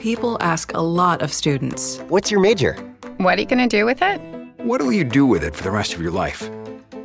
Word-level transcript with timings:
People 0.00 0.38
ask 0.40 0.72
a 0.72 0.80
lot 0.80 1.20
of 1.20 1.30
students. 1.30 1.98
What's 2.08 2.30
your 2.30 2.40
major? 2.40 2.72
What 3.18 3.36
are 3.36 3.42
you 3.42 3.46
going 3.46 3.68
to 3.68 3.76
do 3.76 3.84
with 3.84 4.00
it? 4.00 4.18
What 4.56 4.80
will 4.80 4.94
you 4.94 5.04
do 5.04 5.26
with 5.26 5.44
it 5.44 5.54
for 5.54 5.62
the 5.62 5.70
rest 5.70 5.92
of 5.92 6.00
your 6.00 6.10
life? 6.10 6.48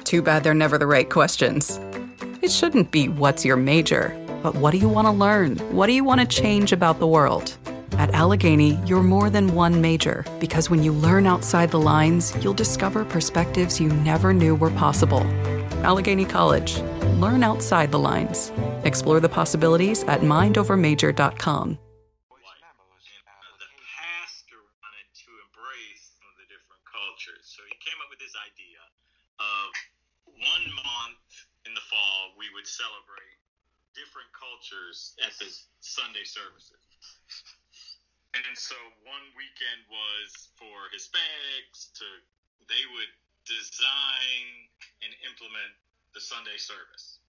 Too 0.06 0.22
bad 0.22 0.46
they're 0.46 0.54
never 0.54 0.78
the 0.78 0.88
right 0.88 1.10
questions. 1.10 1.78
It 2.42 2.50
shouldn't 2.50 2.92
be 2.92 3.10
what's 3.10 3.44
your 3.44 3.58
major, 3.58 4.16
but 4.42 4.56
what 4.56 4.72
do 4.72 4.78
you 4.78 4.88
want 4.88 5.08
to 5.08 5.12
learn? 5.12 5.58
What 5.76 5.88
do 5.88 5.94
you 5.94 6.06
want 6.06 6.22
to 6.22 6.28
change 6.28 6.72
about 6.72 7.00
the 7.00 7.08
world? 7.08 7.58
At 7.98 8.14
Allegheny, 8.14 8.80
you're 8.86 9.04
more 9.04 9.30
than 9.30 9.54
one 9.54 9.82
major 9.82 10.24
because 10.40 10.70
when 10.70 10.82
you 10.82 10.94
learn 10.94 11.28
outside 11.28 11.72
the 11.72 11.82
lines, 11.82 12.34
you'll 12.42 12.54
discover 12.54 13.04
perspectives 13.04 13.78
you 13.78 13.90
never 13.90 14.34
knew 14.34 14.56
were 14.56 14.72
possible. 14.72 15.22
Allegheny 15.84 16.24
College. 16.24 16.80
Learn 17.20 17.44
outside 17.44 17.92
the 17.92 18.00
lines. 18.00 18.54
Explore 18.86 19.20
the 19.20 19.28
possibilities 19.28 20.04
at 20.04 20.22
mindovermajor.com. 20.22 21.80
the 23.62 23.70
pastor 23.94 24.58
wanted 24.82 25.10
to 25.14 25.30
embrace 25.46 26.18
some 26.18 26.26
of 26.34 26.38
the 26.42 26.50
different 26.50 26.82
cultures. 26.90 27.46
So 27.46 27.62
he 27.70 27.78
came 27.78 28.02
up 28.02 28.10
with 28.10 28.18
this 28.18 28.34
idea 28.34 28.82
of 29.38 29.70
one 30.26 30.66
month 30.74 31.30
in 31.70 31.78
the 31.78 31.86
fall 31.86 32.34
we 32.42 32.50
would 32.58 32.66
celebrate 32.66 33.38
different 33.94 34.34
cultures 34.34 35.05
at 35.24 35.34
the 35.40 35.48
Sunday 35.80 36.26
services. 36.26 36.82
And 38.36 38.56
so 38.60 38.76
one 39.08 39.24
weekend 39.40 39.88
was 39.88 40.52
for 40.60 40.92
Hispanics 40.92 41.96
to 41.96 42.08
they 42.68 42.84
would 42.98 43.12
design 43.48 44.68
and 45.06 45.14
implement 45.24 45.72
the 46.12 46.20
Sunday 46.20 46.58
service. 46.58 47.22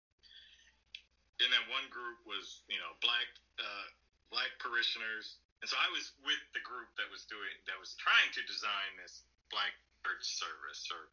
And 1.39 1.53
then 1.53 1.63
one 1.69 1.85
group 1.93 2.17
was, 2.25 2.65
you 2.67 2.81
know, 2.81 2.97
black 3.05 3.29
uh, 3.61 3.87
black 4.33 4.51
parishioners. 4.59 5.39
And 5.61 5.69
so 5.69 5.77
I 5.79 5.89
was 5.93 6.17
with 6.25 6.41
the 6.57 6.65
group 6.65 6.91
that 6.97 7.07
was 7.13 7.29
doing 7.29 7.55
that 7.69 7.79
was 7.79 7.95
trying 8.01 8.33
to 8.35 8.43
design 8.49 8.91
this 8.99 9.23
black 9.53 9.77
church 10.03 10.25
service 10.25 10.89
or 10.91 11.07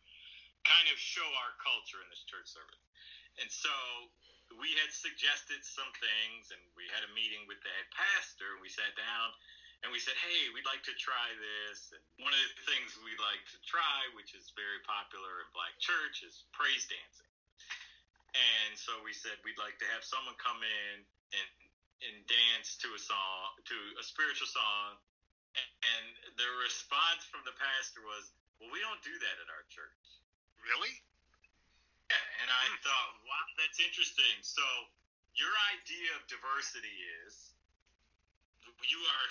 kind 0.63 0.87
of 0.89 0.97
show 0.97 1.27
our 1.43 1.53
culture 1.59 1.99
in 2.01 2.07
this 2.09 2.23
church 2.25 2.47
service. 2.47 2.81
And 3.37 3.49
so 3.51 3.73
we 4.59 4.73
had 4.81 4.91
suggested 4.93 5.61
some 5.63 5.89
things 5.97 6.53
and 6.53 6.61
we 6.77 6.85
had 6.93 7.05
a 7.05 7.11
meeting 7.13 7.45
with 7.49 7.61
the 7.61 7.71
head 7.71 7.89
pastor 7.93 8.57
and 8.57 8.61
we 8.61 8.69
sat 8.69 8.93
down 8.97 9.33
and 9.83 9.91
we 9.91 9.99
said, 9.99 10.15
Hey, 10.23 10.47
we'd 10.55 10.67
like 10.67 10.81
to 10.87 10.95
try 10.95 11.27
this. 11.37 11.91
And 11.91 12.03
one 12.23 12.31
of 12.31 12.39
the 12.39 12.63
things 12.63 12.95
we 13.03 13.11
like 13.19 13.43
to 13.51 13.59
try, 13.67 14.07
which 14.15 14.31
is 14.31 14.55
very 14.55 14.79
popular 14.87 15.43
in 15.43 15.47
black 15.51 15.75
church, 15.83 16.23
is 16.23 16.47
praise 16.55 16.87
dancing. 16.87 17.31
And 18.33 18.79
so 18.79 18.97
we 19.05 19.13
said 19.13 19.37
we'd 19.45 19.59
like 19.61 19.77
to 19.83 19.87
have 19.93 20.01
someone 20.01 20.33
come 20.41 20.63
in 20.63 20.95
and 21.35 21.49
and 22.03 22.19
dance 22.27 22.75
to 22.83 22.91
a 22.91 22.99
song, 22.99 23.55
to 23.63 23.77
a 23.95 24.03
spiritual 24.03 24.49
song. 24.49 24.99
And, 25.55 25.69
and 25.87 26.05
the 26.35 26.49
response 26.59 27.23
from 27.29 27.45
the 27.47 27.55
pastor 27.55 28.01
was, 28.03 28.33
"Well, 28.59 28.73
we 28.73 28.81
don't 28.81 28.99
do 29.05 29.13
that 29.13 29.35
at 29.37 29.47
our 29.53 29.63
church." 29.69 30.03
Really? 30.59 30.99
I 32.53 32.65
hmm. 32.69 32.79
thought, 32.85 33.11
wow, 33.25 33.45
that's 33.57 33.81
interesting. 33.81 34.35
So 34.45 34.63
your 35.33 35.51
idea 35.73 36.13
of 36.17 36.25
diversity 36.29 36.93
is 37.25 37.53
you 38.85 38.99
are 38.99 39.29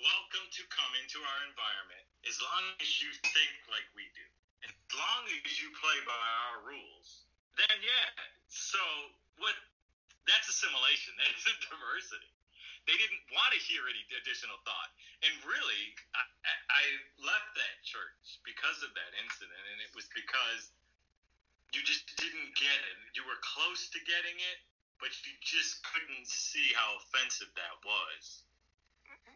welcome 0.00 0.46
to 0.48 0.62
come 0.72 0.92
into 0.98 1.22
our 1.22 1.40
environment 1.46 2.04
as 2.24 2.40
long 2.40 2.64
as 2.80 2.90
you 2.98 3.10
think 3.30 3.52
like 3.70 3.86
we 3.92 4.08
do. 4.16 4.26
As 4.64 4.72
long 4.96 5.22
as 5.28 5.54
you 5.60 5.68
play 5.76 5.98
by 6.08 6.24
our 6.48 6.64
rules, 6.64 7.28
then 7.60 7.76
yeah. 7.84 8.10
So 8.48 8.80
what? 9.36 9.52
That's 10.24 10.48
assimilation. 10.48 11.12
That's 11.20 11.44
diversity. 11.68 12.32
They 12.88 12.96
didn't 12.96 13.24
want 13.32 13.52
to 13.52 13.60
hear 13.60 13.84
any 13.88 14.00
additional 14.20 14.56
thought, 14.64 14.92
and 15.24 15.32
really, 15.48 15.84
I, 16.12 16.24
I 16.68 16.84
left 17.16 17.56
that 17.56 17.76
church 17.84 18.40
because 18.44 18.84
of 18.84 18.92
that 18.92 19.12
incident, 19.24 19.64
and 19.72 19.80
it 19.80 19.92
was 19.96 20.04
because 20.12 20.68
you 21.74 21.82
just 21.84 22.06
didn't 22.18 22.54
get 22.56 22.78
it. 22.86 22.96
You 23.18 23.26
were 23.26 23.40
close 23.42 23.90
to 23.90 24.00
getting 24.06 24.38
it, 24.38 24.58
but 25.02 25.10
you 25.26 25.34
just 25.42 25.82
couldn't 25.90 26.26
see 26.30 26.72
how 26.74 26.96
offensive 27.02 27.50
that 27.58 27.76
was. 27.84 28.24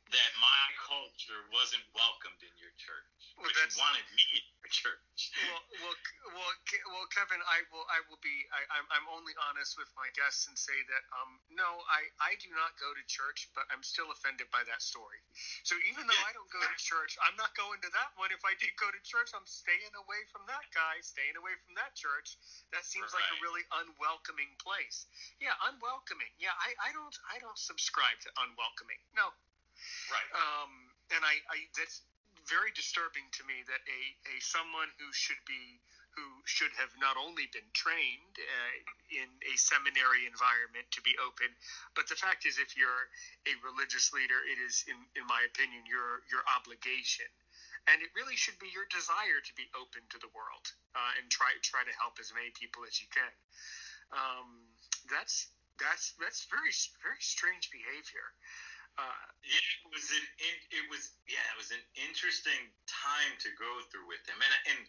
That 0.08 0.32
my 0.41 0.64
culture 0.88 1.41
wasn't 1.52 1.84
welcomed 1.92 2.41
in 2.41 2.54
your 2.56 2.72
church, 2.80 3.12
Well, 3.36 3.52
but 3.52 3.69
you 3.69 3.76
wanted 3.76 4.08
me 4.16 4.24
in 4.41 4.44
your 4.64 4.72
church. 4.72 5.20
well, 5.52 5.60
well, 5.84 5.96
well, 6.32 6.52
well, 6.96 7.06
Kevin, 7.12 7.44
I 7.44 7.60
will, 7.69 7.84
I 7.92 8.00
will 8.08 8.20
be, 8.24 8.48
I, 8.48 8.64
I'm, 8.72 8.88
I'm 8.88 9.04
only 9.12 9.36
honest 9.52 9.76
with 9.76 9.92
my 9.92 10.08
guests 10.16 10.48
and 10.48 10.56
say 10.56 10.76
that, 10.88 11.04
um, 11.12 11.36
no, 11.52 11.84
I, 11.92 12.08
I 12.24 12.41
do 12.41 12.48
not 12.56 12.72
go 12.80 12.88
to 12.96 13.02
church, 13.04 13.52
but 13.52 13.69
I'm 13.69 13.84
still 13.84 14.08
offended 14.08 14.48
by 14.48 14.64
that 14.64 14.80
story. 14.80 15.20
So 15.69 15.76
even 15.92 16.08
though 16.08 16.22
I 16.25 16.32
don't 16.32 16.48
go 16.48 16.64
to 16.64 16.76
church, 16.80 17.20
I'm 17.20 17.36
not 17.36 17.52
going 17.52 17.76
to 17.84 17.90
that 17.92 18.16
one. 18.16 18.32
If 18.32 18.48
I 18.48 18.56
did 18.56 18.72
go 18.80 18.88
to 18.88 19.00
church, 19.04 19.36
I'm 19.36 19.44
staying 19.44 19.92
away 19.92 20.25
from 20.32 20.48
that 20.48 20.64
guy, 20.72 21.04
staying 21.04 21.36
away 21.36 21.52
from 21.69 21.76
that 21.76 21.92
church. 21.92 22.40
That 22.72 22.88
seems 22.88 23.12
like 23.12 23.28
a 23.28 23.38
really 23.44 23.64
unwelcoming 23.84 24.56
place. 24.56 25.04
Yeah, 25.36 25.52
unwelcoming. 25.69 26.32
Yeah, 26.40 26.56
I, 26.56 26.72
I 26.80 26.90
don't, 26.96 27.16
I 27.28 27.36
don't 27.44 27.60
subscribe 27.60 28.16
to 28.25 28.30
unwelcoming. 28.40 29.00
No, 29.12 29.36
Right. 30.10 30.30
um, 30.34 30.70
and 31.14 31.22
I, 31.24 31.40
I 31.48 31.58
that's 31.76 32.02
very 32.48 32.72
disturbing 32.72 33.28
to 33.36 33.42
me 33.44 33.60
that 33.68 33.82
a, 33.84 34.00
a 34.32 34.34
someone 34.40 34.88
who 34.96 35.08
should 35.12 35.40
be 35.44 35.80
who 36.18 36.42
should 36.50 36.74
have 36.74 36.90
not 36.98 37.14
only 37.14 37.46
been 37.54 37.68
trained 37.76 38.34
uh, 38.40 38.74
in 39.12 39.28
a 39.46 39.54
seminary 39.54 40.26
environment 40.26 40.88
to 40.90 40.98
be 41.06 41.14
open, 41.22 41.46
but 41.94 42.10
the 42.10 42.18
fact 42.18 42.42
is, 42.42 42.58
if 42.58 42.74
you're 42.74 43.06
a 43.46 43.54
religious 43.62 44.10
leader, 44.10 44.42
it 44.42 44.58
is, 44.58 44.82
in, 44.90 44.98
in 45.14 45.22
my 45.30 45.46
opinion, 45.46 45.86
your 45.86 46.26
your 46.26 46.42
obligation, 46.50 47.28
and 47.86 48.02
it 48.02 48.10
really 48.18 48.34
should 48.34 48.58
be 48.58 48.66
your 48.74 48.88
desire 48.90 49.38
to 49.44 49.52
be 49.54 49.70
open 49.78 50.02
to 50.10 50.18
the 50.18 50.32
world 50.34 50.66
uh, 50.98 51.12
and 51.20 51.30
try 51.30 51.54
try 51.62 51.86
to 51.86 51.94
help 52.00 52.18
as 52.18 52.34
many 52.34 52.50
people 52.56 52.82
as 52.82 52.98
you 52.98 53.06
can. 53.14 53.32
Um, 54.10 54.66
that's 55.06 55.52
that's 55.78 56.18
that's 56.18 56.48
very 56.50 56.74
very 57.04 57.22
strange 57.22 57.70
behavior. 57.70 58.26
Uh, 58.98 59.14
Yeah, 59.47 59.62
it 59.86 59.91
was 59.94 60.10
an 60.12 60.26
in- 60.38 60.66
it 60.70 60.84
was 60.91 61.10
yeah, 61.26 61.44
it 61.54 61.56
was 61.56 61.70
an 61.72 61.81
interesting 61.97 62.75
time 62.86 63.38
to 63.41 63.50
go 63.56 63.81
through 63.88 64.06
with 64.06 64.20
him, 64.28 64.36
and 64.42 64.54
and 64.66 64.81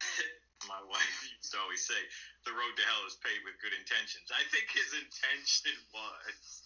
my 0.68 0.82
wife 0.82 1.16
used 1.30 1.52
to 1.52 1.58
always 1.60 1.84
say, 1.86 1.98
"The 2.44 2.52
road 2.52 2.76
to 2.76 2.84
hell 2.84 3.06
is 3.06 3.16
paved 3.16 3.44
with 3.44 3.58
good 3.62 3.72
intentions." 3.72 4.30
I 4.34 4.44
think 4.50 4.68
his 4.70 4.92
intention 4.94 5.74
was 5.94 6.62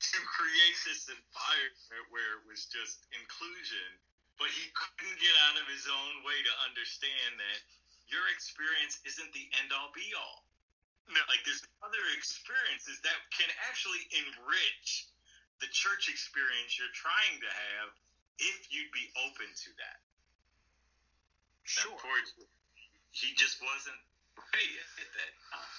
to 0.00 0.18
create 0.38 0.78
this 0.86 1.08
environment 1.08 2.04
where 2.10 2.40
it 2.40 2.44
was 2.46 2.66
just 2.66 3.04
inclusion, 3.12 4.00
but 4.38 4.50
he 4.50 4.70
couldn't 4.74 5.20
get 5.20 5.36
out 5.48 5.58
of 5.60 5.66
his 5.68 5.86
own 5.88 6.24
way 6.24 6.42
to 6.42 6.52
understand 6.66 7.38
that 7.38 7.60
your 8.08 8.26
experience 8.32 8.98
isn't 9.04 9.32
the 9.34 9.46
end 9.60 9.72
all 9.72 9.90
be 9.94 10.14
all. 10.16 10.44
No. 11.08 11.20
Like 11.28 11.44
there's 11.44 11.62
other 11.82 12.02
experiences 12.16 13.00
that 13.04 13.18
can 13.36 13.50
actually 13.68 14.04
enrich 14.12 15.06
the 15.60 15.70
church 15.70 16.08
experience 16.08 16.78
you're 16.78 16.94
trying 16.94 17.38
to 17.42 17.50
have 17.50 17.88
if 18.38 18.70
you'd 18.70 18.92
be 18.94 19.10
open 19.26 19.48
to 19.50 19.70
that. 19.82 19.98
sure. 21.66 21.92
Unfortunately, 21.92 22.50
he 23.10 23.34
just 23.34 23.58
wasn't 23.62 23.98
ready 24.38 24.70
at 25.02 25.10
that 25.18 25.32
time. 25.50 25.78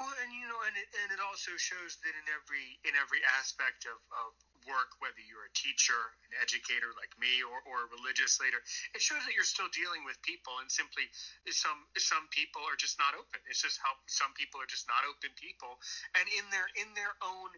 Well, 0.00 0.12
and 0.24 0.32
you 0.32 0.48
know, 0.48 0.60
and 0.64 0.76
it, 0.76 0.88
and 1.04 1.08
it 1.12 1.20
also 1.20 1.52
shows 1.60 2.00
that 2.00 2.12
in 2.16 2.26
every 2.32 2.80
in 2.88 2.96
every 2.96 3.20
aspect 3.36 3.84
of, 3.84 3.96
of 4.12 4.32
work, 4.64 4.96
whether 5.04 5.20
you're 5.20 5.44
a 5.46 5.54
teacher, 5.56 6.16
an 6.26 6.32
educator 6.40 6.96
like 6.96 7.12
me, 7.20 7.44
or, 7.44 7.60
or 7.68 7.84
a 7.84 7.88
religious 7.92 8.40
leader, 8.40 8.60
it 8.96 9.00
shows 9.04 9.20
that 9.28 9.36
you're 9.36 9.46
still 9.46 9.68
dealing 9.72 10.02
with 10.08 10.16
people, 10.24 10.56
and 10.64 10.68
simply 10.72 11.04
some 11.52 11.84
some 12.00 12.24
people 12.32 12.64
are 12.64 12.76
just 12.76 12.96
not 12.96 13.12
open. 13.16 13.40
It's 13.52 13.60
just 13.60 13.76
how 13.80 13.92
some 14.08 14.32
people 14.32 14.60
are 14.64 14.68
just 14.68 14.88
not 14.88 15.04
open 15.08 15.32
people, 15.36 15.76
and 16.16 16.24
in 16.28 16.44
their 16.48 16.68
in 16.80 16.88
their 16.96 17.12
own. 17.20 17.52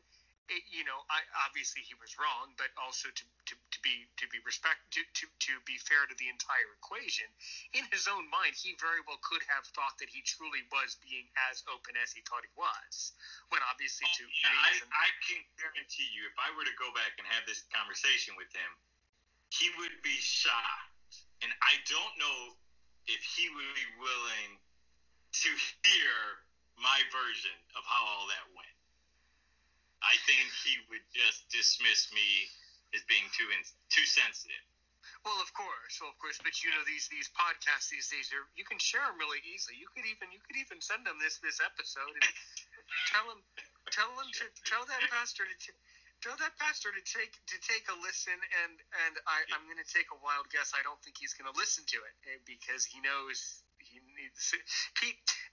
It, 0.49 0.65
you 0.73 0.81
know, 0.89 1.05
I, 1.13 1.21
obviously 1.45 1.85
he 1.85 1.93
was 2.01 2.17
wrong, 2.17 2.57
but 2.57 2.73
also 2.81 3.13
to, 3.13 3.25
to, 3.53 3.55
to 3.55 3.79
be 3.85 4.09
to 4.17 4.25
be 4.33 4.41
respect 4.49 4.81
to, 4.97 5.05
to, 5.05 5.25
to 5.29 5.53
be 5.69 5.77
fair 5.77 6.09
to 6.09 6.17
the 6.17 6.33
entire 6.33 6.73
equation, 6.81 7.29
in 7.77 7.85
his 7.93 8.09
own 8.09 8.25
mind, 8.33 8.57
he 8.57 8.73
very 8.81 9.05
well 9.05 9.21
could 9.21 9.45
have 9.45 9.69
thought 9.77 10.01
that 10.01 10.09
he 10.09 10.25
truly 10.25 10.65
was 10.73 10.97
being 11.05 11.29
as 11.53 11.61
open 11.69 11.93
as 12.01 12.17
he 12.17 12.25
thought 12.25 12.49
he 12.49 12.55
was. 12.57 13.13
When 13.53 13.61
obviously, 13.69 14.09
to 14.09 14.25
oh, 14.25 14.41
Yeah, 14.41 14.49
me, 14.49 14.57
I, 14.57 14.69
as 14.73 14.81
an- 14.81 14.97
I 14.97 15.09
can 15.29 15.41
guarantee 15.61 16.09
you, 16.17 16.25
if 16.25 16.37
I 16.41 16.49
were 16.57 16.65
to 16.65 16.77
go 16.81 16.89
back 16.97 17.13
and 17.21 17.29
have 17.29 17.45
this 17.45 17.69
conversation 17.69 18.33
with 18.41 18.49
him, 18.57 18.71
he 19.53 19.69
would 19.77 20.01
be 20.01 20.17
shocked. 20.25 21.29
And 21.45 21.53
I 21.61 21.77
don't 21.87 22.15
know 22.17 22.57
if 23.05 23.21
he 23.37 23.53
would 23.53 23.73
be 23.77 23.89
willing 24.01 24.51
to 25.45 25.51
hear 25.85 26.13
my 26.81 27.01
version 27.13 27.57
of 27.77 27.85
how 27.85 28.01
all 28.01 28.27
that 28.33 28.47
went. 28.57 28.78
I 30.05 30.15
think 30.27 30.47
he 30.65 30.75
would 30.91 31.05
just 31.13 31.49
dismiss 31.51 32.11
me 32.15 32.49
as 32.95 33.03
being 33.11 33.27
too 33.35 33.49
in, 33.53 33.61
too 33.91 34.07
sensitive. 34.07 34.65
well, 35.27 35.39
of 35.43 35.51
course, 35.53 35.99
well, 36.01 36.13
of 36.13 36.19
course, 36.23 36.39
but 36.41 36.55
you 36.63 36.71
know 36.73 36.83
these 36.87 37.09
these 37.11 37.29
podcasts 37.35 37.91
these 37.91 38.09
days, 38.09 38.31
are, 38.33 38.47
you 38.57 38.65
can 38.65 38.79
share 38.79 39.05
them 39.05 39.19
really 39.19 39.43
easily. 39.45 39.77
You 39.77 39.91
could 39.93 40.07
even 40.07 40.31
you 40.33 40.41
could 40.45 40.57
even 40.57 40.81
send 40.81 41.05
them 41.05 41.19
this 41.21 41.39
this 41.43 41.59
episode 41.61 42.15
and 42.15 42.33
tell 43.13 43.27
him 43.29 43.41
tell 43.91 44.11
him 44.17 44.29
to 44.41 44.45
tell 44.65 44.85
that 44.87 45.03
pastor 45.11 45.45
to. 45.45 45.73
tell 46.23 46.35
that 46.43 46.55
pastor 46.59 46.91
to 46.91 47.03
take 47.07 47.35
to 47.47 47.57
take 47.63 47.87
a 47.91 47.97
listen 48.03 48.35
and 48.65 48.75
and 49.07 49.15
I, 49.31 49.47
I'm 49.55 49.65
going 49.71 49.79
to 49.79 49.87
take 49.87 50.11
a 50.11 50.19
wild 50.19 50.51
guess. 50.51 50.75
I 50.75 50.83
don't 50.83 50.99
think 51.07 51.19
he's 51.19 51.35
going 51.35 51.47
to 51.47 51.55
listen 51.55 51.87
to 51.95 51.99
it 52.03 52.15
eh, 52.27 52.41
because 52.43 52.83
he 52.87 52.99
knows 52.99 53.63
he 53.79 54.03
needs 54.19 54.55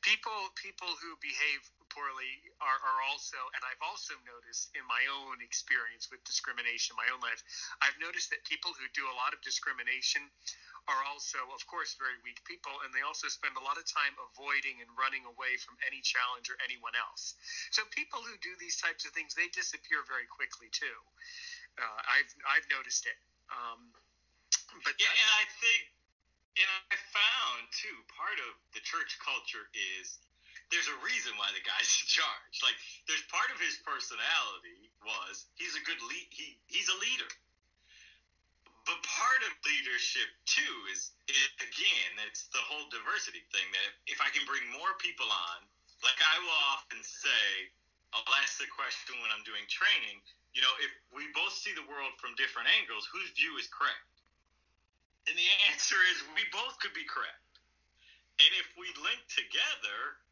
people 0.01 0.33
people 0.57 0.89
who 1.01 1.18
behave 1.21 1.62
poorly 1.95 2.51
are, 2.59 2.80
are 2.83 3.00
also 3.07 3.39
and 3.56 3.63
I've 3.63 3.81
also 3.81 4.19
noticed 4.27 4.75
in 4.75 4.83
my 4.86 5.01
own 5.24 5.39
experience 5.39 6.12
with 6.12 6.19
discrimination 6.27 6.94
in 6.94 7.00
my 7.00 7.09
own 7.09 7.24
life 7.24 7.39
I've 7.80 7.97
noticed 8.03 8.30
that 8.36 8.44
people 8.44 8.75
who 8.75 8.86
do 8.92 9.07
a 9.07 9.15
lot 9.15 9.31
of 9.31 9.39
discrimination 9.42 10.27
are 10.86 11.01
also, 11.09 11.42
of 11.50 11.65
course, 11.65 11.97
very 11.97 12.18
weak 12.21 12.38
people, 12.45 12.74
and 12.86 12.94
they 12.94 13.01
also 13.01 13.25
spend 13.25 13.57
a 13.57 13.63
lot 13.65 13.77
of 13.81 13.86
time 13.89 14.13
avoiding 14.21 14.77
and 14.86 14.89
running 14.94 15.25
away 15.25 15.57
from 15.57 15.74
any 15.81 15.97
challenge 16.06 16.45
or 16.53 16.57
anyone 16.62 16.94
else. 16.94 17.33
So 17.74 17.81
people 17.89 18.21
who 18.21 18.38
do 18.38 18.53
these 18.62 18.77
types 18.77 19.01
of 19.01 19.12
things, 19.18 19.33
they 19.33 19.50
disappear 19.50 20.06
very 20.06 20.30
quickly 20.30 20.69
too. 20.69 20.97
Uh, 21.81 22.00
I've 22.06 22.31
I've 22.45 22.68
noticed 22.69 23.09
it. 23.09 23.18
Um, 23.50 23.89
but 24.86 24.94
yeah, 25.01 25.09
and 25.09 25.31
I 25.42 25.45
think, 25.57 25.81
and 26.62 26.69
I 26.94 26.97
found 27.09 27.62
too, 27.74 27.97
part 28.13 28.38
of 28.45 28.53
the 28.77 28.81
church 28.86 29.18
culture 29.18 29.65
is 29.74 30.21
there's 30.74 30.90
a 30.90 30.98
reason 31.06 31.38
why 31.38 31.50
the 31.54 31.62
guy's 31.62 31.88
in 32.02 32.08
charge. 32.10 32.56
Like, 32.66 32.78
there's 33.06 33.24
part 33.30 33.50
of 33.54 33.62
his 33.62 33.78
personality 33.86 34.90
was 35.06 35.46
he's 35.56 35.78
a 35.78 35.84
good 35.86 36.02
lead. 36.02 36.28
He 36.34 36.58
he's 36.68 36.90
a 36.90 36.98
leader 36.98 37.30
but 38.86 39.02
part 39.02 39.42
of 39.42 39.52
leadership 39.66 40.30
too 40.46 40.76
is, 40.94 41.10
is 41.28 41.50
again 41.58 42.12
it's 42.30 42.46
the 42.54 42.62
whole 42.62 42.86
diversity 42.94 43.42
thing 43.50 43.66
that 43.74 43.92
if 44.06 44.22
i 44.22 44.30
can 44.30 44.46
bring 44.46 44.62
more 44.70 44.94
people 45.02 45.28
on 45.28 45.60
like 46.06 46.18
i 46.22 46.38
will 46.46 46.62
often 46.70 47.02
say 47.02 47.46
i'll 48.14 48.38
ask 48.40 48.62
the 48.62 48.70
question 48.70 49.18
when 49.20 49.34
i'm 49.34 49.42
doing 49.44 49.66
training 49.68 50.22
you 50.54 50.62
know 50.62 50.72
if 50.86 50.94
we 51.10 51.26
both 51.34 51.52
see 51.52 51.74
the 51.74 51.84
world 51.90 52.14
from 52.22 52.38
different 52.38 52.70
angles 52.78 53.10
whose 53.10 53.28
view 53.34 53.58
is 53.58 53.66
correct 53.74 54.06
and 55.26 55.34
the 55.34 55.50
answer 55.74 55.98
is 56.14 56.22
we 56.38 56.46
both 56.54 56.78
could 56.78 56.94
be 56.94 57.06
correct 57.10 57.42
and 58.38 58.50
if 58.62 58.70
we 58.78 58.86
link 59.02 59.20
together 59.34 60.22
if 60.22 60.25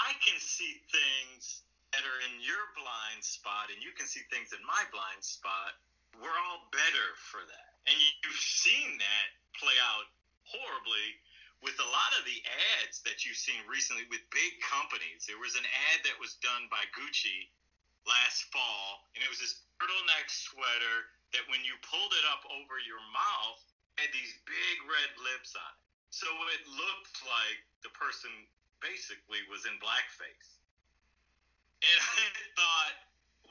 i 0.00 0.16
can 0.24 0.36
see 0.40 0.80
things 0.88 1.62
that 1.92 2.06
are 2.06 2.20
in 2.30 2.40
your 2.40 2.64
blind 2.78 3.20
spot 3.20 3.68
and 3.72 3.82
you 3.82 3.90
can 3.92 4.06
see 4.06 4.22
things 4.30 4.54
in 4.54 4.62
my 4.64 4.82
blind 4.90 5.20
spot 5.20 5.76
we're 6.18 6.40
all 6.50 6.66
better 6.74 7.08
for 7.30 7.42
that. 7.46 7.70
And 7.86 7.94
you've 7.94 8.42
seen 8.42 8.98
that 8.98 9.28
play 9.54 9.76
out 9.78 10.10
horribly 10.42 11.14
with 11.62 11.76
a 11.78 11.88
lot 11.92 12.10
of 12.18 12.26
the 12.26 12.40
ads 12.80 13.04
that 13.04 13.22
you've 13.22 13.38
seen 13.38 13.60
recently 13.68 14.08
with 14.10 14.24
big 14.32 14.58
companies. 14.64 15.28
There 15.28 15.38
was 15.38 15.54
an 15.54 15.66
ad 15.92 16.02
that 16.08 16.16
was 16.18 16.40
done 16.40 16.66
by 16.72 16.82
Gucci 16.96 17.46
last 18.08 18.48
fall, 18.48 19.04
and 19.12 19.20
it 19.20 19.28
was 19.28 19.38
this 19.38 19.60
turtleneck 19.76 20.26
sweater 20.32 21.12
that 21.36 21.44
when 21.52 21.62
you 21.62 21.76
pulled 21.84 22.16
it 22.16 22.26
up 22.32 22.42
over 22.48 22.80
your 22.80 23.00
mouth 23.12 23.60
had 24.00 24.08
these 24.10 24.32
big 24.48 24.76
red 24.88 25.12
lips 25.20 25.52
on 25.52 25.72
it. 25.76 25.84
So 26.10 26.26
it 26.50 26.64
looked 26.66 27.16
like 27.28 27.60
the 27.86 27.92
person 27.94 28.32
basically 28.80 29.40
was 29.48 29.64
in 29.68 29.76
blackface. 29.80 30.50
And 31.80 31.98
I 32.00 32.28
thought, 32.56 32.96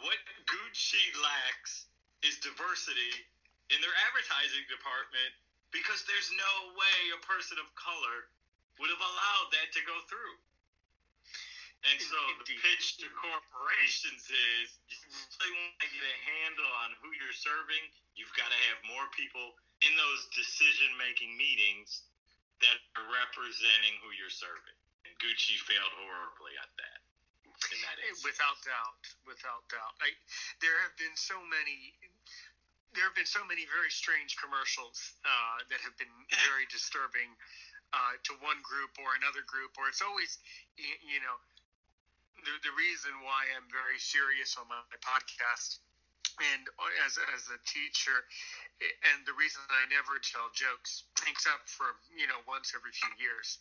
what 0.05 0.19
Gucci 0.45 1.05
lacks 1.21 1.89
is 2.21 2.37
diversity 2.43 3.13
in 3.73 3.79
their 3.81 3.95
advertising 4.09 4.65
department 4.69 5.31
because 5.69 6.01
there's 6.09 6.29
no 6.33 6.53
way 6.73 6.97
a 7.13 7.21
person 7.25 7.57
of 7.61 7.69
color 7.77 8.29
would 8.81 8.89
have 8.89 9.01
allowed 9.01 9.49
that 9.53 9.69
to 9.75 9.81
go 9.85 9.97
through. 10.09 10.35
And 11.87 11.95
so 11.99 12.19
Indeed. 12.19 12.43
the 12.43 12.57
pitch 12.59 12.99
to 12.99 13.07
corporations 13.15 14.27
is 14.27 14.67
you 14.91 14.99
really 15.39 15.53
want 15.55 15.79
to 15.79 15.87
get 15.87 16.03
a 16.03 16.17
handle 16.35 16.71
on 16.83 16.91
who 16.99 17.07
you're 17.15 17.35
serving, 17.35 17.83
you've 18.19 18.33
got 18.35 18.51
to 18.51 18.59
have 18.71 18.79
more 18.91 19.07
people 19.15 19.55
in 19.79 19.95
those 19.95 20.27
decision 20.35 20.91
making 20.99 21.31
meetings 21.39 22.03
that 22.59 22.77
are 22.99 23.07
representing 23.07 23.95
who 24.03 24.11
you're 24.19 24.33
serving. 24.33 24.78
Gucci 25.19 25.59
failed 25.67 25.93
horribly 25.99 26.55
at 26.59 26.71
that. 26.79 26.99
Without 28.23 28.55
doubt, 28.63 29.03
without 29.27 29.67
doubt. 29.67 29.93
I, 29.99 30.15
there 30.63 30.79
have 30.79 30.95
been 30.95 31.13
so 31.19 31.35
many. 31.43 31.93
There 32.95 33.03
have 33.05 33.13
been 33.13 33.27
so 33.27 33.43
many 33.45 33.67
very 33.69 33.91
strange 33.91 34.39
commercials 34.39 34.97
uh, 35.21 35.61
that 35.69 35.83
have 35.83 35.93
been 35.99 36.09
very 36.49 36.65
disturbing 36.71 37.29
uh, 37.91 38.15
to 38.25 38.31
one 38.39 38.63
group 38.63 38.95
or 38.97 39.13
another 39.19 39.43
group, 39.45 39.75
or 39.77 39.91
it's 39.91 40.01
always, 40.01 40.39
you, 40.79 40.89
you 41.03 41.19
know, 41.21 41.37
the, 42.41 42.53
the 42.63 42.73
reason 42.79 43.11
why 43.21 43.45
I'm 43.53 43.67
very 43.69 43.99
serious 43.99 44.55
on 44.55 44.65
my, 44.71 44.79
my 44.87 44.99
podcast 45.03 45.83
and 46.39 46.63
as 47.03 47.19
as 47.35 47.51
a 47.51 47.59
teacher, 47.67 48.23
and 49.11 49.27
the 49.27 49.35
reason 49.35 49.59
I 49.67 49.83
never 49.91 50.15
tell 50.23 50.47
jokes, 50.55 51.03
except 51.27 51.67
for 51.67 51.99
you 52.15 52.31
know 52.31 52.39
once 52.47 52.71
every 52.71 52.95
few 52.95 53.11
years, 53.19 53.59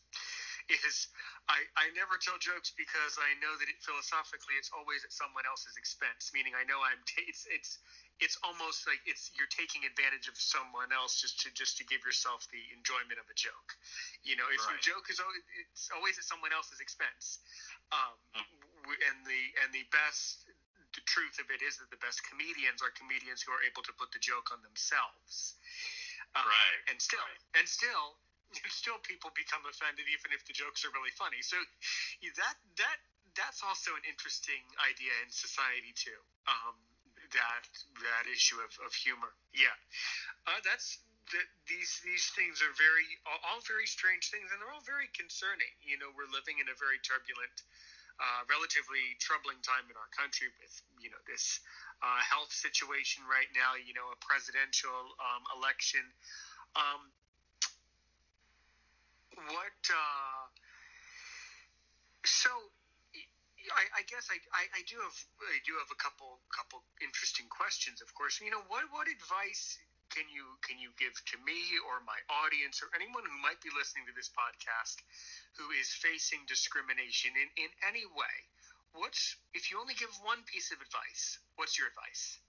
is 0.68 1.08
I, 1.48 1.64
I 1.80 1.88
never 1.96 2.20
tell 2.20 2.36
jokes 2.36 2.76
because 2.76 3.16
I 3.16 3.32
know 3.40 3.56
that 3.56 3.68
it, 3.72 3.80
philosophically 3.80 4.60
it's 4.60 4.68
always 4.68 5.00
at 5.00 5.12
someone 5.16 5.48
else's 5.48 5.80
expense. 5.80 6.28
Meaning 6.36 6.52
I 6.52 6.68
know 6.68 6.80
I'm 6.84 7.00
t- 7.08 7.24
it's 7.24 7.48
it's 7.48 7.80
it's 8.20 8.36
almost 8.44 8.84
like 8.84 9.00
it's 9.08 9.32
you're 9.32 9.50
taking 9.50 9.88
advantage 9.88 10.28
of 10.28 10.36
someone 10.36 10.92
else 10.92 11.16
just 11.20 11.40
to 11.44 11.48
just 11.56 11.80
to 11.80 11.84
give 11.88 12.04
yourself 12.04 12.44
the 12.52 12.60
enjoyment 12.76 13.16
of 13.16 13.26
a 13.32 13.36
joke. 13.36 13.70
You 14.22 14.36
know, 14.36 14.46
if 14.52 14.60
right. 14.68 14.76
your 14.76 14.80
joke 14.84 15.08
is 15.08 15.18
always 15.18 15.44
it's 15.72 15.88
always 15.88 16.20
at 16.20 16.28
someone 16.28 16.52
else's 16.52 16.84
expense. 16.84 17.40
Um, 17.88 18.44
and 18.84 19.16
the 19.24 19.42
and 19.64 19.72
the 19.72 19.88
best 19.88 20.48
the 20.96 21.04
truth 21.04 21.36
of 21.38 21.48
it 21.52 21.60
is 21.60 21.76
that 21.78 21.92
the 21.92 22.00
best 22.00 22.24
comedians 22.24 22.80
are 22.80 22.92
comedians 22.96 23.44
who 23.44 23.52
are 23.52 23.62
able 23.64 23.84
to 23.84 23.92
put 24.00 24.10
the 24.12 24.20
joke 24.20 24.48
on 24.50 24.60
themselves. 24.64 25.56
Um, 26.36 26.44
right. 26.44 26.80
And 26.92 26.98
still, 27.00 27.22
right. 27.22 27.60
and 27.60 27.66
still, 27.68 28.18
still 28.72 28.98
people 29.04 29.30
become 29.36 29.62
offended 29.68 30.08
even 30.08 30.32
if 30.32 30.44
the 30.48 30.54
jokes 30.56 30.84
are 30.84 30.92
really 30.92 31.12
funny. 31.14 31.40
So 31.44 31.56
that 32.36 32.56
that 32.80 32.98
that's 33.36 33.62
also 33.62 33.94
an 33.94 34.04
interesting 34.08 34.62
idea 34.82 35.12
in 35.22 35.30
society 35.30 35.94
too. 35.94 36.18
Um, 36.48 36.74
that 37.32 37.62
that 38.00 38.24
issue 38.30 38.56
of, 38.64 38.72
of 38.84 38.92
humor. 38.94 39.30
Yeah, 39.52 39.74
uh, 40.48 40.60
that's 40.64 41.00
that 41.32 41.48
these 41.68 42.00
these 42.04 42.32
things 42.32 42.64
are 42.64 42.72
very 42.80 43.04
all, 43.28 43.40
all, 43.44 43.60
very 43.68 43.84
strange 43.84 44.32
things, 44.32 44.48
and 44.48 44.60
they're 44.60 44.72
all 44.72 44.84
very 44.84 45.12
concerning. 45.12 45.70
You 45.84 46.00
know, 46.00 46.08
we're 46.16 46.30
living 46.32 46.60
in 46.60 46.72
a 46.72 46.76
very 46.80 46.96
turbulent, 47.04 47.56
uh, 48.16 48.48
relatively 48.48 49.16
troubling 49.20 49.60
time 49.60 49.84
in 49.92 49.96
our 50.00 50.10
country 50.16 50.48
with 50.56 50.72
you 50.96 51.12
know 51.12 51.20
this 51.28 51.60
uh, 52.00 52.20
health 52.24 52.52
situation 52.52 53.24
right 53.28 53.50
now. 53.52 53.76
You 53.76 53.92
know, 53.92 54.08
a 54.08 54.18
presidential 54.24 55.14
um, 55.20 55.42
election. 55.52 56.04
Um, 56.76 57.12
what 59.50 59.80
uh, 59.90 60.44
so 62.24 62.50
I, 63.72 64.00
I 64.00 64.02
guess 64.08 64.28
I, 64.32 64.38
I, 64.54 64.80
I, 64.80 64.82
do 64.88 64.96
have 65.00 65.18
I 65.44 65.58
do 65.66 65.76
have 65.76 65.90
a 65.92 65.98
couple 65.98 66.40
couple 66.50 66.80
interesting 67.02 67.46
questions. 67.52 68.00
Of 68.00 68.14
course, 68.14 68.40
you 68.40 68.50
know 68.50 68.64
what 68.68 68.88
what 68.90 69.06
advice 69.10 69.78
can 70.08 70.24
you 70.32 70.56
can 70.64 70.80
you 70.80 70.90
give 70.96 71.12
to 71.12 71.36
me 71.44 71.58
or 71.84 72.00
my 72.08 72.16
audience 72.44 72.80
or 72.80 72.88
anyone 72.96 73.24
who 73.28 73.36
might 73.44 73.60
be 73.60 73.68
listening 73.76 74.08
to 74.08 74.14
this 74.16 74.32
podcast 74.32 75.04
who 75.60 75.68
is 75.76 75.92
facing 75.92 76.40
discrimination 76.48 77.36
in, 77.36 77.48
in 77.60 77.70
any 77.84 78.08
way? 78.08 78.36
What's 78.96 79.36
if 79.52 79.68
you 79.68 79.76
only 79.76 79.94
give 79.94 80.10
one 80.24 80.40
piece 80.48 80.72
of 80.72 80.80
advice? 80.80 81.38
What's 81.60 81.76
your 81.76 81.92
advice? 81.92 82.40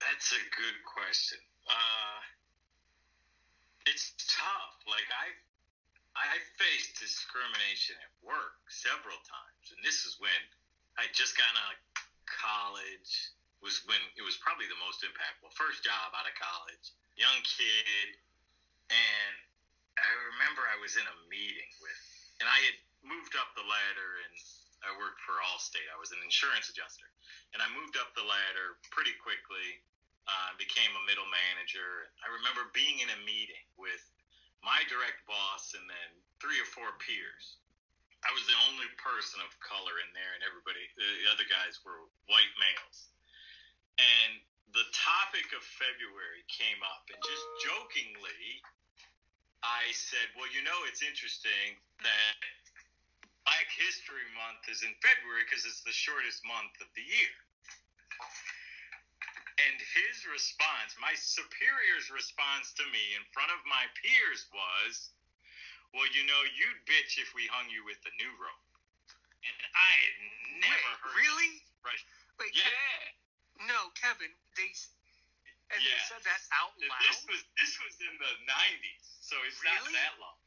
That's 0.00 0.32
a 0.32 0.42
good 0.56 0.78
question. 0.88 1.38
Uh, 1.68 2.20
it's 3.88 4.12
tough. 4.28 4.76
Like 4.84 5.08
I 5.08 5.32
I 6.18 6.36
faced 6.58 6.98
discrimination 6.98 7.96
at 8.02 8.12
work 8.20 8.60
several 8.68 9.16
times, 9.24 9.66
and 9.72 9.80
this 9.86 10.04
is 10.04 10.18
when 10.18 10.40
I 10.98 11.08
just 11.14 11.38
got 11.38 11.48
out 11.54 11.78
of 11.78 11.80
college. 12.26 13.32
Was 13.60 13.84
when 13.84 14.00
it 14.16 14.24
was 14.24 14.40
probably 14.40 14.64
the 14.72 14.80
most 14.80 15.04
impactful. 15.04 15.52
First 15.52 15.84
job 15.84 16.16
out 16.16 16.24
of 16.24 16.32
college, 16.32 16.96
young 17.12 17.44
kid, 17.44 18.16
and 18.88 19.34
I 20.00 20.08
remember 20.32 20.64
I 20.64 20.80
was 20.80 20.96
in 20.96 21.04
a 21.04 21.16
meeting 21.28 21.68
with, 21.84 22.00
and 22.40 22.48
I 22.48 22.56
had 22.56 22.76
moved 23.04 23.36
up 23.36 23.52
the 23.52 23.64
ladder, 23.68 24.24
and 24.24 24.32
I 24.80 24.96
worked 24.96 25.20
for 25.28 25.36
Allstate. 25.52 25.84
I 25.92 26.00
was 26.00 26.08
an 26.08 26.24
insurance 26.24 26.72
adjuster, 26.72 27.04
and 27.52 27.60
I 27.60 27.68
moved 27.76 28.00
up 28.00 28.16
the 28.16 28.24
ladder 28.24 28.80
pretty 28.88 29.12
quickly 29.20 29.84
uh, 30.28 30.50
became 30.60 30.90
a 30.96 31.02
middle 31.08 31.28
manager. 31.28 32.10
I 32.20 32.28
remember 32.28 32.68
being 32.76 33.00
in 33.00 33.08
a 33.12 33.20
meeting 33.24 33.64
with 33.80 34.02
my 34.60 34.84
direct 34.88 35.24
boss 35.24 35.72
and 35.72 35.84
then 35.88 36.10
three 36.40 36.60
or 36.60 36.68
four 36.68 36.96
peers. 37.00 37.60
I 38.20 38.30
was 38.36 38.44
the 38.44 38.58
only 38.68 38.88
person 39.00 39.40
of 39.40 39.48
color 39.64 39.96
in 40.04 40.12
there, 40.12 40.36
and 40.36 40.44
everybody, 40.44 40.84
the 41.00 41.24
other 41.32 41.48
guys 41.48 41.80
were 41.80 42.04
white 42.28 42.52
males. 42.60 43.08
And 43.96 44.44
the 44.76 44.84
topic 44.92 45.48
of 45.56 45.64
February 45.64 46.44
came 46.52 46.84
up, 46.84 47.08
and 47.08 47.16
just 47.24 47.44
jokingly, 47.64 48.60
I 49.64 49.88
said, 49.96 50.28
Well, 50.36 50.48
you 50.52 50.60
know, 50.60 50.76
it's 50.84 51.00
interesting 51.00 51.80
that 52.04 52.40
Black 53.48 53.68
History 53.72 54.24
Month 54.36 54.68
is 54.68 54.84
in 54.84 54.92
February 55.00 55.48
because 55.48 55.64
it's 55.64 55.80
the 55.84 55.96
shortest 55.96 56.44
month 56.44 56.76
of 56.84 56.88
the 56.92 57.04
year. 57.04 57.34
And 59.66 59.76
his 59.76 60.24
response, 60.30 60.96
my 61.02 61.12
superior's 61.18 62.08
response 62.08 62.72
to 62.80 62.84
me 62.88 63.14
in 63.18 63.24
front 63.34 63.50
of 63.52 63.60
my 63.68 63.84
peers 63.98 64.46
was, 64.54 65.10
Well, 65.92 66.06
you 66.14 66.22
know, 66.22 66.40
you'd 66.54 66.80
bitch 66.86 67.18
if 67.18 67.34
we 67.34 67.50
hung 67.50 67.66
you 67.68 67.82
with 67.82 67.98
the 68.06 68.14
new 68.22 68.30
rope. 68.38 68.66
And 69.42 69.58
I 69.74 69.90
had 69.90 70.16
never 70.62 70.92
Wait, 70.94 71.00
heard 71.02 71.16
really? 71.18 71.52
Right. 71.82 72.02
Wait, 72.38 72.54
Yeah. 72.54 72.70
Ke- 72.70 73.66
no, 73.66 73.90
Kevin. 73.98 74.30
They 74.54 74.70
and 75.70 75.82
Yeah. 75.82 75.94
they 75.94 76.02
said 76.06 76.22
that 76.24 76.42
out 76.52 76.74
loud. 76.78 77.02
This 77.06 77.26
was 77.26 77.42
this 77.58 77.74
was 77.82 77.94
in 78.00 78.14
the 78.18 78.32
nineties, 78.46 79.06
so 79.20 79.34
it's 79.42 79.58
Really? 79.62 79.92
not 79.92 79.92
that 79.92 80.18
long. 80.18 80.38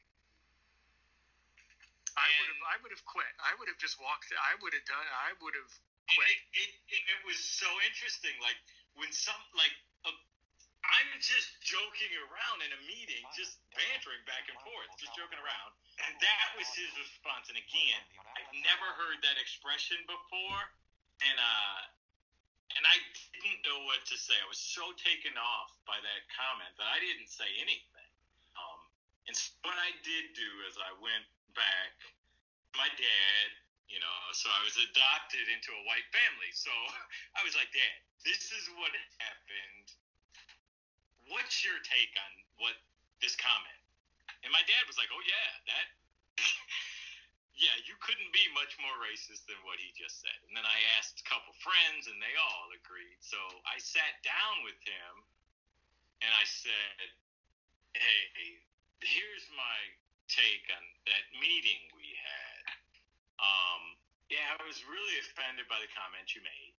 I 2.15 2.27
would 2.39 2.47
have. 2.47 2.61
I 2.69 2.75
would 2.83 2.91
have 2.93 3.05
quit. 3.05 3.33
I 3.41 3.53
would 3.55 3.67
have 3.67 3.77
just 3.79 3.97
walked. 3.99 4.31
I 4.31 4.55
would 4.61 4.73
have 4.73 4.85
done. 4.85 5.07
I 5.27 5.33
would 5.41 5.55
have 5.55 5.71
quit. 6.13 6.29
It, 6.29 6.39
it, 6.53 6.69
it, 6.87 7.01
it 7.09 7.19
was 7.25 7.39
so 7.41 7.67
interesting. 7.81 8.37
Like 8.39 8.57
when 8.97 9.11
some 9.11 9.39
like 9.57 9.73
I'm 10.93 11.09
just 11.23 11.49
joking 11.63 12.11
around 12.27 12.59
in 12.59 12.69
a 12.75 12.81
meeting, 12.83 13.23
just 13.33 13.57
bantering 13.71 14.21
back 14.27 14.45
and 14.51 14.59
forth, 14.61 14.91
just 14.99 15.15
joking 15.15 15.39
around, 15.39 15.71
and 16.03 16.11
that 16.19 16.47
was 16.59 16.67
his 16.75 16.91
response. 16.99 17.47
And 17.47 17.57
again, 17.57 18.03
I've 18.35 18.53
never 18.61 18.87
heard 18.99 19.23
that 19.23 19.39
expression 19.39 19.97
before, 20.05 20.61
and 21.23 21.37
uh, 21.39 21.79
and 22.77 22.83
I 22.83 22.99
didn't 23.31 23.63
know 23.63 23.79
what 23.87 24.03
to 24.11 24.15
say. 24.19 24.35
I 24.37 24.47
was 24.49 24.59
so 24.59 24.83
taken 24.99 25.33
off 25.39 25.71
by 25.87 25.97
that 25.97 26.21
comment 26.35 26.73
that 26.75 26.89
I 26.89 26.99
didn't 26.99 27.31
say 27.31 27.47
anything. 27.63 28.09
Um, 28.59 28.79
and 29.31 29.33
so 29.33 29.55
what 29.63 29.79
I 29.79 29.93
did 30.03 30.35
do 30.35 30.49
is 30.67 30.75
I 30.77 30.91
went 30.99 31.25
back 31.55 31.95
to 32.69 32.75
my 32.75 32.89
dad, 32.97 33.47
you 33.87 34.01
know, 34.01 34.17
so 34.35 34.49
I 34.51 34.61
was 34.65 34.75
adopted 34.77 35.45
into 35.53 35.69
a 35.71 35.81
white 35.85 36.05
family. 36.11 36.51
So 36.51 36.73
I 37.39 37.45
was 37.45 37.55
like, 37.55 37.69
Dad, 37.71 37.97
this 38.23 38.51
is 38.51 38.65
what 38.79 38.91
happened. 39.19 39.87
What's 41.31 41.63
your 41.63 41.79
take 41.83 42.13
on 42.19 42.31
what 42.59 42.75
this 43.23 43.35
comment? 43.35 43.81
And 44.43 44.51
my 44.51 44.63
dad 44.67 44.83
was 44.87 44.99
like, 44.99 45.11
Oh 45.11 45.23
yeah, 45.23 45.49
that 45.71 45.87
yeah, 47.63 47.75
you 47.85 47.95
couldn't 48.01 48.31
be 48.33 48.43
much 48.57 48.75
more 48.81 48.95
racist 49.03 49.45
than 49.47 49.59
what 49.63 49.77
he 49.79 49.93
just 49.95 50.19
said. 50.19 50.39
And 50.49 50.57
then 50.57 50.65
I 50.65 50.77
asked 50.97 51.21
a 51.21 51.25
couple 51.29 51.53
friends, 51.61 52.09
and 52.09 52.17
they 52.17 52.33
all 52.35 52.67
agreed. 52.73 53.21
So 53.21 53.37
I 53.69 53.77
sat 53.77 54.19
down 54.25 54.65
with 54.65 54.75
him, 54.81 55.13
and 56.25 56.31
I 56.33 56.43
said, 56.49 56.97
"Hey, 57.93 58.57
here's 59.05 59.45
my 59.53 59.77
take 60.31 60.65
on 60.71 60.83
that 61.05 61.25
meeting 61.37 61.81
we 61.93 62.09
had. 62.15 62.63
Um, 63.37 63.83
yeah, 64.31 64.55
I 64.55 64.63
was 64.63 64.81
really 64.87 65.15
offended 65.21 65.67
by 65.67 65.77
the 65.83 65.91
comment 65.91 66.31
you 66.31 66.41
made, 66.41 66.77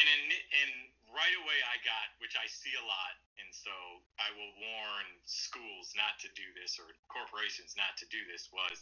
and 0.00 0.08
in, 0.08 0.22
and 0.32 0.72
right 1.12 1.36
away 1.44 1.58
I 1.68 1.76
got, 1.84 2.16
which 2.24 2.34
I 2.40 2.48
see 2.48 2.72
a 2.80 2.84
lot, 2.84 3.14
and 3.36 3.50
so 3.52 3.72
I 4.16 4.32
will 4.32 4.52
warn 4.56 5.08
schools 5.28 5.92
not 5.94 6.16
to 6.24 6.28
do 6.32 6.46
this 6.56 6.80
or 6.80 6.88
corporations 7.12 7.76
not 7.76 8.00
to 8.00 8.06
do 8.08 8.24
this. 8.30 8.48
Was 8.50 8.80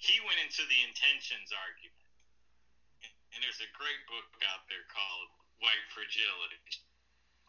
he 0.00 0.16
went 0.24 0.40
into 0.40 0.64
the 0.64 0.80
intentions 0.80 1.52
argument. 1.52 2.08
And 3.36 3.44
there's 3.44 3.60
a 3.60 3.68
great 3.76 4.00
book 4.08 4.26
out 4.48 4.64
there 4.72 4.88
called 4.88 5.28
White 5.60 5.86
Fragility. 5.92 6.80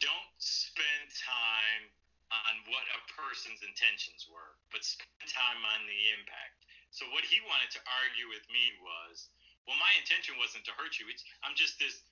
Don't 0.03 0.35
spend 0.37 1.07
time 1.15 1.83
on 2.27 2.53
what 2.67 2.83
a 2.91 2.99
person's 3.15 3.63
intentions 3.63 4.27
were, 4.27 4.59
but 4.67 4.83
spend 4.83 5.25
time 5.31 5.63
on 5.63 5.87
the 5.87 6.01
impact. 6.11 6.67
So 6.91 7.07
what 7.15 7.23
he 7.23 7.39
wanted 7.47 7.71
to 7.71 7.81
argue 8.03 8.27
with 8.27 8.43
me 8.51 8.75
was, 8.83 9.31
well, 9.63 9.79
my 9.79 9.91
intention 9.95 10.35
wasn't 10.35 10.67
to 10.67 10.75
hurt 10.75 10.99
you. 10.99 11.07
It's, 11.07 11.23
I'm 11.47 11.55
just 11.55 11.79
this 11.79 12.03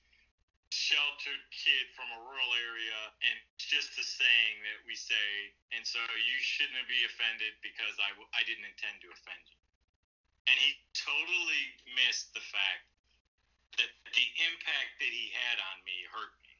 sheltered 0.70 1.42
kid 1.50 1.84
from 1.98 2.06
a 2.14 2.20
rural 2.24 2.52
area, 2.56 3.00
and 3.26 3.34
it's 3.58 3.66
just 3.66 3.94
a 3.98 4.06
saying 4.06 4.54
that 4.64 4.78
we 4.86 4.94
say, 4.94 5.54
and 5.74 5.82
so 5.82 5.98
you 6.00 6.38
shouldn't 6.40 6.86
be 6.86 7.02
offended 7.06 7.54
because 7.62 7.94
I, 7.98 8.14
I 8.34 8.42
didn't 8.46 8.66
intend 8.66 9.02
to 9.02 9.10
offend 9.10 9.42
you 9.50 9.60
and 10.50 10.58
he 10.58 10.74
totally 10.98 11.64
missed 11.94 12.34
the 12.34 12.42
fact 12.42 12.82
that 13.78 13.86
the 14.10 14.26
impact 14.50 14.98
that 14.98 15.12
he 15.14 15.30
had 15.30 15.62
on 15.70 15.78
me 15.86 15.94
hurt 16.10 16.34
me. 16.42 16.54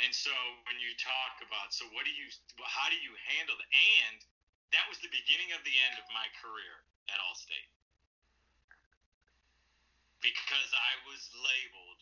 And 0.00 0.14
so 0.14 0.32
when 0.64 0.80
you 0.80 0.96
talk 0.96 1.44
about, 1.44 1.76
so 1.76 1.84
what 1.92 2.08
do 2.08 2.14
you, 2.16 2.32
how 2.64 2.88
do 2.88 2.96
you 3.04 3.12
handle 3.36 3.60
that? 3.60 3.68
And 3.76 4.16
that 4.72 4.88
was 4.88 4.96
the 5.04 5.12
beginning 5.12 5.52
of 5.52 5.60
the 5.68 5.74
end 5.90 6.00
of 6.00 6.06
my 6.16 6.24
career 6.40 6.80
at 7.12 7.20
Allstate 7.28 7.68
because 10.24 10.70
I 10.72 10.92
was 11.06 11.28
labeled 11.36 11.97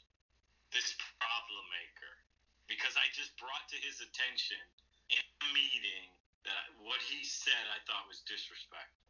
this 0.77 0.93
problem 1.17 1.65
maker 1.73 2.13
because 2.69 2.93
I 3.01 3.09
just 3.17 3.33
brought 3.41 3.65
to 3.73 3.81
his 3.81 4.05
attention 4.05 4.61
in 5.09 5.17
a 5.17 5.49
meeting 5.57 6.13
that 6.45 6.69
what 6.85 7.01
he 7.01 7.25
said 7.25 7.65
I 7.73 7.81
thought 7.89 8.05
was 8.05 8.21
disrespectful. 8.29 9.09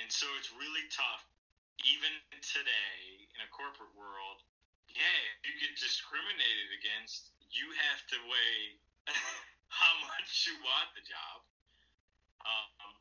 And 0.00 0.08
so 0.08 0.24
it's 0.40 0.48
really 0.56 0.88
tough, 0.88 1.20
even 1.84 2.08
today 2.40 3.28
in 3.36 3.44
a 3.44 3.50
corporate 3.52 3.92
world. 3.92 4.40
Yeah, 4.88 5.20
if 5.36 5.44
you 5.44 5.52
get 5.60 5.76
discriminated 5.76 6.80
against, 6.80 7.28
you 7.52 7.68
have 7.92 8.00
to 8.16 8.18
weigh 8.24 8.80
how 9.68 9.94
much 10.16 10.48
you 10.48 10.56
want 10.64 10.88
the 10.96 11.04
job, 11.04 11.44
um, 12.48 12.96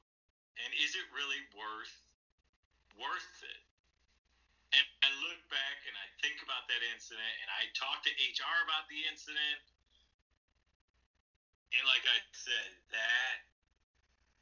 and 0.60 0.70
is 0.78 1.00
it 1.00 1.08
really 1.16 1.42
worth 1.56 1.96
worth 3.00 3.34
it? 3.48 3.71
And 4.72 4.86
I 5.04 5.10
look 5.28 5.42
back 5.52 5.78
and 5.84 5.96
I 6.00 6.08
think 6.24 6.40
about 6.44 6.68
that 6.72 6.80
incident, 6.96 7.34
and 7.44 7.50
I 7.52 7.68
talk 7.76 8.04
to 8.08 8.12
HR 8.12 8.58
about 8.64 8.88
the 8.88 9.04
incident, 9.12 9.60
and 11.76 11.84
like 11.88 12.04
I 12.08 12.20
said, 12.32 12.72
that 12.92 13.36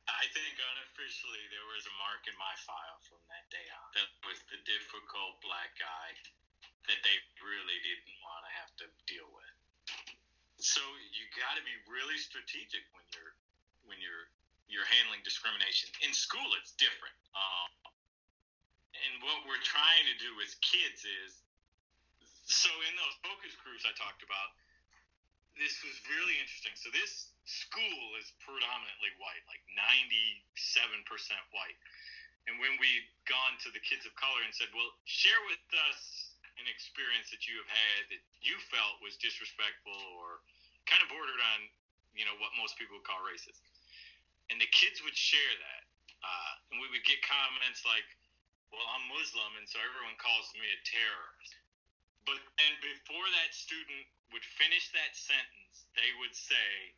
I 0.10 0.26
think 0.34 0.58
unofficially 0.58 1.46
there 1.54 1.68
was 1.70 1.86
a 1.86 1.94
mark 2.02 2.26
in 2.26 2.34
my 2.42 2.54
file 2.66 3.00
from 3.06 3.22
that 3.30 3.46
day 3.54 3.66
on. 3.70 3.88
That 3.94 4.10
was 4.26 4.42
the 4.50 4.58
difficult 4.66 5.38
black 5.46 5.78
guy 5.78 6.10
that 6.90 7.00
they 7.06 7.18
really 7.46 7.78
didn't 7.86 8.18
want 8.26 8.42
to 8.50 8.52
have 8.58 8.72
to 8.82 8.86
deal 9.06 9.30
with. 9.30 9.54
So 10.58 10.82
you 11.14 11.24
got 11.38 11.54
to 11.56 11.64
be 11.64 11.78
really 11.86 12.18
strategic 12.18 12.84
when 12.98 13.06
you're 13.14 13.34
when 13.86 14.02
you're 14.02 14.28
you're 14.66 14.86
handling 14.90 15.22
discrimination. 15.22 15.90
In 16.02 16.14
school, 16.14 16.46
it's 16.58 16.74
different. 16.78 17.16
Um, 17.34 17.70
and 18.96 19.12
what 19.22 19.46
we're 19.46 19.62
trying 19.62 20.06
to 20.10 20.16
do 20.18 20.34
with 20.38 20.54
kids 20.62 21.06
is 21.06 21.40
so 22.50 22.74
in 22.90 22.94
those 22.98 23.16
focus 23.22 23.54
groups 23.62 23.86
I 23.86 23.94
talked 23.94 24.26
about, 24.26 24.58
this 25.58 25.78
was 25.86 25.94
really 26.10 26.40
interesting. 26.42 26.74
So 26.74 26.90
this 26.90 27.30
school 27.46 28.06
is 28.18 28.34
predominantly 28.42 29.14
white, 29.22 29.44
like 29.46 29.62
97% 29.78 30.42
white. 31.54 31.78
And 32.50 32.58
when 32.58 32.74
we've 32.82 33.10
gone 33.30 33.60
to 33.62 33.70
the 33.70 33.84
kids 33.84 34.10
of 34.10 34.16
color 34.18 34.42
and 34.42 34.50
said, 34.56 34.72
well, 34.74 34.90
share 35.06 35.38
with 35.46 35.62
us 35.92 36.34
an 36.58 36.66
experience 36.66 37.30
that 37.30 37.46
you 37.46 37.62
have 37.62 37.70
had 37.70 38.02
that 38.10 38.24
you 38.42 38.58
felt 38.74 38.98
was 39.06 39.20
disrespectful 39.22 39.96
or 40.18 40.42
kind 40.90 41.06
of 41.06 41.12
bordered 41.14 41.40
on, 41.54 41.60
you 42.18 42.26
know, 42.26 42.34
what 42.42 42.50
most 42.58 42.80
people 42.82 42.98
would 42.98 43.06
call 43.06 43.22
racist. 43.22 43.62
And 44.50 44.58
the 44.58 44.70
kids 44.74 45.06
would 45.06 45.14
share 45.14 45.54
that. 45.70 45.84
Uh, 46.20 46.74
and 46.74 46.76
we 46.82 46.90
would 46.90 47.06
get 47.06 47.22
comments 47.22 47.86
like, 47.86 48.04
well, 48.70 48.86
I'm 48.96 49.06
Muslim, 49.10 49.52
and 49.58 49.68
so 49.68 49.82
everyone 49.82 50.18
calls 50.22 50.50
me 50.54 50.66
a 50.66 50.80
terrorist. 50.86 51.54
But 52.26 52.38
then 52.62 52.74
before 52.86 53.26
that 53.42 53.52
student 53.56 54.06
would 54.30 54.46
finish 54.58 54.94
that 54.94 55.18
sentence, 55.18 55.90
they 55.98 56.10
would 56.22 56.36
say, 56.38 56.94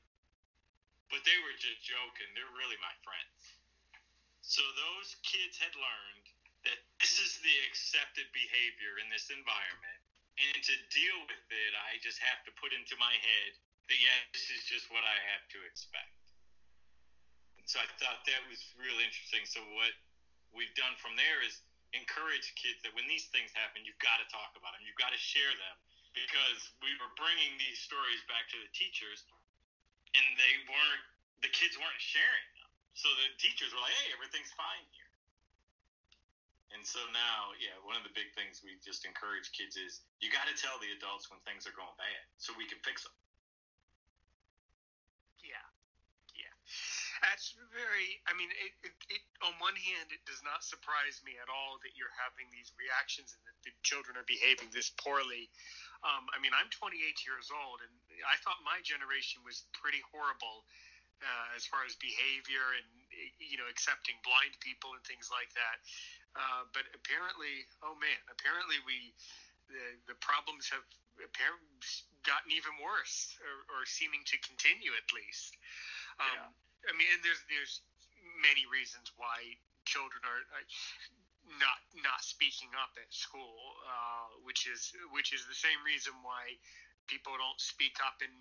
but 1.07 1.23
they 1.23 1.35
were 1.43 1.55
just 1.55 1.83
joking. 1.83 2.27
They're 2.35 2.57
really 2.59 2.79
my 2.83 2.95
friends. 3.03 3.41
So 4.43 4.63
those 4.75 5.15
kids 5.23 5.55
had 5.59 5.71
learned 5.75 6.27
that 6.67 6.79
this 6.99 7.19
is 7.19 7.39
the 7.39 7.55
accepted 7.67 8.27
behavior 8.35 8.99
in 8.99 9.07
this 9.07 9.31
environment. 9.31 10.01
And 10.39 10.59
to 10.59 10.75
deal 10.91 11.19
with 11.27 11.45
it, 11.51 11.71
I 11.75 11.99
just 11.99 12.17
have 12.23 12.41
to 12.47 12.51
put 12.59 12.71
into 12.75 12.95
my 12.97 13.11
head 13.11 13.51
that, 13.87 13.99
yeah, 13.99 14.19
this 14.31 14.47
is 14.51 14.63
just 14.67 14.87
what 14.89 15.03
I 15.03 15.17
have 15.35 15.43
to 15.55 15.59
expect. 15.67 16.15
And 17.59 17.67
so 17.67 17.83
I 17.83 17.87
thought 17.99 18.23
that 18.25 18.41
was 18.47 18.59
really 18.79 19.03
interesting. 19.03 19.43
So 19.45 19.61
what 19.75 19.93
we've 20.55 20.73
done 20.75 20.95
from 20.99 21.15
there 21.15 21.43
is 21.43 21.59
encourage 21.91 22.55
kids 22.55 22.79
that 22.87 22.95
when 22.95 23.07
these 23.07 23.27
things 23.35 23.51
happen, 23.51 23.83
you've 23.83 23.99
got 23.99 24.19
to 24.23 24.27
talk 24.31 24.55
about 24.55 24.75
them. 24.75 24.83
You've 24.87 24.99
got 24.99 25.11
to 25.11 25.19
share 25.19 25.51
them 25.51 25.75
because 26.15 26.59
we 26.83 26.91
were 26.99 27.11
bringing 27.19 27.55
these 27.59 27.79
stories 27.79 28.19
back 28.27 28.47
to 28.51 28.57
the 28.59 28.71
teachers 28.71 29.23
and 30.15 30.25
they 30.35 30.53
weren't, 30.67 31.03
the 31.43 31.51
kids 31.51 31.75
weren't 31.79 31.99
sharing 31.99 32.47
them. 32.55 32.69
So 32.95 33.07
the 33.15 33.31
teachers 33.39 33.71
were 33.71 33.79
like, 33.79 33.95
hey, 34.03 34.11
everything's 34.15 34.51
fine 34.55 34.83
here. 34.91 35.11
And 36.71 36.87
so 36.87 37.03
now, 37.11 37.51
yeah, 37.59 37.75
one 37.83 37.99
of 37.99 38.03
the 38.07 38.15
big 38.15 38.31
things 38.31 38.63
we 38.63 38.79
just 38.79 39.03
encourage 39.03 39.51
kids 39.51 39.75
is 39.75 39.99
you 40.23 40.31
got 40.31 40.47
to 40.47 40.55
tell 40.55 40.79
the 40.79 40.91
adults 40.95 41.27
when 41.27 41.39
things 41.43 41.67
are 41.67 41.75
going 41.75 41.91
bad 41.99 42.23
so 42.39 42.55
we 42.55 42.63
can 42.63 42.79
fix 42.79 43.03
them. 43.03 43.15
Yeah, 45.43 45.67
yeah. 46.39 46.55
That's 47.21 47.53
very. 47.69 48.17
I 48.25 48.33
mean, 48.33 48.49
it, 48.49 48.73
it, 48.81 48.95
it, 49.13 49.23
on 49.45 49.53
one 49.61 49.77
hand, 49.77 50.09
it 50.09 50.25
does 50.25 50.41
not 50.41 50.65
surprise 50.65 51.21
me 51.21 51.37
at 51.37 51.53
all 51.53 51.77
that 51.85 51.93
you're 51.93 52.13
having 52.17 52.49
these 52.49 52.73
reactions 52.81 53.37
and 53.37 53.41
that 53.45 53.57
the 53.61 53.69
children 53.85 54.17
are 54.17 54.25
behaving 54.25 54.73
this 54.73 54.89
poorly. 54.97 55.53
Um, 56.01 56.25
I 56.33 56.41
mean, 56.41 56.49
I'm 56.57 56.65
28 56.73 56.97
years 57.21 57.53
old, 57.53 57.85
and 57.85 57.93
I 58.25 58.41
thought 58.41 58.57
my 58.65 58.81
generation 58.81 59.45
was 59.45 59.69
pretty 59.77 60.01
horrible 60.09 60.65
uh, 61.21 61.47
as 61.53 61.69
far 61.69 61.85
as 61.85 61.93
behavior 62.01 62.65
and 62.73 62.89
you 63.37 63.57
know 63.61 63.69
accepting 63.69 64.17
blind 64.25 64.57
people 64.57 64.97
and 64.97 65.03
things 65.05 65.29
like 65.29 65.53
that. 65.53 65.77
Uh, 66.33 66.65
but 66.73 66.89
apparently, 66.97 67.69
oh 67.85 67.93
man, 68.01 68.21
apparently 68.33 68.81
we 68.89 69.13
the, 69.69 70.11
the 70.11 70.17
problems 70.19 70.67
have 70.73 70.83
apparently 71.21 71.69
gotten 72.25 72.49
even 72.53 72.73
worse 72.81 73.37
or, 73.45 73.55
or 73.77 73.81
seeming 73.85 74.21
to 74.25 74.37
continue 74.41 74.93
at 74.97 75.07
least. 75.13 75.57
Um, 76.17 76.33
yeah. 76.33 76.49
I 76.89 76.91
mean, 76.97 77.09
and 77.13 77.21
there's 77.21 77.41
there's 77.49 77.81
many 78.41 78.65
reasons 78.69 79.13
why 79.17 79.57
children 79.85 80.21
are 80.25 80.43
not 81.59 81.79
not 82.05 82.21
speaking 82.21 82.69
up 82.77 82.93
at 82.97 83.09
school, 83.09 83.77
uh, 83.85 84.41
which 84.45 84.69
is 84.69 84.93
which 85.11 85.33
is 85.33 85.45
the 85.49 85.57
same 85.57 85.79
reason 85.85 86.13
why 86.21 86.57
people 87.09 87.33
don't 87.35 87.59
speak 87.59 87.97
up 88.05 88.21
in 88.21 88.31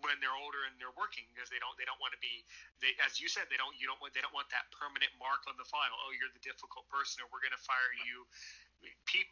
when 0.00 0.16
they're 0.20 0.36
older 0.36 0.64
and 0.64 0.76
they're 0.80 0.94
working 0.96 1.28
because 1.32 1.52
they 1.52 1.60
don't 1.60 1.76
they 1.76 1.84
don't 1.84 2.00
want 2.00 2.12
to 2.12 2.20
be 2.24 2.44
they 2.80 2.92
as 3.04 3.20
you 3.20 3.28
said 3.28 3.44
they 3.52 3.60
don't 3.60 3.76
you 3.76 3.84
don't 3.84 4.00
want 4.00 4.12
they 4.16 4.24
don't 4.24 4.32
want 4.32 4.48
that 4.52 4.68
permanent 4.72 5.12
mark 5.20 5.44
on 5.48 5.56
the 5.60 5.66
file. 5.68 5.92
Oh 5.92 6.12
you're 6.16 6.32
the 6.32 6.44
difficult 6.44 6.88
person 6.88 7.24
or 7.24 7.28
we're 7.28 7.44
going 7.44 7.56
to 7.56 7.64
fire 7.64 7.92
you. 8.04 8.24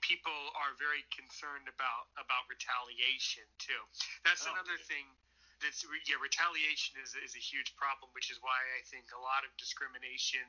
People 0.05 0.37
are 0.61 0.77
very 0.77 1.09
concerned 1.09 1.73
about 1.73 2.13
about 2.21 2.45
retaliation 2.53 3.49
too. 3.57 3.81
That's 4.25 4.45
oh, 4.45 4.53
another 4.53 4.77
yeah. 4.77 4.89
thing 4.93 5.07
that's 5.63 5.83
yeah 6.07 6.19
retaliation 6.19 6.99
is 7.03 7.15
is 7.19 7.35
a 7.35 7.43
huge 7.43 7.75
problem 7.75 8.09
which 8.15 8.31
is 8.31 8.39
why 8.41 8.59
I 8.79 8.83
think 8.87 9.11
a 9.11 9.21
lot 9.21 9.43
of 9.43 9.51
discrimination 9.59 10.47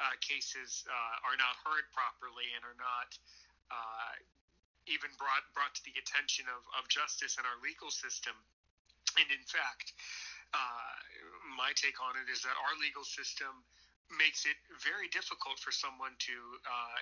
uh, 0.00 0.16
cases 0.24 0.82
uh, 0.88 1.28
are 1.28 1.36
not 1.36 1.60
heard 1.60 1.84
properly 1.92 2.48
and 2.56 2.64
are 2.64 2.78
not 2.80 3.10
uh, 3.68 4.14
even 4.88 5.12
brought 5.20 5.44
brought 5.52 5.76
to 5.76 5.82
the 5.84 5.94
attention 6.00 6.48
of, 6.48 6.64
of 6.74 6.88
justice 6.88 7.36
in 7.36 7.44
our 7.44 7.58
legal 7.60 7.92
system. 7.92 8.34
And 9.18 9.28
in 9.28 9.44
fact, 9.44 9.92
uh, 10.54 10.94
my 11.58 11.74
take 11.76 11.98
on 12.00 12.16
it 12.16 12.30
is 12.30 12.42
that 12.46 12.56
our 12.56 12.74
legal 12.80 13.04
system 13.04 13.52
makes 14.10 14.46
it 14.48 14.58
very 14.82 15.06
difficult 15.12 15.58
for 15.62 15.70
someone 15.70 16.14
to 16.26 16.36
uh, 16.66 17.00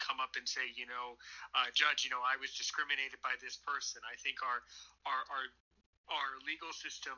come 0.00 0.20
up 0.20 0.36
and 0.36 0.48
say, 0.48 0.72
you 0.76 0.88
know, 0.88 1.20
uh, 1.56 1.68
judge, 1.76 2.04
you 2.04 2.10
know, 2.10 2.24
I 2.24 2.36
was 2.40 2.52
discriminated 2.56 3.20
by 3.20 3.36
this 3.40 3.60
person. 3.60 4.00
I 4.04 4.16
think 4.20 4.40
our 4.40 4.60
our 5.06 5.22
our 5.28 5.44
our 6.10 6.30
legal 6.46 6.74
system 6.74 7.16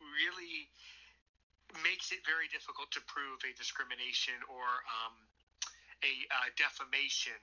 really 0.00 0.68
makes 1.80 2.12
it 2.12 2.20
very 2.28 2.50
difficult 2.52 2.92
to 2.92 3.00
prove 3.08 3.40
a 3.48 3.52
discrimination 3.56 4.36
or 4.50 4.66
um, 4.88 5.14
a 6.04 6.12
uh, 6.28 6.48
defamation 6.58 7.38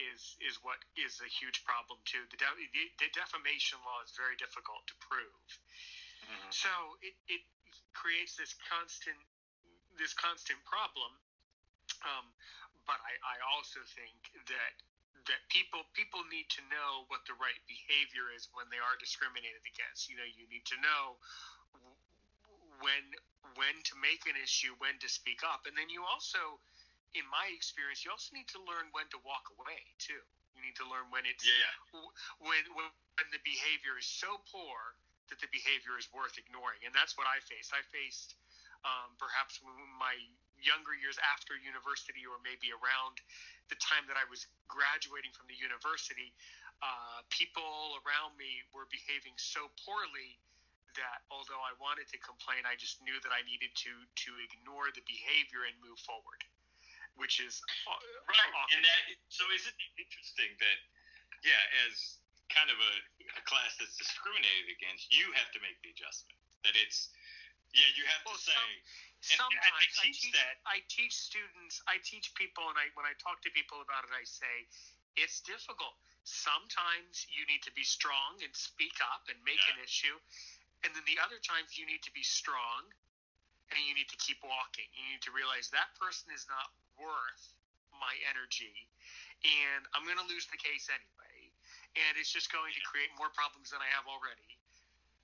is 0.00 0.34
is 0.42 0.58
what 0.64 0.80
is 0.98 1.20
a 1.22 1.28
huge 1.28 1.62
problem 1.62 2.00
too. 2.08 2.24
The, 2.32 2.40
de- 2.40 2.94
the 2.98 3.10
defamation 3.12 3.78
law 3.84 4.00
is 4.02 4.10
very 4.16 4.34
difficult 4.40 4.82
to 4.88 4.96
prove. 4.98 5.46
Mm-hmm. 6.26 6.50
So 6.50 6.72
it, 7.04 7.14
it 7.28 7.44
creates 7.92 8.34
this 8.34 8.56
constant 8.66 9.20
this 10.00 10.16
constant 10.16 10.58
problem. 10.64 11.12
Um, 12.02 12.26
but 12.82 12.98
I, 12.98 13.14
I 13.22 13.36
also 13.54 13.78
think 13.94 14.16
that 14.50 14.72
that 15.30 15.40
people 15.48 15.86
people 15.94 16.22
need 16.28 16.48
to 16.58 16.62
know 16.72 17.06
what 17.08 17.22
the 17.28 17.36
right 17.38 17.58
behavior 17.68 18.30
is 18.34 18.50
when 18.54 18.66
they 18.72 18.80
are 18.80 18.96
discriminated 18.98 19.62
against. 19.66 20.10
You 20.10 20.18
know, 20.18 20.28
you 20.28 20.46
need 20.50 20.66
to 20.70 20.78
know 20.82 21.18
when 22.82 23.04
when 23.58 23.74
to 23.90 23.94
make 23.98 24.24
an 24.26 24.38
issue, 24.38 24.74
when 24.78 24.96
to 25.02 25.08
speak 25.10 25.42
up, 25.44 25.66
and 25.68 25.74
then 25.76 25.90
you 25.92 26.02
also, 26.06 26.58
in 27.12 27.26
my 27.28 27.50
experience, 27.52 28.02
you 28.02 28.10
also 28.10 28.32
need 28.32 28.48
to 28.54 28.60
learn 28.64 28.88
when 28.94 29.06
to 29.12 29.18
walk 29.22 29.50
away 29.58 29.82
too. 29.98 30.22
You 30.56 30.60
need 30.62 30.76
to 30.80 30.86
learn 30.86 31.08
when 31.08 31.24
it's 31.24 31.44
yeah. 31.44 31.74
when 32.40 32.62
when 32.74 32.88
the 33.30 33.42
behavior 33.44 33.96
is 33.96 34.08
so 34.08 34.40
poor 34.50 34.96
that 35.30 35.40
the 35.40 35.48
behavior 35.48 35.96
is 35.96 36.10
worth 36.12 36.36
ignoring, 36.36 36.82
and 36.84 36.92
that's 36.92 37.16
what 37.16 37.24
I 37.24 37.40
faced. 37.44 37.72
I 37.72 37.80
faced 37.88 38.36
um, 38.84 39.14
perhaps 39.16 39.62
my 39.96 40.14
younger 40.62 40.94
years 40.94 41.18
after 41.34 41.58
university, 41.58 42.24
or 42.24 42.38
maybe 42.42 42.72
around 42.72 43.20
the 43.68 43.78
time 43.78 44.06
that 44.06 44.16
I 44.16 44.26
was 44.30 44.46
graduating 44.66 45.34
from 45.34 45.46
the 45.50 45.58
university, 45.58 46.32
uh, 46.82 47.22
people 47.30 47.98
around 48.02 48.34
me 48.34 48.62
were 48.74 48.90
behaving 48.90 49.38
so 49.38 49.70
poorly 49.86 50.38
that 50.98 51.24
although 51.32 51.60
I 51.62 51.72
wanted 51.80 52.08
to 52.12 52.18
complain, 52.20 52.68
I 52.68 52.76
just 52.76 53.00
knew 53.00 53.16
that 53.24 53.32
I 53.32 53.40
needed 53.48 53.72
to 53.86 53.92
to 53.92 54.30
ignore 54.44 54.92
the 54.92 55.04
behavior 55.08 55.64
and 55.64 55.74
move 55.80 55.96
forward, 56.04 56.42
which 57.16 57.40
is 57.40 57.62
right. 58.28 58.52
Often. 58.52 58.76
And 58.76 58.82
that 58.84 59.02
so 59.32 59.44
is 59.56 59.64
it 59.64 59.76
interesting 59.96 60.52
that 60.60 60.78
yeah, 61.42 61.86
as 61.88 62.20
kind 62.52 62.68
of 62.68 62.76
a, 62.76 62.94
a 63.40 63.42
class 63.48 63.74
that's 63.80 63.96
discriminated 63.96 64.68
against, 64.76 65.08
you 65.08 65.32
have 65.32 65.48
to 65.56 65.60
make 65.64 65.80
the 65.80 65.90
adjustment. 65.96 66.36
That 66.62 66.76
it's 66.76 67.08
yeah, 67.72 67.88
you 67.96 68.04
have 68.10 68.20
well, 68.28 68.36
to 68.36 68.42
say. 68.42 68.52
Some, 68.52 68.74
sometimes 69.22 69.78
I 69.78 69.86
teach, 69.86 69.98
I 69.98 70.08
teach 70.10 70.34
that. 70.34 70.54
I 70.66 70.78
teach 70.90 71.14
students. 71.14 71.80
I 71.86 71.96
teach 72.02 72.34
people, 72.34 72.66
and 72.68 72.76
I 72.76 72.90
when 72.98 73.06
I 73.06 73.14
talk 73.22 73.40
to 73.46 73.50
people 73.54 73.80
about 73.80 74.04
it, 74.04 74.12
I 74.12 74.26
say 74.26 74.66
it's 75.14 75.40
difficult. 75.46 75.94
Sometimes 76.26 77.26
you 77.30 77.46
need 77.46 77.62
to 77.66 77.72
be 77.74 77.82
strong 77.82 78.38
and 78.42 78.50
speak 78.54 78.94
up 79.02 79.26
and 79.30 79.38
make 79.42 79.58
yeah. 79.58 79.74
an 79.74 79.78
issue 79.82 80.18
and 80.82 80.90
then 80.94 81.06
the 81.06 81.18
other 81.22 81.38
times 81.38 81.78
you 81.78 81.86
need 81.86 82.02
to 82.02 82.12
be 82.14 82.26
strong 82.26 82.90
and 83.70 83.78
you 83.86 83.94
need 83.94 84.10
to 84.10 84.18
keep 84.18 84.42
walking. 84.42 84.86
You 84.92 85.14
need 85.14 85.24
to 85.24 85.32
realize 85.32 85.70
that 85.70 85.94
person 85.96 86.34
is 86.34 86.44
not 86.50 86.74
worth 86.98 87.54
my 87.94 88.14
energy 88.26 88.90
and 89.46 89.86
I'm 89.94 90.02
going 90.06 90.18
to 90.18 90.26
lose 90.26 90.46
the 90.50 90.58
case 90.58 90.90
anyway. 90.90 91.50
And 91.94 92.18
it's 92.18 92.34
just 92.34 92.50
going 92.50 92.74
to 92.74 92.82
create 92.82 93.10
more 93.14 93.30
problems 93.30 93.70
than 93.70 93.78
I 93.78 93.90
have 93.94 94.06
already. 94.10 94.58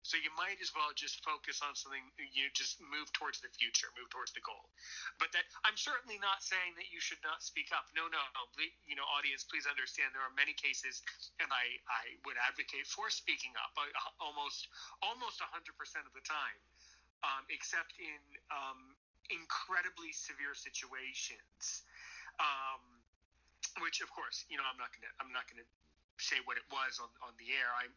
So 0.06 0.16
you 0.16 0.30
might 0.38 0.56
as 0.62 0.70
well 0.72 0.94
just 0.94 1.20
focus 1.26 1.60
on 1.60 1.74
something. 1.74 2.02
You 2.16 2.48
just 2.54 2.80
move 2.80 3.10
towards 3.12 3.42
the 3.42 3.50
future, 3.52 3.90
move 3.98 4.08
towards 4.08 4.32
the 4.32 4.40
goal. 4.40 4.70
But 5.18 5.34
that 5.34 5.44
I'm 5.66 5.76
certainly 5.76 6.16
not 6.22 6.40
saying 6.40 6.78
that 6.78 6.88
you 6.88 7.02
should 7.02 7.20
not 7.26 7.42
speak 7.42 7.74
up. 7.74 7.90
No, 7.92 8.06
no, 8.08 8.20
no. 8.34 8.42
You 8.86 8.96
know, 8.96 9.04
audience, 9.18 9.44
please 9.44 9.66
understand 9.68 10.14
there 10.14 10.24
are 10.24 10.32
many 10.38 10.54
cases, 10.54 11.02
and 11.42 11.50
I 11.50 11.78
I 11.90 12.16
would 12.24 12.38
advocate 12.40 12.86
for 12.88 13.10
speaking 13.10 13.52
up 13.58 13.74
uh, 13.76 13.90
almost 14.22 14.70
almost 15.02 15.42
100% 15.42 15.50
of 16.06 16.12
the 16.14 16.24
time, 16.24 16.58
um, 17.26 17.42
except 17.50 17.98
in 17.98 18.22
um, 18.54 18.94
incredibly 19.28 20.14
severe 20.14 20.54
situations. 20.54 21.84
Um, 22.38 22.82
which 23.82 24.00
of 24.02 24.10
course 24.10 24.46
you 24.50 24.56
know 24.58 24.66
i'm 24.66 24.78
not 24.78 24.90
gonna 24.94 25.10
i'm 25.22 25.30
not 25.34 25.46
gonna 25.50 25.66
say 26.22 26.38
what 26.44 26.58
it 26.58 26.66
was 26.70 26.98
on, 26.98 27.10
on 27.22 27.32
the 27.38 27.46
air. 27.54 27.70
I'm 27.78 27.94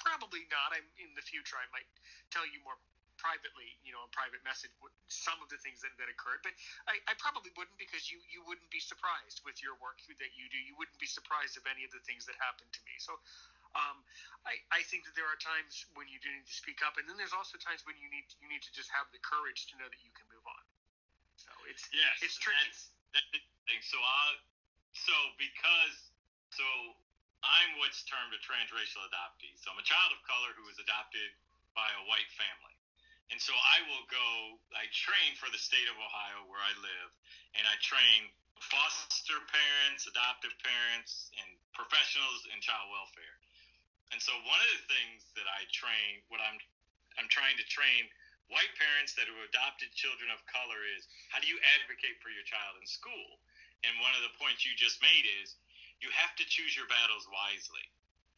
probably 0.00 0.46
not. 0.48 0.72
I'm 0.74 0.86
in 0.98 1.12
the 1.14 1.24
future. 1.24 1.56
I 1.58 1.68
might 1.74 1.88
tell 2.30 2.46
you 2.46 2.60
more 2.64 2.78
privately, 3.18 3.74
you 3.82 3.90
know, 3.90 4.06
a 4.06 4.10
private 4.14 4.38
message, 4.46 4.70
some 5.10 5.36
of 5.42 5.50
the 5.50 5.58
things 5.58 5.82
that, 5.82 5.90
that 5.98 6.06
occurred. 6.06 6.38
But 6.46 6.54
I, 6.86 7.02
I 7.10 7.18
probably 7.18 7.50
wouldn't 7.58 7.74
because 7.76 8.06
you, 8.06 8.22
you 8.30 8.46
wouldn't 8.46 8.70
be 8.70 8.78
surprised 8.78 9.42
with 9.42 9.58
your 9.58 9.74
work 9.82 9.98
that 10.06 10.32
you 10.38 10.46
do. 10.48 10.58
You 10.62 10.78
wouldn't 10.78 10.96
be 11.02 11.10
surprised 11.10 11.58
of 11.58 11.66
any 11.66 11.82
of 11.82 11.90
the 11.90 12.00
things 12.06 12.24
that 12.30 12.38
happened 12.38 12.70
to 12.70 12.82
me. 12.86 12.94
So 13.02 13.18
um, 13.76 14.00
I, 14.46 14.62
I 14.72 14.80
think 14.86 15.04
that 15.04 15.18
there 15.18 15.28
are 15.28 15.36
times 15.36 15.84
when 15.98 16.08
you 16.08 16.22
do 16.22 16.30
need 16.30 16.46
to 16.46 16.56
speak 16.56 16.80
up, 16.86 16.96
and 16.96 17.04
then 17.04 17.18
there's 17.20 17.36
also 17.36 17.60
times 17.60 17.84
when 17.84 17.98
you 18.00 18.08
need 18.08 18.24
you 18.40 18.48
need 18.48 18.64
to 18.64 18.72
just 18.72 18.88
have 18.94 19.10
the 19.12 19.20
courage 19.20 19.68
to 19.68 19.76
know 19.76 19.88
that 19.90 20.00
you 20.00 20.14
can 20.16 20.24
move 20.32 20.46
on. 20.46 20.64
So 21.36 21.50
it's 21.68 21.84
yes, 21.92 22.22
it's 22.24 22.38
tricky. 22.40 22.56
That's, 22.64 22.94
that's 23.12 23.28
the 23.34 23.40
thing. 23.68 23.82
So 23.84 23.98
I 24.00 24.40
so 24.96 25.14
because 25.36 25.96
so 26.54 26.64
I'm 27.42 27.78
what's 27.78 28.02
termed 28.06 28.34
a 28.34 28.40
transracial 28.42 29.02
adoptee. 29.06 29.54
So 29.62 29.70
I'm 29.70 29.80
a 29.80 29.86
child 29.86 30.10
of 30.14 30.20
color 30.26 30.50
who 30.58 30.66
was 30.66 30.78
adopted 30.82 31.30
by 31.74 31.86
a 31.86 32.02
white 32.10 32.28
family. 32.34 32.76
And 33.28 33.38
so 33.38 33.52
I 33.52 33.84
will 33.92 34.04
go, 34.08 34.56
I 34.72 34.88
train 34.90 35.36
for 35.36 35.52
the 35.52 35.60
state 35.60 35.84
of 35.86 35.96
Ohio 36.00 36.48
where 36.48 36.64
I 36.64 36.72
live, 36.80 37.10
and 37.60 37.64
I 37.68 37.76
train 37.84 38.32
foster 38.72 39.38
parents, 39.52 40.08
adoptive 40.08 40.56
parents, 40.64 41.28
and 41.36 41.48
professionals 41.76 42.48
in 42.50 42.58
child 42.64 42.88
welfare. 42.88 43.36
And 44.16 44.18
so 44.18 44.32
one 44.48 44.58
of 44.64 44.70
the 44.80 44.84
things 44.88 45.28
that 45.36 45.44
I 45.44 45.68
train, 45.70 46.24
what 46.32 46.40
I'm 46.40 46.56
I'm 47.20 47.28
trying 47.28 47.58
to 47.58 47.66
train 47.66 48.08
white 48.48 48.72
parents 48.78 49.12
that 49.18 49.28
have 49.28 49.40
adopted 49.50 49.92
children 49.92 50.32
of 50.32 50.40
color 50.48 50.80
is 50.96 51.04
how 51.28 51.42
do 51.42 51.50
you 51.50 51.58
advocate 51.76 52.16
for 52.24 52.32
your 52.32 52.46
child 52.48 52.80
in 52.80 52.86
school? 52.88 53.42
And 53.84 53.92
one 54.00 54.14
of 54.16 54.22
the 54.24 54.32
points 54.40 54.64
you 54.64 54.72
just 54.74 55.02
made 55.04 55.26
is 55.42 55.54
you 55.98 56.08
have 56.14 56.34
to 56.38 56.44
choose 56.46 56.74
your 56.74 56.86
battles 56.86 57.26
wisely. 57.30 57.84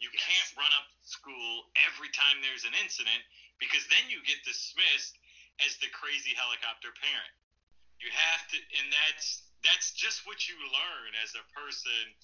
You 0.01 0.09
yes. 0.16 0.25
can't 0.25 0.51
run 0.64 0.73
up 0.73 0.88
school 1.05 1.68
every 1.77 2.09
time 2.16 2.40
there's 2.40 2.64
an 2.64 2.73
incident 2.81 3.20
because 3.61 3.85
then 3.92 4.09
you 4.09 4.25
get 4.25 4.40
dismissed 4.49 5.20
as 5.61 5.77
the 5.79 5.92
crazy 5.92 6.33
helicopter 6.33 6.88
parent. 6.96 7.35
You 8.01 8.09
have 8.09 8.42
to, 8.49 8.57
and 8.81 8.88
that's 8.88 9.44
that's 9.61 9.92
just 9.92 10.25
what 10.25 10.49
you 10.49 10.57
learn 10.73 11.12
as 11.20 11.37
a 11.37 11.44
person 11.53 12.16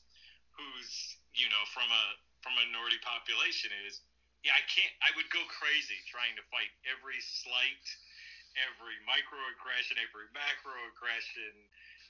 who's 0.56 0.92
you 1.36 1.52
know 1.52 1.64
from 1.68 1.92
a 1.92 2.04
from 2.40 2.56
a 2.56 2.64
minority 2.64 2.96
population 3.04 3.68
is 3.84 4.00
yeah 4.40 4.56
I 4.56 4.64
can't 4.72 4.88
I 5.04 5.12
would 5.12 5.28
go 5.28 5.44
crazy 5.52 6.00
trying 6.08 6.32
to 6.40 6.44
fight 6.48 6.72
every 6.88 7.20
slight 7.20 7.84
every 8.56 8.96
microaggression, 9.04 10.00
every 10.00 10.28
macroaggression, 10.32 11.52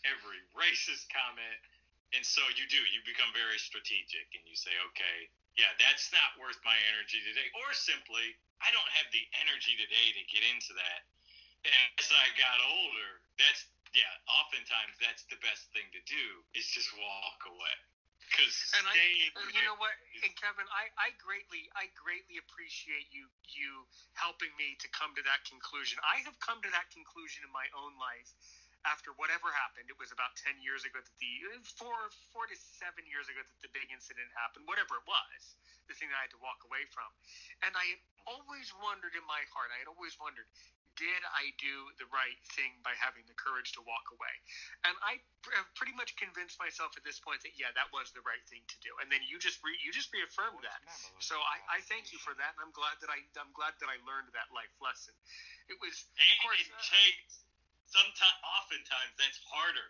every 0.07 0.41
racist 0.55 1.11
comment. 1.11 1.59
And 2.15 2.23
so 2.23 2.43
you 2.55 2.67
do, 2.71 2.79
you 2.95 3.03
become 3.03 3.29
very 3.35 3.59
strategic 3.59 4.31
and 4.37 4.43
you 4.47 4.55
say, 4.55 4.71
okay, 4.93 5.27
yeah, 5.59 5.73
that's 5.81 6.13
not 6.15 6.37
worth 6.39 6.59
my 6.63 6.77
energy 6.95 7.19
today. 7.27 7.49
Or 7.59 7.75
simply, 7.75 8.37
I 8.63 8.71
don't 8.71 8.91
have 8.95 9.09
the 9.11 9.25
energy 9.43 9.75
today 9.75 10.15
to 10.15 10.23
get 10.31 10.45
into 10.47 10.77
that. 10.79 11.01
And 11.67 11.75
as 11.99 12.11
I 12.15 12.31
got 12.39 12.63
older, 12.63 13.11
that's, 13.41 13.67
yeah, 13.91 14.11
oftentimes 14.31 14.95
that's 15.03 15.27
the 15.27 15.41
best 15.43 15.67
thing 15.75 15.89
to 15.91 16.03
do 16.07 16.25
is 16.55 16.69
just 16.71 16.93
walk 16.95 17.41
away. 17.49 17.77
Because 18.23 18.55
and 18.75 18.87
I, 18.91 18.95
you 19.55 19.63
know 19.63 19.79
what, 19.79 19.95
and 20.19 20.35
Kevin, 20.35 20.67
I, 20.75 20.91
I 20.99 21.15
greatly, 21.23 21.71
I 21.79 21.87
greatly 21.95 22.43
appreciate 22.43 23.07
you, 23.15 23.31
you 23.55 23.87
helping 24.19 24.51
me 24.59 24.75
to 24.83 24.89
come 24.91 25.15
to 25.15 25.23
that 25.23 25.47
conclusion. 25.47 26.03
I 26.03 26.27
have 26.27 26.35
come 26.43 26.59
to 26.67 26.71
that 26.75 26.91
conclusion 26.91 27.47
in 27.47 27.53
my 27.55 27.71
own 27.71 27.95
life 28.03 28.35
after 28.87 29.13
whatever 29.19 29.51
happened. 29.51 29.91
It 29.91 29.99
was 29.99 30.15
about 30.15 30.33
ten 30.39 30.57
years 30.63 30.87
ago 30.87 31.03
that 31.03 31.19
the 31.19 31.35
four, 31.77 32.09
four 32.31 32.47
to 32.47 32.57
seven 32.57 33.05
years 33.11 33.27
ago 33.27 33.43
that 33.43 33.61
the 33.61 33.71
big 33.75 33.91
incident 33.91 34.31
happened. 34.33 34.65
Whatever 34.71 35.03
it 35.03 35.07
was, 35.07 35.41
the 35.91 35.95
thing 35.99 36.09
that 36.11 36.19
I 36.19 36.31
had 36.31 36.35
to 36.35 36.43
walk 36.43 36.63
away 36.67 36.87
from, 36.95 37.07
and 37.67 37.75
I 37.75 37.99
had 37.99 38.03
always 38.27 38.71
wondered 38.83 39.15
in 39.15 39.23
my 39.27 39.43
heart. 39.55 39.71
I 39.71 39.79
had 39.83 39.91
always 39.91 40.19
wondered, 40.19 40.51
did 40.99 41.23
I 41.37 41.53
do 41.61 41.93
the 42.01 42.09
right 42.09 42.41
thing 42.57 42.73
by 42.81 42.97
having 42.97 43.23
the 43.29 43.37
courage 43.37 43.77
to 43.77 43.83
walk 43.85 44.09
away? 44.11 44.35
And 44.89 44.97
I 45.05 45.21
have 45.55 45.69
pretty 45.77 45.95
much 45.95 46.17
convinced 46.17 46.57
myself 46.59 46.97
at 46.97 47.05
this 47.05 47.21
point 47.21 47.45
that 47.45 47.55
yeah, 47.55 47.71
that 47.77 47.93
was 47.93 48.11
the 48.17 48.25
right 48.25 48.43
thing 48.49 48.65
to 48.67 48.77
do. 48.81 48.91
And 48.99 49.13
then 49.13 49.21
you 49.23 49.39
just 49.39 49.61
re- 49.63 49.79
you 49.79 49.93
just 49.93 50.11
reaffirmed 50.11 50.65
that. 50.65 50.81
So 51.21 51.37
I, 51.39 51.79
I 51.79 51.79
thank 51.87 52.11
you 52.11 52.19
for 52.19 52.35
that, 52.35 52.57
and 52.57 52.61
I'm 52.65 52.75
glad 52.75 52.99
that 53.05 53.13
I 53.13 53.23
I'm 53.39 53.53
glad 53.55 53.77
that 53.79 53.93
I 53.93 54.01
learned 54.09 54.33
that 54.35 54.49
life 54.51 54.73
lesson. 54.81 55.15
It 55.71 55.79
was 55.79 55.95
of 56.17 56.37
course. 56.43 56.65
It 56.65 56.73
uh, 56.73 56.81
takes 56.83 57.46
sometimes, 57.89 58.39
oftentimes, 58.43 59.13
that's 59.17 59.41
harder 59.47 59.89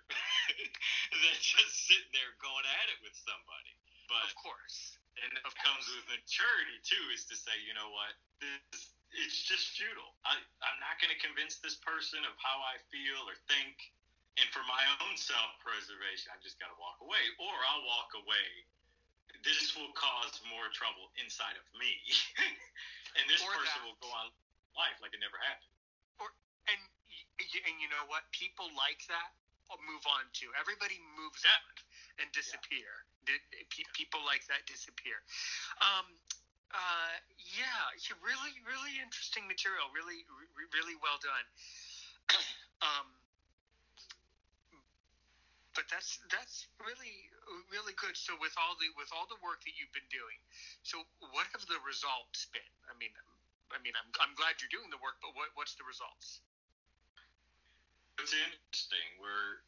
than 1.22 1.37
just 1.40 1.72
sitting 1.88 2.12
there 2.12 2.32
going 2.40 2.66
at 2.82 2.87
it 2.92 2.98
with 3.02 3.16
somebody. 3.16 3.74
But 4.06 4.22
of 4.30 4.32
course, 4.38 4.96
and 5.18 5.32
it 5.35 5.42
comes 5.59 5.85
with 5.90 6.06
maturity 6.06 6.78
too, 6.87 7.04
is 7.11 7.26
to 7.26 7.35
say, 7.35 7.56
you 7.66 7.74
know 7.74 7.90
what, 7.90 8.14
this 8.38 8.96
it's 9.14 9.46
just 9.46 9.78
futile. 9.78 10.12
I, 10.26 10.37
I'm 10.37 10.78
not 10.82 11.00
going 11.00 11.12
to 11.14 11.20
convince 11.22 11.62
this 11.62 11.78
person 11.80 12.20
of 12.26 12.35
how 12.37 12.59
I 12.61 12.76
feel 12.92 13.24
or 13.24 13.37
think. 13.48 13.92
And 14.37 14.44
for 14.52 14.61
my 14.68 14.82
own 15.00 15.16
self 15.16 15.56
preservation, 15.64 16.28
I've 16.28 16.44
just 16.44 16.61
got 16.61 16.68
to 16.68 16.76
walk 16.76 17.00
away, 17.00 17.24
or 17.40 17.54
I'll 17.72 17.87
walk 17.88 18.12
away. 18.12 18.48
This 19.40 19.72
will 19.72 19.92
cause 19.96 20.37
more 20.52 20.68
trouble 20.76 21.09
inside 21.16 21.56
of 21.56 21.64
me. 21.80 21.92
and 23.16 23.24
this 23.32 23.40
or 23.40 23.52
person 23.56 23.80
that. 23.80 23.88
will 23.88 23.96
go 24.04 24.12
on 24.12 24.28
life 24.76 25.00
like 25.00 25.16
it 25.16 25.22
never 25.24 25.40
happened. 25.40 25.76
And 27.37 27.49
and 27.68 27.77
you 27.81 27.88
know 27.92 28.05
what? 28.09 28.25
People 28.33 28.68
like 28.77 29.05
that 29.12 29.33
move 29.83 30.07
on 30.07 30.25
to. 30.38 30.46
Everybody 30.55 31.03
moves 31.18 31.42
yeah. 31.42 31.51
on 31.59 32.22
and 32.22 32.29
disappear. 32.31 33.03
Yeah. 33.27 33.42
People 33.99 34.22
like 34.22 34.46
that 34.46 34.62
disappear. 34.70 35.18
Um, 35.83 36.07
uh, 36.70 37.14
yeah, 37.42 37.90
really, 38.22 38.55
really 38.62 38.94
interesting 39.03 39.42
material. 39.51 39.90
Really, 39.90 40.22
really 40.70 40.94
well 41.03 41.18
done. 41.18 41.46
um, 42.87 43.07
but 45.75 45.85
that's 45.92 46.22
that's 46.33 46.70
really 46.81 47.29
really 47.68 47.92
good. 48.01 48.16
So 48.16 48.38
with 48.40 48.55
all 48.57 48.75
the 48.81 48.88
with 48.96 49.11
all 49.12 49.29
the 49.29 49.38
work 49.44 49.62
that 49.66 49.75
you've 49.77 49.92
been 49.92 50.09
doing, 50.09 50.38
so 50.83 51.05
what 51.35 51.46
have 51.53 51.62
the 51.68 51.79
results 51.85 52.49
been? 52.51 52.72
I 52.88 52.94
mean, 52.96 53.12
I 53.70 53.79
mean, 53.83 53.94
I'm 53.99 54.09
I'm 54.22 54.35
glad 54.38 54.59
you're 54.59 54.72
doing 54.72 54.88
the 54.88 54.99
work, 55.03 55.18
but 55.20 55.37
what 55.37 55.53
what's 55.55 55.77
the 55.77 55.87
results? 55.87 56.40
It's 58.18 58.33
interesting. 58.33 59.09
We're 59.20 59.61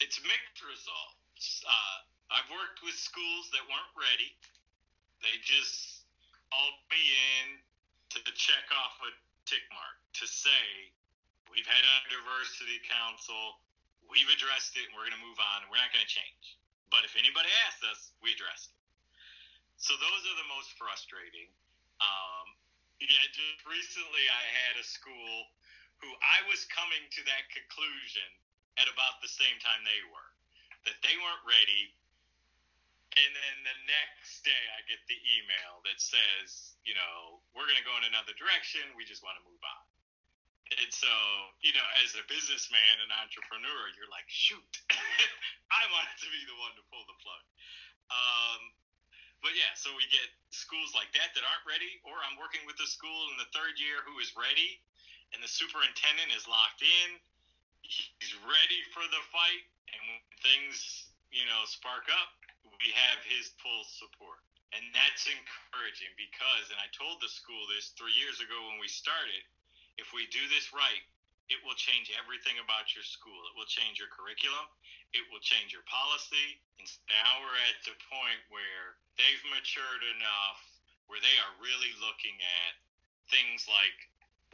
it's 0.00 0.20
mixed 0.20 0.60
results. 0.60 1.64
Uh, 1.64 1.96
I've 2.28 2.48
worked 2.52 2.84
with 2.84 2.94
schools 2.94 3.48
that 3.56 3.64
weren't 3.64 3.94
ready. 3.96 4.36
They 5.24 5.40
just 5.40 6.04
called 6.52 6.78
me 6.92 7.00
in 7.40 7.46
to 8.12 8.32
check 8.36 8.64
off 8.72 8.96
a 9.04 9.10
tick 9.48 9.64
mark 9.72 9.96
to 10.20 10.24
say 10.28 10.92
we've 11.52 11.68
had 11.68 11.80
a 11.80 11.96
diversity 12.08 12.80
council, 12.84 13.60
we've 14.08 14.28
addressed 14.32 14.76
it, 14.76 14.88
and 14.88 14.92
we're 14.96 15.08
going 15.08 15.16
to 15.16 15.24
move 15.24 15.40
on, 15.40 15.64
and 15.64 15.68
we're 15.68 15.80
not 15.80 15.92
going 15.92 16.04
to 16.04 16.12
change. 16.12 16.56
But 16.88 17.04
if 17.04 17.16
anybody 17.16 17.48
asks 17.68 17.82
us, 17.84 18.00
we 18.20 18.32
address 18.32 18.68
it. 18.68 18.76
So 19.76 19.92
those 20.00 20.22
are 20.28 20.36
the 20.40 20.48
most 20.48 20.72
frustrating. 20.80 21.48
Um, 22.00 22.46
yeah, 23.00 23.24
just 23.32 23.60
recently 23.68 24.24
I 24.28 24.44
had 24.64 24.80
a 24.80 24.84
school 24.84 25.52
who 26.02 26.10
I 26.22 26.44
was 26.48 26.68
coming 26.68 27.04
to 27.04 27.20
that 27.26 27.44
conclusion 27.52 28.28
at 28.76 28.88
about 28.90 29.20
the 29.24 29.32
same 29.32 29.56
time 29.64 29.80
they 29.82 30.02
were, 30.12 30.30
that 30.84 30.98
they 31.00 31.16
weren't 31.16 31.44
ready 31.48 31.96
and 33.16 33.32
then 33.32 33.56
the 33.64 33.76
next 33.88 34.44
day, 34.44 34.64
I 34.76 34.84
get 34.84 35.00
the 35.08 35.16
email 35.16 35.80
that 35.88 35.96
says, 35.96 36.76
you 36.84 36.92
know, 36.92 37.40
we're 37.56 37.64
going 37.64 37.80
to 37.80 37.88
go 37.88 37.96
in 37.96 38.04
another 38.04 38.36
direction. 38.36 38.84
We 38.92 39.08
just 39.08 39.24
want 39.24 39.40
to 39.40 39.44
move 39.48 39.60
on. 39.64 39.84
And 40.84 40.90
so, 40.92 41.08
you 41.64 41.72
know, 41.72 41.86
as 42.04 42.12
a 42.12 42.24
businessman 42.28 42.94
and 43.00 43.08
entrepreneur, 43.16 43.88
you're 43.96 44.10
like, 44.12 44.28
shoot, 44.28 44.68
I 45.80 45.82
wanted 45.96 46.18
to 46.20 46.28
be 46.28 46.42
the 46.44 46.58
one 46.60 46.76
to 46.76 46.84
pull 46.92 47.08
the 47.08 47.16
plug. 47.24 47.44
Um, 48.12 48.60
but 49.40 49.56
yeah, 49.56 49.72
so 49.78 49.94
we 49.96 50.04
get 50.12 50.26
schools 50.52 50.92
like 50.92 51.08
that 51.16 51.32
that 51.32 51.44
aren't 51.46 51.64
ready, 51.64 52.02
or 52.04 52.20
I'm 52.20 52.36
working 52.36 52.68
with 52.68 52.76
a 52.84 52.88
school 52.90 53.32
in 53.32 53.40
the 53.40 53.48
third 53.56 53.80
year 53.80 54.04
who 54.04 54.20
is 54.20 54.34
ready, 54.36 54.82
and 55.36 55.44
the 55.44 55.52
superintendent 55.52 56.32
is 56.32 56.48
locked 56.48 56.80
in. 56.80 57.20
He's 57.84 58.32
ready 58.48 58.80
for 58.96 59.04
the 59.12 59.20
fight, 59.28 59.64
and 59.92 60.00
when 60.08 60.20
things, 60.40 61.12
you 61.28 61.44
know, 61.44 61.62
spark 61.68 62.08
up, 62.08 62.32
we 62.80 62.88
have 62.96 63.20
his 63.28 63.52
full 63.60 63.84
support. 63.84 64.40
And 64.72 64.82
that's 64.96 65.28
encouraging 65.28 66.10
because, 66.16 66.72
and 66.72 66.80
I 66.80 66.88
told 66.90 67.20
the 67.20 67.30
school 67.30 67.68
this 67.68 67.92
three 67.94 68.16
years 68.16 68.40
ago 68.42 68.56
when 68.72 68.80
we 68.80 68.88
started, 68.88 69.44
if 70.00 70.10
we 70.16 70.26
do 70.32 70.42
this 70.50 70.72
right, 70.74 71.04
it 71.52 71.62
will 71.62 71.78
change 71.78 72.10
everything 72.18 72.58
about 72.58 72.90
your 72.96 73.06
school. 73.06 73.38
It 73.46 73.54
will 73.54 73.70
change 73.70 74.02
your 74.02 74.10
curriculum. 74.10 74.66
It 75.14 75.22
will 75.30 75.40
change 75.44 75.70
your 75.70 75.86
policy. 75.86 76.58
And 76.82 76.90
now 77.06 77.38
we're 77.38 77.60
at 77.70 77.78
the 77.86 77.94
point 78.10 78.42
where 78.50 78.98
they've 79.14 79.44
matured 79.54 80.02
enough 80.18 80.58
where 81.06 81.22
they 81.22 81.36
are 81.38 81.54
really 81.62 81.94
looking 82.02 82.34
at 82.42 82.72
things 83.30 83.62
like 83.70 83.94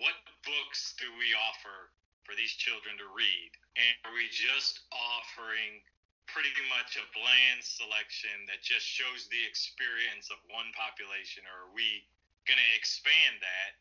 what 0.00 0.16
books 0.46 0.94
do 0.96 1.08
we 1.20 1.34
offer 1.36 1.92
for 2.24 2.32
these 2.38 2.54
children 2.54 2.96
to 2.96 3.08
read? 3.12 3.50
And 3.76 3.92
are 4.06 4.14
we 4.14 4.28
just 4.32 4.84
offering 4.92 5.82
pretty 6.30 6.52
much 6.72 6.96
a 6.96 7.04
bland 7.12 7.60
selection 7.60 8.48
that 8.48 8.64
just 8.64 8.86
shows 8.88 9.28
the 9.28 9.42
experience 9.44 10.32
of 10.32 10.40
one 10.48 10.72
population, 10.72 11.44
or 11.44 11.68
are 11.68 11.74
we 11.76 12.06
going 12.48 12.60
to 12.60 12.70
expand 12.72 13.36
that 13.42 13.76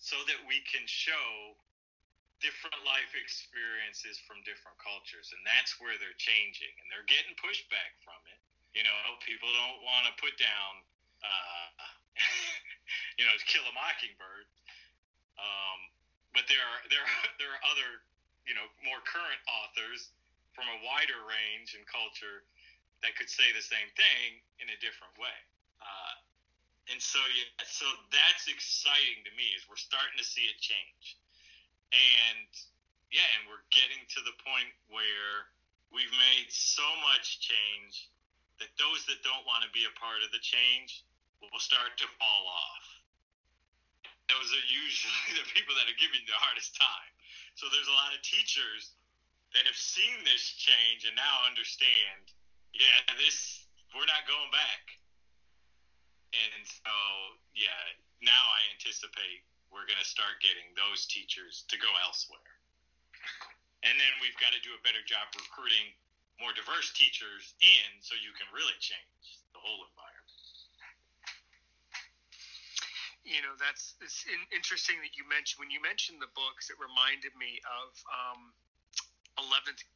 so 0.00 0.16
that 0.24 0.40
we 0.48 0.64
can 0.64 0.82
show 0.88 1.54
different 2.40 2.80
life 2.88 3.12
experiences 3.12 4.16
from 4.24 4.40
different 4.48 4.80
cultures? 4.80 5.34
And 5.36 5.44
that's 5.44 5.76
where 5.76 6.00
they're 6.00 6.16
changing, 6.16 6.72
and 6.80 6.88
they're 6.88 7.08
getting 7.10 7.36
pushback 7.36 8.00
from 8.00 8.16
it. 8.32 8.40
You 8.72 8.86
know, 8.86 8.96
people 9.20 9.50
don't 9.50 9.82
want 9.82 10.08
to 10.08 10.14
put 10.16 10.38
down, 10.38 10.72
uh, 11.20 11.68
you 13.18 13.28
know, 13.28 13.34
kill 13.50 13.66
a 13.66 13.74
mockingbird. 13.74 14.46
Um, 15.40 15.80
but 16.36 16.44
there 16.46 16.60
are 16.60 16.80
there 16.92 17.00
are 17.00 17.20
there 17.40 17.50
are 17.50 17.62
other, 17.72 18.04
you 18.44 18.52
know, 18.52 18.68
more 18.84 19.00
current 19.08 19.40
authors 19.48 20.12
from 20.52 20.68
a 20.68 20.78
wider 20.84 21.24
range 21.24 21.72
and 21.72 21.82
culture 21.88 22.44
that 23.00 23.16
could 23.16 23.32
say 23.32 23.48
the 23.56 23.64
same 23.64 23.88
thing 23.96 24.44
in 24.60 24.68
a 24.68 24.76
different 24.84 25.16
way. 25.16 25.38
Uh, 25.80 26.20
and 26.92 27.00
so, 27.00 27.22
yeah, 27.32 27.48
so 27.64 27.86
that's 28.12 28.50
exciting 28.50 29.24
to 29.24 29.32
me 29.38 29.56
is 29.56 29.64
we're 29.70 29.80
starting 29.80 30.18
to 30.18 30.26
see 30.26 30.50
it 30.50 30.58
change. 30.60 31.16
And 31.94 32.50
yeah, 33.14 33.26
and 33.38 33.46
we're 33.46 33.62
getting 33.70 34.02
to 34.14 34.20
the 34.26 34.34
point 34.42 34.70
where 34.90 35.48
we've 35.94 36.12
made 36.18 36.50
so 36.50 36.84
much 37.02 37.40
change 37.42 38.10
that 38.58 38.70
those 38.76 39.06
that 39.06 39.22
don't 39.22 39.42
want 39.46 39.64
to 39.64 39.70
be 39.72 39.86
a 39.86 39.94
part 39.98 40.22
of 40.22 40.30
the 40.30 40.42
change 40.42 41.02
will 41.40 41.62
start 41.62 41.96
to 41.98 42.06
fall 42.18 42.44
off. 42.46 42.86
Those 44.30 44.54
are 44.54 44.66
usually 44.70 45.30
the 45.42 45.46
people 45.50 45.74
that 45.74 45.90
are 45.90 45.98
giving 45.98 46.22
the 46.24 46.38
hardest 46.38 46.78
time. 46.78 47.12
So 47.58 47.66
there's 47.68 47.90
a 47.90 47.96
lot 47.98 48.14
of 48.14 48.22
teachers 48.22 48.94
that 49.52 49.66
have 49.66 49.76
seen 49.76 50.22
this 50.22 50.54
change 50.54 51.02
and 51.02 51.18
now 51.18 51.42
understand, 51.42 52.30
yeah, 52.70 53.02
this 53.18 53.66
we're 53.90 54.06
not 54.06 54.22
going 54.30 54.50
back. 54.54 54.94
And 56.30 56.62
so, 56.62 56.94
yeah, 57.58 57.98
now 58.22 58.44
I 58.54 58.62
anticipate 58.70 59.42
we're 59.74 59.86
going 59.86 59.98
to 59.98 60.06
start 60.06 60.38
getting 60.38 60.70
those 60.78 61.10
teachers 61.10 61.66
to 61.66 61.76
go 61.78 61.90
elsewhere. 62.06 62.54
And 63.82 63.98
then 63.98 64.12
we've 64.22 64.36
got 64.38 64.54
to 64.54 64.62
do 64.62 64.70
a 64.78 64.82
better 64.86 65.02
job 65.02 65.26
recruiting 65.34 65.90
more 66.38 66.54
diverse 66.54 66.94
teachers 66.94 67.54
in 67.58 67.88
so 67.98 68.14
you 68.14 68.30
can 68.38 68.46
really 68.54 68.76
change 68.78 69.42
the 69.50 69.60
whole 69.60 69.82
environment. 69.90 70.09
You 73.30 73.46
know, 73.46 73.54
that's 73.62 73.94
it's 74.02 74.26
in, 74.26 74.42
interesting 74.50 74.98
that 75.06 75.14
you 75.14 75.22
mentioned 75.30 75.62
when 75.62 75.70
you 75.70 75.78
mentioned 75.78 76.18
the 76.18 76.30
books. 76.34 76.66
It 76.66 76.76
reminded 76.82 77.30
me 77.38 77.62
of 77.62 77.94
um, 78.10 78.50
11th. 79.38 79.86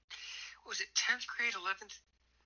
Was 0.62 0.78
it 0.78 0.86
10th 0.94 1.26
grade? 1.26 1.58
11th? 1.58 1.98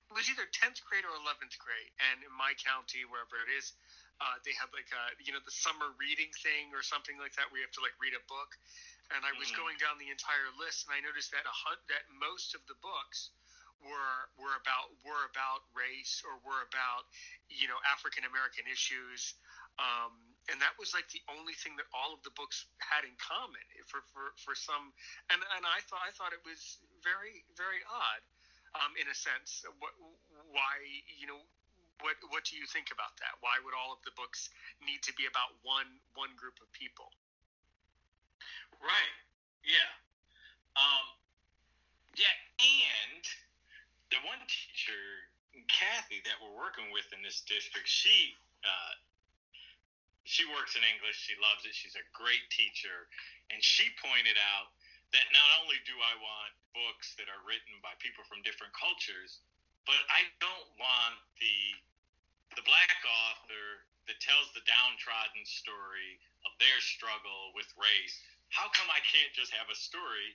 It 0.09 0.17
was 0.17 0.25
either 0.25 0.49
10th 0.49 0.81
grade 0.89 1.05
or 1.05 1.13
11th 1.21 1.53
grade. 1.61 1.93
And 2.09 2.25
in 2.25 2.33
my 2.33 2.57
county, 2.57 3.05
wherever 3.05 3.37
it 3.45 3.53
is, 3.53 3.77
uh, 4.19 4.41
they 4.41 4.51
had 4.57 4.67
like 4.75 4.89
a 4.91 5.03
you 5.23 5.31
know 5.31 5.39
the 5.45 5.53
summer 5.53 5.95
reading 5.95 6.27
thing 6.43 6.75
or 6.75 6.83
something 6.83 7.15
like 7.21 7.31
that 7.39 7.47
where 7.53 7.63
you 7.63 7.65
have 7.69 7.77
to 7.77 7.85
like 7.85 7.95
read 8.01 8.17
a 8.17 8.23
book. 8.27 8.57
And 9.15 9.23
I 9.23 9.31
was 9.37 9.53
mm-hmm. 9.53 9.61
going 9.61 9.77
down 9.79 9.95
the 10.01 10.11
entire 10.11 10.49
list, 10.59 10.89
and 10.89 10.97
I 10.97 10.99
noticed 10.99 11.31
that 11.31 11.47
a 11.47 11.55
hun- 11.55 11.85
that 11.87 12.03
most 12.17 12.51
of 12.51 12.61
the 12.67 12.75
books 12.83 13.31
were 13.79 14.27
were 14.35 14.59
about 14.59 14.91
were 15.07 15.23
about 15.31 15.63
race 15.71 16.19
or 16.27 16.35
were 16.43 16.67
about 16.67 17.07
you 17.47 17.71
know 17.71 17.79
African 17.87 18.27
American 18.27 18.67
issues. 18.67 19.39
Um, 19.79 20.28
and 20.49 20.57
that 20.59 20.73
was 20.81 20.91
like 20.97 21.07
the 21.13 21.21
only 21.29 21.53
thing 21.53 21.77
that 21.77 21.85
all 21.93 22.11
of 22.11 22.21
the 22.25 22.33
books 22.33 22.65
had 22.81 23.05
in 23.05 23.13
common 23.21 23.61
for, 23.85 24.01
for, 24.09 24.33
for 24.41 24.53
some 24.57 24.91
and, 25.29 25.39
and 25.57 25.63
I 25.63 25.79
thought 25.85 26.01
I 26.01 26.11
thought 26.13 26.33
it 26.33 26.43
was 26.43 26.81
very 27.05 27.45
very 27.53 27.81
odd 27.85 28.21
um, 28.77 28.93
in 28.97 29.09
a 29.09 29.17
sense 29.17 29.65
what, 29.81 29.93
why 30.51 30.81
you 31.07 31.29
know 31.29 31.41
what 32.01 32.15
what 32.31 32.47
do 32.47 32.55
you 32.55 32.63
think 32.67 32.91
about 32.95 33.15
that? 33.19 33.35
Why 33.43 33.59
would 33.63 33.75
all 33.75 33.91
of 33.91 34.01
the 34.07 34.15
books 34.15 34.49
need 34.79 35.03
to 35.03 35.13
be 35.19 35.27
about 35.27 35.55
one 35.63 35.99
one 36.15 36.31
group 36.39 36.55
of 36.63 36.71
people? 36.71 37.11
Right. 38.79 39.15
Yeah. 39.67 39.91
Um, 40.79 41.05
yeah 42.15 42.31
and 42.63 43.23
the 44.11 44.19
one 44.23 44.39
teacher 44.47 45.27
Kathy 45.67 46.23
that 46.23 46.39
we're 46.39 46.55
working 46.55 46.87
with 46.95 47.11
in 47.11 47.19
this 47.19 47.43
district 47.43 47.89
she 47.89 48.37
uh, 48.63 48.93
she 50.23 50.45
works 50.53 50.75
in 50.75 50.83
English. 50.83 51.17
She 51.17 51.35
loves 51.39 51.65
it. 51.65 51.73
She's 51.73 51.95
a 51.95 52.05
great 52.13 52.43
teacher. 52.51 53.07
And 53.49 53.59
she 53.63 53.89
pointed 53.97 54.37
out 54.37 54.71
that 55.15 55.25
not 55.33 55.49
only 55.63 55.81
do 55.89 55.95
I 55.97 56.13
want 56.21 56.51
books 56.73 57.17
that 57.17 57.25
are 57.31 57.41
written 57.45 57.81
by 57.81 57.97
people 57.97 58.21
from 58.29 58.45
different 58.45 58.75
cultures, 58.77 59.41
but 59.89 59.97
I 60.11 60.29
don't 60.37 60.69
want 60.77 61.17
the 61.41 61.57
the 62.57 62.65
black 62.65 62.97
author 63.05 63.85
that 64.09 64.17
tells 64.17 64.49
the 64.57 64.65
downtrodden 64.65 65.45
story 65.45 66.17
of 66.49 66.51
their 66.57 66.81
struggle 66.81 67.53
with 67.53 67.69
race. 67.77 68.17
How 68.49 68.65
come 68.73 68.89
I 68.89 68.97
can't 69.05 69.29
just 69.37 69.53
have 69.53 69.69
a 69.69 69.77
story 69.77 70.33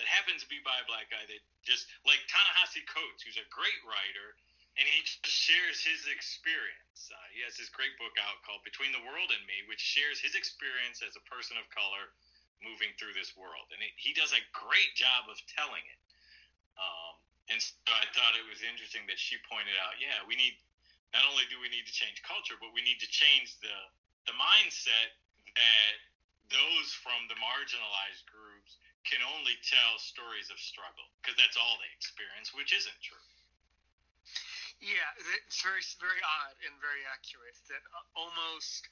that 0.00 0.08
happens 0.08 0.40
to 0.40 0.48
be 0.48 0.64
by 0.64 0.72
a 0.80 0.88
black 0.88 1.12
guy 1.12 1.20
that 1.28 1.40
just 1.60 1.84
like 2.08 2.24
Ta-Nehisi 2.32 2.80
Coates, 2.88 3.20
who's 3.20 3.36
a 3.36 3.44
great 3.52 3.76
writer, 3.84 4.40
and 4.80 4.88
he 4.88 5.04
shares 5.28 5.84
his 5.84 6.08
experience. 6.08 7.12
Uh, 7.12 7.28
he 7.36 7.44
has 7.44 7.60
this 7.60 7.68
great 7.68 7.92
book 8.00 8.16
out 8.16 8.40
called 8.48 8.64
Between 8.64 8.96
the 8.96 9.04
World 9.04 9.28
and 9.28 9.44
Me, 9.44 9.60
which 9.68 9.84
shares 9.84 10.16
his 10.16 10.32
experience 10.32 11.04
as 11.04 11.20
a 11.20 11.24
person 11.28 11.60
of 11.60 11.68
color 11.68 12.08
moving 12.64 12.92
through 12.96 13.12
this 13.12 13.36
world, 13.36 13.68
and 13.72 13.80
it, 13.80 13.92
he 13.96 14.12
does 14.16 14.32
a 14.36 14.42
great 14.52 14.92
job 14.96 15.28
of 15.28 15.36
telling 15.48 15.84
it. 15.84 16.00
Um, 16.76 17.14
and 17.52 17.58
so 17.60 17.72
I 17.88 18.08
thought 18.16 18.36
it 18.36 18.44
was 18.48 18.64
interesting 18.64 19.04
that 19.08 19.20
she 19.20 19.36
pointed 19.48 19.76
out, 19.80 20.00
yeah, 20.00 20.20
we 20.24 20.36
need 20.36 20.56
not 21.12 21.26
only 21.28 21.44
do 21.50 21.58
we 21.60 21.68
need 21.68 21.88
to 21.88 21.92
change 21.92 22.22
culture, 22.22 22.56
but 22.56 22.70
we 22.72 22.80
need 22.84 23.00
to 23.04 23.10
change 23.10 23.58
the 23.60 23.76
the 24.28 24.36
mindset 24.36 25.16
that 25.56 25.94
those 26.52 26.88
from 27.00 27.24
the 27.32 27.38
marginalized 27.40 28.22
groups 28.28 28.76
can 29.08 29.24
only 29.24 29.56
tell 29.64 29.96
stories 29.96 30.52
of 30.52 30.60
struggle 30.60 31.08
because 31.18 31.34
that's 31.40 31.56
all 31.56 31.80
they 31.80 31.90
experience, 31.96 32.52
which 32.52 32.76
isn't 32.76 33.00
true. 33.00 33.24
Yeah, 34.80 35.08
it's 35.44 35.60
very 35.60 35.84
very 36.00 36.20
odd 36.24 36.56
and 36.64 36.72
very 36.80 37.04
accurate. 37.04 37.56
That 37.68 37.84
uh, 37.92 38.00
almost 38.16 38.88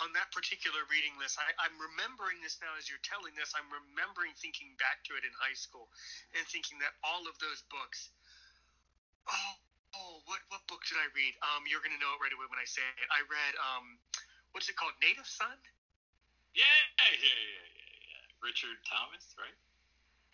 on 0.00 0.12
that 0.16 0.28
particular 0.32 0.84
reading 0.88 1.16
list, 1.20 1.36
I, 1.40 1.52
I'm 1.60 1.76
remembering 1.76 2.40
this 2.40 2.60
now 2.60 2.72
as 2.76 2.88
you're 2.88 3.02
telling 3.04 3.32
this. 3.36 3.52
I'm 3.56 3.68
remembering 3.68 4.32
thinking 4.36 4.76
back 4.76 5.04
to 5.08 5.16
it 5.16 5.24
in 5.24 5.32
high 5.36 5.56
school 5.56 5.88
and 6.36 6.44
thinking 6.48 6.80
that 6.84 6.96
all 7.04 7.24
of 7.28 7.36
those 7.40 7.64
books. 7.72 8.12
Oh, 9.24 9.52
oh, 9.96 10.14
what 10.28 10.44
what 10.52 10.60
book 10.68 10.84
did 10.84 11.00
I 11.00 11.08
read? 11.16 11.32
Um, 11.40 11.64
you're 11.64 11.80
gonna 11.80 12.00
know 12.00 12.12
it 12.16 12.20
right 12.20 12.32
away 12.36 12.48
when 12.52 12.60
I 12.60 12.68
say 12.68 12.84
it. 13.00 13.08
I 13.08 13.24
read 13.24 13.52
um, 13.56 13.96
what's 14.52 14.68
it 14.68 14.76
called? 14.76 14.96
Native 15.00 15.28
Son. 15.28 15.56
Yeah, 16.52 16.64
yeah, 17.00 17.16
yeah, 17.20 17.40
yeah, 17.40 17.68
yeah. 18.04 18.22
Richard 18.44 18.76
Thomas, 18.84 19.32
right? 19.36 19.56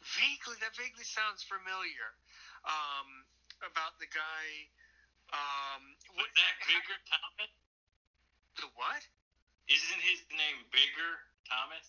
Vaguely, 0.02 0.58
that 0.58 0.74
vaguely 0.74 1.06
sounds 1.06 1.46
familiar. 1.46 2.14
Um, 2.66 3.26
about 3.66 3.98
the 4.02 4.10
guy. 4.10 4.46
Um, 5.32 5.82
what, 6.18 6.28
Was 6.28 6.36
that 6.36 6.54
Bigger 6.68 6.98
Thomas? 7.08 7.52
The 8.60 8.68
what? 8.76 9.02
Isn't 9.70 10.02
his 10.04 10.20
name 10.34 10.58
Bigger 10.74 11.12
Thomas? 11.48 11.86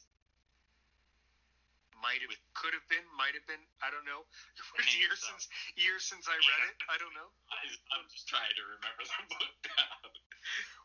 Might 2.00 2.20
have, 2.20 2.36
could 2.56 2.76
have 2.76 2.84
been, 2.92 3.04
might 3.16 3.32
have 3.32 3.48
been. 3.48 3.64
I 3.80 3.88
don't 3.88 4.04
know. 4.04 4.28
It 4.80 4.90
years 5.00 5.24
so. 5.24 5.32
since 5.32 5.48
years 5.80 6.04
since 6.04 6.28
I 6.28 6.36
read 6.36 6.62
it. 6.68 6.78
I 6.92 7.00
don't 7.00 7.16
know. 7.16 7.30
I, 7.56 7.64
am 7.96 8.04
just 8.12 8.28
trying 8.28 8.52
to 8.60 8.64
remember 8.76 9.04
the 9.08 9.24
book 9.32 9.56
now. 9.72 10.12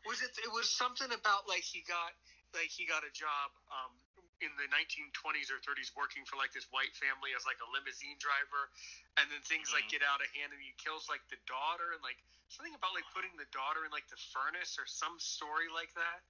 Was 0.07 0.23
it? 0.23 0.31
It 0.39 0.51
was 0.55 0.71
something 0.71 1.11
about 1.11 1.43
like 1.51 1.65
he 1.65 1.83
got 1.83 2.15
like 2.55 2.71
he 2.71 2.87
got 2.87 3.03
a 3.03 3.11
job 3.11 3.51
um, 3.67 3.91
in 4.39 4.51
the 4.55 4.67
1920s 4.71 5.51
or 5.51 5.59
30s 5.59 5.91
working 5.95 6.23
for 6.23 6.39
like 6.39 6.55
this 6.55 6.67
white 6.71 6.91
family 6.95 7.35
as 7.35 7.43
like 7.43 7.59
a 7.59 7.67
limousine 7.75 8.15
driver 8.19 8.71
and 9.19 9.27
then 9.27 9.39
things 9.43 9.71
mm-hmm. 9.71 9.83
like 9.83 9.91
get 9.91 10.03
out 10.03 10.23
of 10.23 10.27
hand 10.31 10.55
and 10.55 10.61
he 10.63 10.71
kills 10.79 11.11
like 11.11 11.23
the 11.27 11.39
daughter 11.43 11.91
and 11.91 12.01
like 12.03 12.19
something 12.47 12.71
about 12.73 12.95
like 12.95 13.07
putting 13.11 13.31
the 13.35 13.47
daughter 13.51 13.83
in 13.83 13.91
like 13.91 14.07
the 14.07 14.19
furnace 14.31 14.79
or 14.79 14.87
some 14.87 15.19
story 15.19 15.67
like 15.71 15.91
that. 15.95 16.23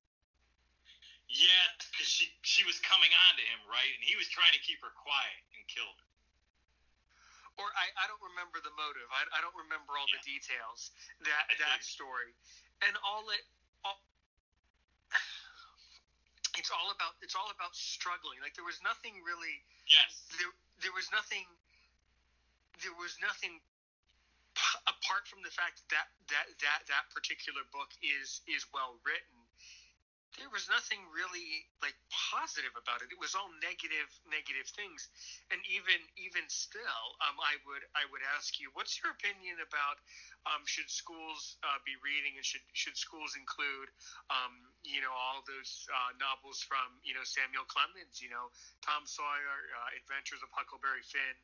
Yeah 1.29 1.69
because 1.93 2.09
she 2.09 2.33
she 2.41 2.65
was 2.65 2.81
coming 2.81 3.13
on 3.29 3.37
to 3.37 3.45
him 3.45 3.61
right? 3.69 3.91
And 3.93 4.01
he 4.01 4.17
was 4.17 4.25
trying 4.29 4.53
to 4.57 4.61
keep 4.65 4.81
her 4.81 4.93
quiet 4.97 5.39
and 5.53 5.61
killed 5.69 5.97
her. 6.01 6.09
Or 7.61 7.67
I, 7.75 7.91
I 7.99 8.07
don't 8.07 8.23
remember 8.23 8.63
the 8.63 8.71
motive. 8.79 9.03
I, 9.11 9.27
I 9.35 9.43
don't 9.43 9.57
remember 9.67 9.99
all 9.99 10.07
yeah. 10.07 10.23
the 10.23 10.23
details 10.23 10.95
that 11.27 11.43
I 11.51 11.59
that 11.59 11.83
story. 11.83 12.31
And 12.87 12.95
all 13.03 13.27
it 13.35 13.43
it's 16.59 16.69
all 16.69 16.91
about 16.91 17.15
it's 17.23 17.39
all 17.39 17.47
about 17.55 17.71
struggling. 17.71 18.43
Like 18.43 18.53
there 18.59 18.67
was 18.67 18.83
nothing 18.83 19.15
really. 19.23 19.63
Yes. 19.87 20.27
There 20.35 20.51
there 20.83 20.91
was 20.91 21.07
nothing. 21.15 21.47
There 22.83 22.95
was 22.99 23.15
nothing 23.23 23.63
apart 24.91 25.23
from 25.31 25.39
the 25.47 25.53
fact 25.55 25.87
that 25.87 26.11
that 26.27 26.47
that 26.59 26.81
that 26.91 27.05
particular 27.15 27.63
book 27.71 27.95
is 28.03 28.43
is 28.51 28.67
well 28.75 28.99
written 29.07 29.38
there 30.37 30.51
was 30.53 30.69
nothing 30.69 31.01
really 31.09 31.65
like 31.81 31.97
positive 32.13 32.75
about 32.77 33.01
it. 33.01 33.09
It 33.09 33.17
was 33.17 33.33
all 33.33 33.49
negative, 33.57 34.09
negative 34.29 34.69
things. 34.69 35.09
And 35.49 35.57
even 35.65 35.97
even 36.21 36.45
still, 36.51 37.01
um, 37.25 37.37
I 37.41 37.57
would 37.65 37.81
I 37.97 38.05
would 38.13 38.21
ask 38.37 38.61
you, 38.61 38.69
what's 38.77 39.01
your 39.01 39.09
opinion 39.17 39.57
about 39.63 39.97
um, 40.45 40.61
should 40.69 40.89
schools 40.91 41.57
uh, 41.65 41.81
be 41.81 41.97
reading 42.05 42.37
and 42.37 42.45
should 42.45 42.63
should 42.77 42.93
schools 42.93 43.33
include 43.33 43.89
um, 44.29 44.69
you 44.85 45.01
know 45.01 45.11
all 45.11 45.41
those 45.49 45.89
uh, 45.89 46.13
novels 46.21 46.61
from 46.61 47.01
you 47.01 47.17
know 47.17 47.25
Samuel 47.25 47.65
Clemens, 47.65 48.21
you 48.21 48.29
know 48.29 48.53
Tom 48.85 49.09
Sawyer, 49.09 49.59
uh, 49.81 49.97
Adventures 49.97 50.45
of 50.45 50.53
Huckleberry 50.53 51.01
Finn. 51.05 51.37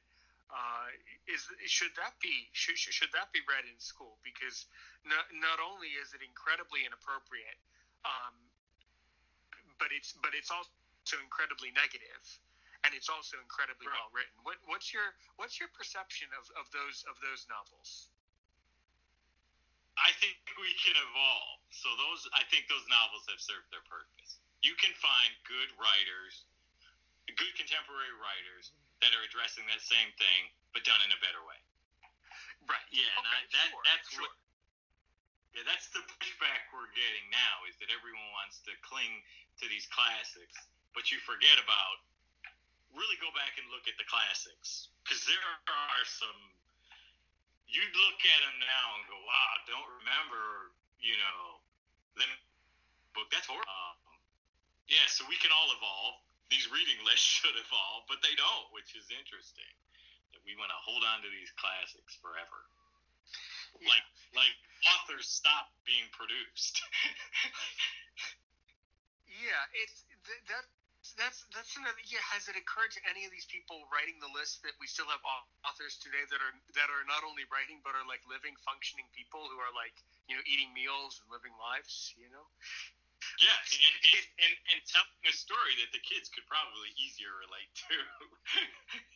Uh, 0.45 0.93
is 1.26 1.41
should 1.65 1.89
that 1.98 2.13
be 2.21 2.45
should, 2.54 2.78
should 2.78 3.10
that 3.17 3.34
be 3.34 3.41
read 3.50 3.65
in 3.65 3.74
school 3.82 4.21
because 4.21 4.69
not, 5.02 5.26
not 5.41 5.58
only 5.58 5.98
is 5.98 6.13
it 6.13 6.21
incredibly 6.21 6.86
inappropriate 6.86 7.58
um, 8.06 8.44
but 9.77 9.91
it's 9.91 10.15
but 10.19 10.31
it's 10.33 10.51
also 10.51 10.69
incredibly 11.21 11.69
negative, 11.75 12.23
and 12.83 12.91
it's 12.95 13.07
also 13.11 13.38
incredibly 13.39 13.88
right. 13.88 13.95
well 13.95 14.09
written. 14.11 14.35
What, 14.43 14.57
what's 14.67 14.91
your 14.91 15.15
what's 15.38 15.59
your 15.59 15.69
perception 15.75 16.27
of, 16.35 16.47
of 16.59 16.65
those 16.71 17.05
of 17.07 17.15
those 17.21 17.45
novels? 17.47 18.09
I 19.95 20.11
think 20.19 20.35
we 20.59 20.75
can 20.83 20.95
evolve. 20.99 21.63
So 21.71 21.88
those 21.95 22.27
I 22.35 22.43
think 22.51 22.67
those 22.67 22.83
novels 22.91 23.23
have 23.31 23.39
served 23.39 23.71
their 23.71 23.83
purpose. 23.88 24.39
You 24.63 24.75
can 24.81 24.91
find 24.97 25.31
good 25.45 25.69
writers, 25.77 26.47
good 27.29 27.53
contemporary 27.55 28.15
writers 28.17 28.75
that 29.03 29.11
are 29.13 29.23
addressing 29.27 29.67
that 29.69 29.83
same 29.83 30.09
thing, 30.17 30.41
but 30.73 30.83
done 30.88 30.99
in 31.03 31.11
a 31.13 31.19
better 31.21 31.43
way. 31.45 31.59
Right. 32.65 32.88
Yeah. 32.89 33.07
Okay, 33.21 33.29
I, 33.29 33.45
that, 33.45 33.69
sure, 33.69 33.83
that's 33.85 34.09
sure. 34.09 34.25
what. 34.25 34.33
Yeah, 35.56 35.63
that's 35.63 35.88
the 35.96 36.04
pushback 36.20 36.68
we're 36.76 36.91
getting 36.91 37.32
now 37.32 37.63
is 37.72 37.80
that 37.80 37.88
everyone 37.88 38.28
wants 38.36 38.60
to 38.68 38.76
cling 38.84 39.24
to 39.63 39.65
these 39.72 39.88
classics, 39.88 40.60
but 40.91 41.08
you 41.15 41.18
forget 41.24 41.56
about 41.56 42.04
really 42.91 43.15
go 43.24 43.32
back 43.32 43.56
and 43.56 43.63
look 43.72 43.88
at 43.88 43.96
the 43.96 44.04
classics 44.04 44.91
because 45.04 45.24
there 45.24 45.39
are 45.72 46.04
some. 46.04 46.39
You 47.72 47.82
look 47.82 48.20
at 48.20 48.39
them 48.44 48.58
now 48.60 48.86
and 49.00 49.04
go, 49.08 49.15
"Wow, 49.15 49.52
don't 49.63 49.89
remember," 50.04 50.76
you 51.00 51.15
know, 51.24 51.63
them 52.20 52.32
book. 53.15 53.32
That's 53.32 53.48
horrible. 53.48 53.72
Um, 53.72 53.96
yeah, 54.91 55.08
so 55.08 55.24
we 55.32 55.39
can 55.39 55.56
all 55.56 55.72
evolve. 55.72 56.20
These 56.52 56.68
reading 56.68 57.00
lists 57.10 57.24
should 57.24 57.56
evolve, 57.56 58.12
but 58.12 58.20
they 58.20 58.36
don't, 58.36 58.68
which 58.76 58.91
is 58.91 59.08
interesting. 59.08 59.72
That 60.36 60.44
we 60.44 60.60
want 60.60 60.68
to 60.76 60.80
hold 60.84 61.08
on 61.08 61.24
to 61.24 61.30
these 61.32 61.52
classics 61.56 62.20
forever. 62.20 62.68
Yeah. 63.81 63.91
Like 63.91 64.05
like 64.35 64.55
authors 64.85 65.27
stop 65.27 65.71
being 65.88 66.05
produced. 66.11 66.79
yeah, 69.27 69.79
it's 69.83 70.05
that 70.49 70.65
that's 71.13 71.45
that's 71.53 71.77
another. 71.77 72.01
Yeah, 72.09 72.25
has 72.25 72.49
it 72.49 72.57
occurred 72.57 72.89
to 72.97 73.01
any 73.05 73.29
of 73.29 73.31
these 73.31 73.45
people 73.45 73.85
writing 73.93 74.17
the 74.17 74.31
list 74.33 74.65
that 74.65 74.73
we 74.81 74.89
still 74.89 75.05
have 75.13 75.21
authors 75.61 76.01
today 76.01 76.25
that 76.33 76.41
are 76.41 76.55
that 76.73 76.89
are 76.89 77.05
not 77.05 77.21
only 77.21 77.45
writing 77.53 77.77
but 77.85 77.93
are 77.93 78.07
like 78.09 78.25
living, 78.25 78.57
functioning 78.65 79.05
people 79.13 79.45
who 79.45 79.61
are 79.61 79.73
like 79.77 79.93
you 80.25 80.33
know 80.33 80.41
eating 80.49 80.73
meals 80.73 81.21
and 81.21 81.29
living 81.29 81.53
lives? 81.61 82.17
You 82.17 82.33
know. 82.33 82.49
Yeah, 83.41 83.57
and, 83.57 83.95
and, 84.05 84.25
and, 84.38 84.53
and 84.75 84.79
telling 84.85 85.25
a 85.25 85.33
story 85.33 85.73
that 85.81 85.89
the 85.89 86.03
kids 86.03 86.29
could 86.29 86.45
probably 86.45 86.93
easier 86.99 87.33
relate 87.41 87.71
to. 87.89 87.97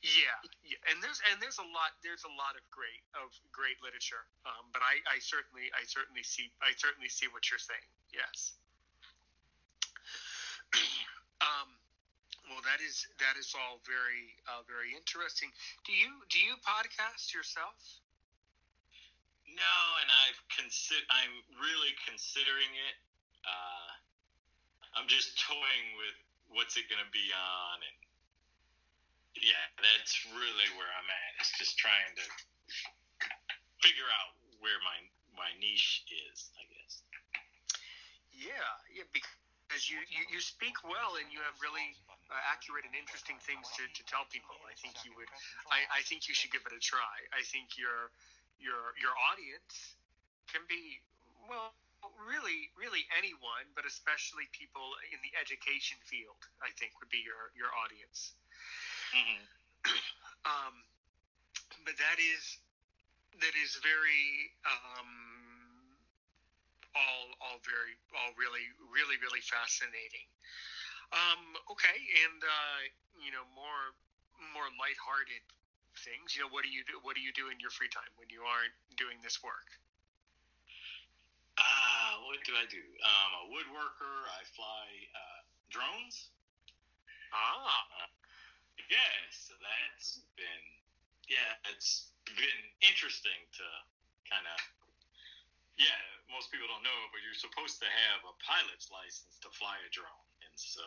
Yeah, 0.00 0.32
yeah, 0.64 0.80
and 0.88 0.96
there's 1.04 1.20
and 1.28 1.36
there's 1.44 1.60
a 1.60 1.68
lot 1.76 1.92
there's 2.00 2.24
a 2.24 2.32
lot 2.32 2.56
of 2.56 2.64
great 2.72 3.04
of 3.12 3.28
great 3.52 3.76
literature. 3.84 4.24
Um, 4.48 4.72
but 4.72 4.80
I, 4.80 4.96
I 5.04 5.20
certainly 5.20 5.68
I 5.76 5.84
certainly 5.84 6.24
see 6.24 6.48
I 6.64 6.72
certainly 6.72 7.12
see 7.12 7.28
what 7.28 7.44
you're 7.52 7.60
saying. 7.60 7.84
Yes. 8.08 8.56
um, 11.44 11.68
well, 12.48 12.64
that 12.64 12.80
is 12.80 13.04
that 13.20 13.36
is 13.36 13.52
all 13.52 13.84
very 13.84 14.40
uh, 14.48 14.64
very 14.64 14.96
interesting. 14.96 15.52
Do 15.84 15.92
you 15.92 16.24
do 16.32 16.40
you 16.40 16.56
podcast 16.64 17.36
yourself? 17.36 17.76
No, 19.52 19.76
and 20.00 20.08
I've 20.24 20.40
consider 20.48 21.04
I'm 21.12 21.44
really 21.60 21.92
considering 22.08 22.72
it. 22.88 22.96
Uh, 23.44 23.90
I'm 24.96 25.12
just 25.12 25.36
toying 25.44 25.86
with 26.00 26.16
what's 26.56 26.80
it 26.80 26.88
going 26.88 27.04
to 27.04 27.12
be 27.12 27.28
on 27.36 27.84
and 27.84 27.96
that's 30.20 30.36
really 30.36 30.68
where 30.76 30.92
I'm 31.00 31.08
at. 31.08 31.30
It's 31.40 31.56
just 31.56 31.80
trying 31.80 32.12
to 32.16 32.26
figure 33.80 34.08
out 34.20 34.36
where 34.60 34.76
my 34.84 34.98
my 35.32 35.48
niche 35.56 36.04
is, 36.28 36.52
I 36.60 36.64
guess. 36.68 37.00
Yeah, 38.28 38.68
yeah, 38.92 39.08
because 39.08 39.88
you, 39.88 39.96
you, 40.12 40.36
you 40.36 40.40
speak 40.40 40.76
well 40.84 41.16
and 41.16 41.32
you 41.32 41.40
have 41.40 41.56
really 41.64 41.96
uh, 42.28 42.52
accurate 42.52 42.84
and 42.84 42.92
interesting 42.92 43.40
things 43.40 43.64
to, 43.80 43.88
to 43.88 44.02
tell 44.04 44.28
people. 44.28 44.56
I 44.68 44.76
think 44.76 45.00
you 45.04 45.16
would. 45.16 45.28
I, 45.72 45.88
I 45.88 46.00
think 46.04 46.28
you 46.28 46.36
should 46.36 46.52
give 46.52 46.64
it 46.68 46.76
a 46.76 46.82
try. 46.82 47.24
I 47.32 47.40
think 47.40 47.80
your 47.80 48.12
your 48.60 48.92
your 49.00 49.16
audience 49.32 49.96
can 50.52 50.60
be 50.68 51.00
well 51.48 51.72
really 52.16 52.72
really 52.80 53.04
anyone 53.12 53.68
but 53.76 53.84
especially 53.84 54.48
people 54.56 54.96
in 55.12 55.20
the 55.20 55.32
education 55.36 56.00
field 56.00 56.36
i 56.64 56.72
think 56.80 56.96
would 56.96 57.12
be 57.12 57.20
your 57.20 57.52
your 57.52 57.68
audience 57.76 58.32
Mm-hmm. 59.10 59.59
Um, 60.50 60.74
but 61.84 61.96
that 61.96 62.18
is 62.20 62.42
that 63.40 63.54
is 63.56 63.78
very 63.80 64.52
um, 64.68 65.10
all 66.94 67.26
all 67.40 67.58
very 67.64 67.96
all 68.16 68.32
really 68.36 68.64
really 68.92 69.16
really 69.22 69.42
fascinating. 69.44 70.26
Um, 71.10 71.58
okay, 71.74 71.98
and 72.26 72.40
uh, 72.42 72.80
you 73.18 73.32
know 73.32 73.44
more 73.56 73.96
more 74.54 74.68
lighthearted 74.78 75.42
things. 76.04 76.36
You 76.36 76.46
know, 76.46 76.50
what 76.52 76.62
do 76.64 76.70
you 76.70 76.84
do? 76.86 77.00
What 77.02 77.16
do 77.16 77.22
you 77.22 77.32
do 77.34 77.50
in 77.50 77.58
your 77.60 77.72
free 77.72 77.90
time 77.90 78.10
when 78.16 78.30
you 78.30 78.46
aren't 78.46 78.74
doing 78.96 79.18
this 79.20 79.42
work? 79.42 79.68
Ah, 81.58 81.64
uh, 81.64 82.14
what 82.24 82.40
do 82.46 82.56
I 82.56 82.64
do? 82.70 82.80
I'm 82.80 83.32
a 83.36 83.44
woodworker. 83.52 84.16
I 84.32 84.42
fly 84.56 84.84
uh, 85.12 85.40
drones. 85.68 86.32
Ah. 87.34 88.19
Yeah, 88.90 89.14
so 89.30 89.54
that's 89.62 90.18
been 90.34 90.66
yeah, 91.30 91.70
it's 91.70 92.10
been 92.26 92.62
interesting 92.82 93.38
to 93.54 93.66
kind 94.26 94.42
of 94.42 94.58
yeah. 95.78 96.02
Most 96.26 96.50
people 96.50 96.66
don't 96.66 96.82
know, 96.82 97.00
but 97.14 97.22
you're 97.22 97.38
supposed 97.38 97.78
to 97.82 97.86
have 97.86 98.22
a 98.26 98.34
pilot's 98.42 98.90
license 98.90 99.38
to 99.46 99.50
fly 99.54 99.78
a 99.86 99.90
drone, 99.94 100.30
and 100.42 100.54
so 100.58 100.82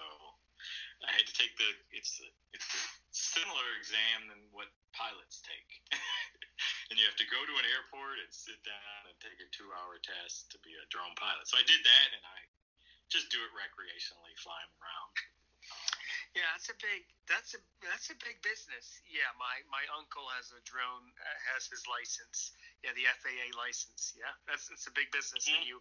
I 1.08 1.16
had 1.16 1.24
to 1.24 1.36
take 1.36 1.56
the 1.56 1.68
it's 1.96 2.20
a, 2.20 2.28
it's 2.52 2.68
a 2.68 2.84
similar 3.16 3.68
exam 3.80 4.28
than 4.28 4.40
what 4.52 4.68
pilots 4.92 5.40
take, 5.44 5.72
and 6.92 7.00
you 7.00 7.08
have 7.08 7.20
to 7.20 7.28
go 7.32 7.40
to 7.40 7.56
an 7.56 7.68
airport 7.72 8.20
and 8.20 8.32
sit 8.32 8.60
down 8.68 9.00
and 9.08 9.16
take 9.24 9.40
a 9.40 9.48
two-hour 9.56 10.04
test 10.04 10.52
to 10.52 10.60
be 10.60 10.76
a 10.76 10.86
drone 10.92 11.16
pilot. 11.16 11.48
So 11.48 11.56
I 11.56 11.64
did 11.64 11.80
that, 11.84 12.08
and 12.12 12.24
I 12.24 12.40
just 13.08 13.32
do 13.32 13.40
it 13.40 13.52
recreationally, 13.56 14.36
flying 14.44 14.72
around. 14.80 15.12
Yeah, 16.34 16.50
that's 16.58 16.66
a 16.74 16.78
big 16.82 17.06
that's 17.30 17.54
a 17.54 17.62
that's 17.86 18.10
a 18.10 18.18
big 18.18 18.42
business. 18.42 19.06
Yeah, 19.06 19.30
my 19.38 19.62
my 19.70 19.86
uncle 19.94 20.26
has 20.34 20.50
a 20.50 20.62
drone 20.66 21.06
uh, 21.14 21.40
has 21.54 21.70
his 21.70 21.86
license. 21.86 22.58
Yeah, 22.82 22.90
the 22.98 23.06
FAA 23.06 23.54
license. 23.54 24.18
Yeah, 24.18 24.34
that's 24.50 24.66
it's 24.74 24.90
a 24.90 24.94
big 24.98 25.14
business, 25.14 25.46
mm-hmm. 25.46 25.62
and 25.62 25.70
you 25.70 25.78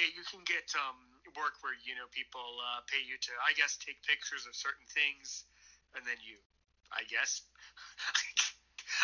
yeah 0.00 0.08
you 0.16 0.24
can 0.24 0.40
get 0.48 0.72
um 0.72 0.96
work 1.36 1.60
where 1.60 1.76
you 1.84 1.92
know 2.00 2.08
people 2.16 2.64
uh, 2.64 2.80
pay 2.88 3.04
you 3.04 3.20
to 3.28 3.32
I 3.44 3.52
guess 3.60 3.76
take 3.76 4.00
pictures 4.08 4.48
of 4.48 4.56
certain 4.56 4.88
things, 4.88 5.44
and 5.92 6.02
then 6.08 6.16
you 6.24 6.40
I 6.88 7.04
guess. 7.04 7.44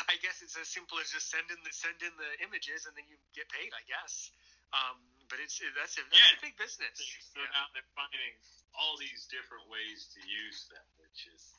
I 0.08 0.16
guess 0.22 0.40
it's 0.40 0.56
as 0.56 0.70
simple 0.70 0.96
as 1.02 1.12
just 1.12 1.28
send 1.28 1.50
in 1.50 1.60
the 1.60 1.72
send 1.76 2.00
in 2.00 2.14
the 2.16 2.30
images 2.40 2.88
and 2.88 2.94
then 2.96 3.04
you 3.04 3.20
get 3.36 3.52
paid. 3.52 3.68
I 3.76 3.84
guess. 3.84 4.32
Um, 4.72 4.96
but 5.28 5.42
it's 5.42 5.60
that's 5.76 5.98
a, 5.98 6.02
that's 6.08 6.14
yeah. 6.14 6.40
a 6.40 6.42
big 6.42 6.56
business. 6.56 6.96
So 7.34 7.42
yeah. 7.42 7.52
now 7.52 7.68
they're 7.74 7.92
finding 7.92 8.34
all 8.76 8.96
these 8.98 9.26
different 9.30 9.66
ways 9.70 10.10
to 10.14 10.20
use 10.24 10.66
them, 10.70 10.84
which 11.00 11.26
is 11.30 11.54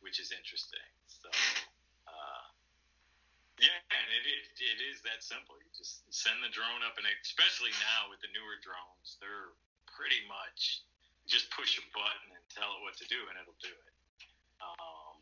which 0.00 0.20
is 0.20 0.32
interesting. 0.32 0.88
So 1.08 1.28
uh, 2.08 2.44
yeah, 3.60 3.80
and 3.92 4.08
it 4.14 4.24
is 4.26 4.46
it 4.60 4.78
is 4.92 4.98
that 5.06 5.22
simple. 5.24 5.56
You 5.60 5.70
just 5.76 6.04
send 6.12 6.40
the 6.44 6.52
drone 6.52 6.82
up, 6.86 6.96
and 7.00 7.06
especially 7.24 7.72
now 7.82 8.10
with 8.12 8.20
the 8.24 8.30
newer 8.32 8.58
drones, 8.62 9.18
they're 9.20 9.52
pretty 9.90 10.22
much 10.28 10.84
just 11.26 11.50
push 11.52 11.76
a 11.80 11.84
button 11.90 12.28
and 12.36 12.44
tell 12.52 12.70
it 12.78 12.80
what 12.86 12.94
to 13.02 13.06
do, 13.10 13.18
and 13.28 13.34
it'll 13.40 13.58
do 13.58 13.72
it. 13.72 13.94
Um, 14.62 15.16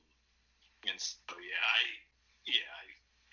and 0.91 0.99
so 1.01 1.35
yeah, 1.41 1.65
I 1.65 1.83
yeah 2.47 2.69
I, 2.69 2.85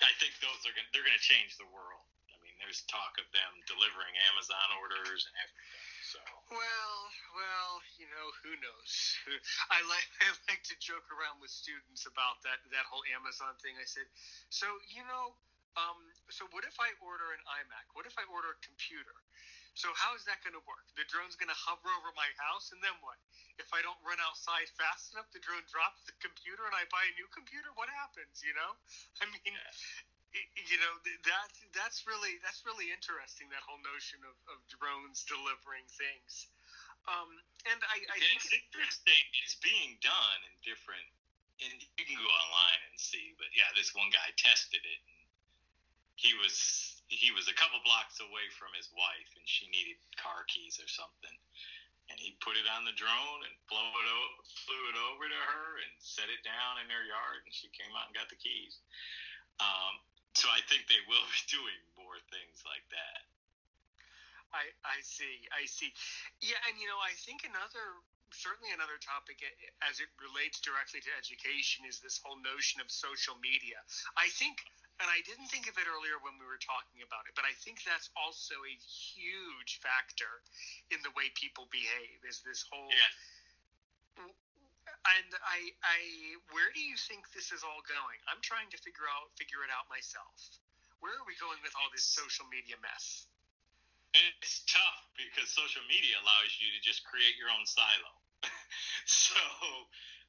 I 0.07 0.11
think 0.21 0.33
those 0.39 0.61
are 0.65 0.73
gonna, 0.73 0.89
they're 0.95 1.05
going 1.05 1.17
to 1.17 1.25
change 1.25 1.59
the 1.59 1.67
world 1.69 2.01
I 2.31 2.37
mean, 2.43 2.55
there's 2.57 2.81
talk 2.89 3.17
of 3.21 3.27
them 3.35 3.51
delivering 3.69 4.13
Amazon 4.33 4.67
orders 4.81 5.29
and 5.29 5.35
everything. 5.37 5.69
So 6.11 6.19
well, 6.51 6.97
well, 7.39 7.71
you 7.95 8.03
know, 8.11 8.27
who 8.43 8.51
knows? 8.59 8.91
I 9.71 9.79
like 9.87 10.09
I 10.27 10.27
like 10.51 10.59
to 10.67 10.75
joke 10.83 11.07
around 11.07 11.39
with 11.39 11.55
students 11.55 12.03
about 12.03 12.43
that 12.43 12.59
that 12.75 12.83
whole 12.91 12.99
Amazon 13.15 13.55
thing. 13.63 13.79
I 13.79 13.87
said, 13.87 14.03
so 14.51 14.67
you 14.91 15.07
know, 15.07 15.31
um, 15.79 16.03
so 16.27 16.51
what 16.51 16.67
if 16.67 16.75
I 16.83 16.91
order 16.99 17.31
an 17.31 17.39
iMac? 17.63 17.95
What 17.95 18.03
if 18.03 18.19
I 18.19 18.27
order 18.27 18.51
a 18.51 18.59
computer? 18.59 19.15
So 19.71 19.87
how 19.95 20.11
is 20.11 20.27
that 20.27 20.43
going 20.43 20.51
to 20.51 20.65
work? 20.67 20.83
The 20.99 21.07
drone's 21.07 21.39
going 21.39 21.47
to 21.47 21.55
hover 21.55 21.87
over 21.95 22.11
my 22.19 22.27
house, 22.43 22.75
and 22.75 22.83
then 22.83 22.91
what? 22.99 23.15
If 23.55 23.71
I 23.71 23.79
don't 23.79 23.95
run 24.03 24.19
outside 24.19 24.67
fast 24.75 25.15
enough, 25.15 25.31
the 25.31 25.39
drone 25.39 25.63
drops 25.71 26.03
the 26.03 26.11
computer, 26.19 26.67
and 26.67 26.75
I 26.75 26.83
buy 26.91 27.07
a 27.07 27.15
new 27.15 27.31
computer. 27.31 27.71
What 27.79 27.87
happens? 27.87 28.43
You 28.43 28.51
know, 28.51 28.75
I 29.23 29.31
mean, 29.31 29.55
yeah 29.55 30.10
you 30.33 30.77
know 30.79 30.93
that 31.03 31.51
that's 31.75 32.07
really 32.07 32.39
that's 32.39 32.63
really 32.63 32.91
interesting 32.91 33.51
that 33.51 33.63
whole 33.67 33.81
notion 33.83 34.23
of, 34.23 34.35
of 34.47 34.57
drones 34.71 35.27
delivering 35.27 35.85
things. 35.91 36.47
Um, 37.09 37.33
and 37.65 37.81
I, 37.81 37.97
I 38.13 38.15
it's 38.21 38.45
think 38.45 38.61
interesting 38.71 39.23
it's 39.41 39.57
being 39.57 39.97
done 40.05 40.39
in 40.45 40.53
different 40.61 41.07
and 41.65 41.73
you 41.97 42.05
can 42.05 42.17
go 42.17 42.29
online 42.29 42.81
and 42.89 42.97
see 42.97 43.33
but 43.41 43.49
yeah 43.57 43.65
this 43.73 43.89
one 43.97 44.13
guy 44.13 44.29
tested 44.37 44.85
it 44.85 45.01
and 45.01 45.21
he 46.21 46.37
was 46.37 47.01
he 47.11 47.33
was 47.35 47.51
a 47.51 47.57
couple 47.59 47.81
blocks 47.83 48.23
away 48.23 48.47
from 48.55 48.71
his 48.71 48.87
wife 48.95 49.29
and 49.35 49.43
she 49.43 49.67
needed 49.67 49.99
car 50.15 50.47
keys 50.47 50.79
or 50.79 50.87
something. 50.87 51.35
And 52.07 52.15
he 52.15 52.39
put 52.39 52.55
it 52.55 52.67
on 52.71 52.87
the 52.87 52.95
drone 52.95 53.41
and 53.43 53.55
flew 53.67 53.83
it, 53.83 54.07
o- 54.07 54.39
flew 54.67 54.83
it 54.91 54.97
over 55.11 55.27
to 55.27 55.41
her 55.51 55.67
and 55.83 55.91
set 55.99 56.31
it 56.31 56.39
down 56.43 56.79
in 56.79 56.87
their 56.87 57.03
yard 57.03 57.43
and 57.43 57.51
she 57.51 57.67
came 57.75 57.91
out 57.99 58.07
and 58.07 58.15
got 58.15 58.31
the 58.31 58.39
keys. 58.39 58.79
Um, 59.59 59.99
so 60.35 60.47
I 60.49 60.63
think 60.67 60.87
they 60.87 61.01
will 61.07 61.25
be 61.35 61.41
doing 61.51 61.81
more 61.99 62.17
things 62.31 62.63
like 62.63 62.85
that. 62.91 63.21
I 64.51 64.67
I 64.83 64.99
see. 65.03 65.47
I 65.55 65.63
see. 65.63 65.91
Yeah, 66.43 66.59
and 66.67 66.75
you 66.75 66.87
know, 66.87 66.99
I 66.99 67.15
think 67.23 67.47
another 67.47 68.03
certainly 68.31 68.71
another 68.71 68.95
topic 68.99 69.43
as 69.83 69.99
it 69.99 70.07
relates 70.19 70.63
directly 70.63 71.03
to 71.03 71.11
education 71.19 71.83
is 71.83 71.99
this 71.99 72.19
whole 72.23 72.39
notion 72.39 72.79
of 72.79 72.87
social 72.87 73.35
media. 73.39 73.79
I 74.15 74.31
think 74.31 74.59
and 74.99 75.09
I 75.09 75.23
didn't 75.25 75.49
think 75.49 75.65
of 75.65 75.79
it 75.81 75.87
earlier 75.89 76.21
when 76.21 76.37
we 76.37 76.45
were 76.45 76.61
talking 76.61 77.01
about 77.01 77.25
it, 77.25 77.33
but 77.33 77.47
I 77.47 77.55
think 77.63 77.81
that's 77.81 78.11
also 78.13 78.53
a 78.53 78.75
huge 78.85 79.81
factor 79.81 80.43
in 80.93 81.01
the 81.01 81.11
way 81.17 81.31
people 81.33 81.71
behave. 81.71 82.21
Is 82.27 82.43
this 82.43 82.63
whole 82.67 82.91
yeah 82.91 83.11
and 85.01 85.29
I, 85.41 85.59
I, 85.81 85.99
where 86.53 86.69
do 86.73 86.81
you 86.81 86.93
think 86.93 87.25
this 87.33 87.49
is 87.49 87.65
all 87.65 87.81
going? 87.89 88.19
I'm 88.29 88.41
trying 88.45 88.69
to 88.69 88.79
figure 88.79 89.09
out, 89.09 89.33
figure 89.33 89.65
it 89.65 89.71
out 89.73 89.89
myself. 89.89 90.61
Where 91.01 91.13
are 91.13 91.25
we 91.25 91.33
going 91.41 91.57
with 91.65 91.73
all 91.77 91.89
this 91.89 92.05
social 92.05 92.45
media 92.53 92.77
mess? 92.81 93.25
It's 94.13 94.61
tough 94.67 95.01
because 95.17 95.49
social 95.49 95.81
media 95.87 96.19
allows 96.21 96.51
you 96.61 96.69
to 96.75 96.79
just 96.83 97.01
create 97.07 97.33
your 97.39 97.49
own 97.49 97.63
silo. 97.65 98.13
so 99.07 99.39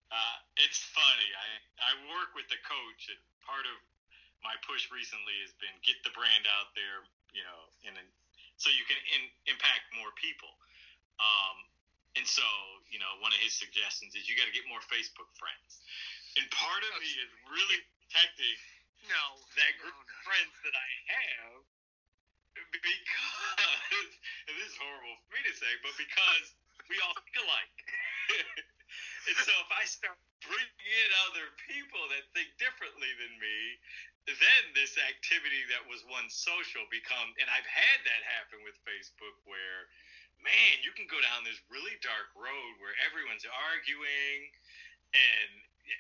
uh, 0.09 0.37
it's 0.57 0.81
funny. 0.95 1.31
I, 1.35 1.49
I 1.83 1.91
work 2.09 2.33
with 2.33 2.47
the 2.49 2.61
coach, 2.63 3.03
and 3.11 3.21
part 3.43 3.67
of 3.67 3.77
my 4.41 4.55
push 4.65 4.89
recently 4.89 5.35
has 5.45 5.53
been 5.59 5.75
get 5.83 5.99
the 6.07 6.15
brand 6.15 6.47
out 6.49 6.73
there, 6.79 7.05
you 7.35 7.43
know, 7.43 7.61
in 7.85 7.93
a 7.99 8.05
so 8.63 8.71
you 8.71 8.87
can 8.87 9.01
in, 9.19 9.23
impact 9.51 9.91
more 9.99 10.15
people. 10.15 10.55
Um, 11.19 11.57
and 12.17 12.27
so, 12.29 12.45
you 12.93 13.01
know, 13.01 13.09
one 13.25 13.33
of 13.33 13.41
his 13.41 13.57
suggestions 13.57 14.13
is 14.13 14.29
you 14.29 14.37
got 14.37 14.49
to 14.49 14.55
get 14.55 14.69
more 14.69 14.85
Facebook 14.85 15.31
friends. 15.41 15.81
And 16.37 16.45
part 16.53 16.83
of 16.85 16.93
me 17.01 17.09
is 17.09 17.31
really 17.49 17.81
protecting 18.01 18.59
No, 19.09 19.25
that 19.57 19.73
group 19.81 19.97
no, 19.97 20.05
of 20.05 20.09
friends 20.25 20.55
that 20.65 20.77
I 20.77 20.89
have 21.09 21.65
because 22.53 22.93
and 24.49 24.55
this 24.61 24.69
is 24.73 24.77
horrible 24.77 25.17
for 25.25 25.29
me 25.33 25.41
to 25.49 25.55
say, 25.57 25.73
but 25.81 25.95
because 25.97 26.47
we 26.89 27.01
all 27.01 27.17
think 27.17 27.37
alike. 27.41 27.77
and 29.29 29.37
so 29.41 29.53
if 29.65 29.71
I 29.73 29.85
start 29.89 30.21
bringing 30.45 30.85
in 30.85 31.11
other 31.33 31.49
people 31.65 32.03
that 32.13 32.29
think 32.37 32.53
differently 32.61 33.09
than 33.17 33.33
me, 33.41 33.59
then 34.29 34.63
this 34.77 35.01
activity 35.09 35.65
that 35.73 35.83
was 35.89 36.05
once 36.07 36.37
social 36.37 36.85
become 36.93 37.33
and 37.41 37.49
I've 37.51 37.67
had 37.67 37.99
that 38.07 38.23
happen 38.39 38.63
with 38.63 38.77
Facebook 38.85 39.35
where 39.49 39.89
man, 40.43 40.75
you 40.83 40.91
can 40.95 41.07
go 41.07 41.19
down 41.23 41.47
this 41.47 41.59
really 41.71 41.95
dark 42.03 42.31
road 42.35 42.73
where 42.83 42.95
everyone's 43.07 43.47
arguing 43.73 44.51
and 45.15 45.51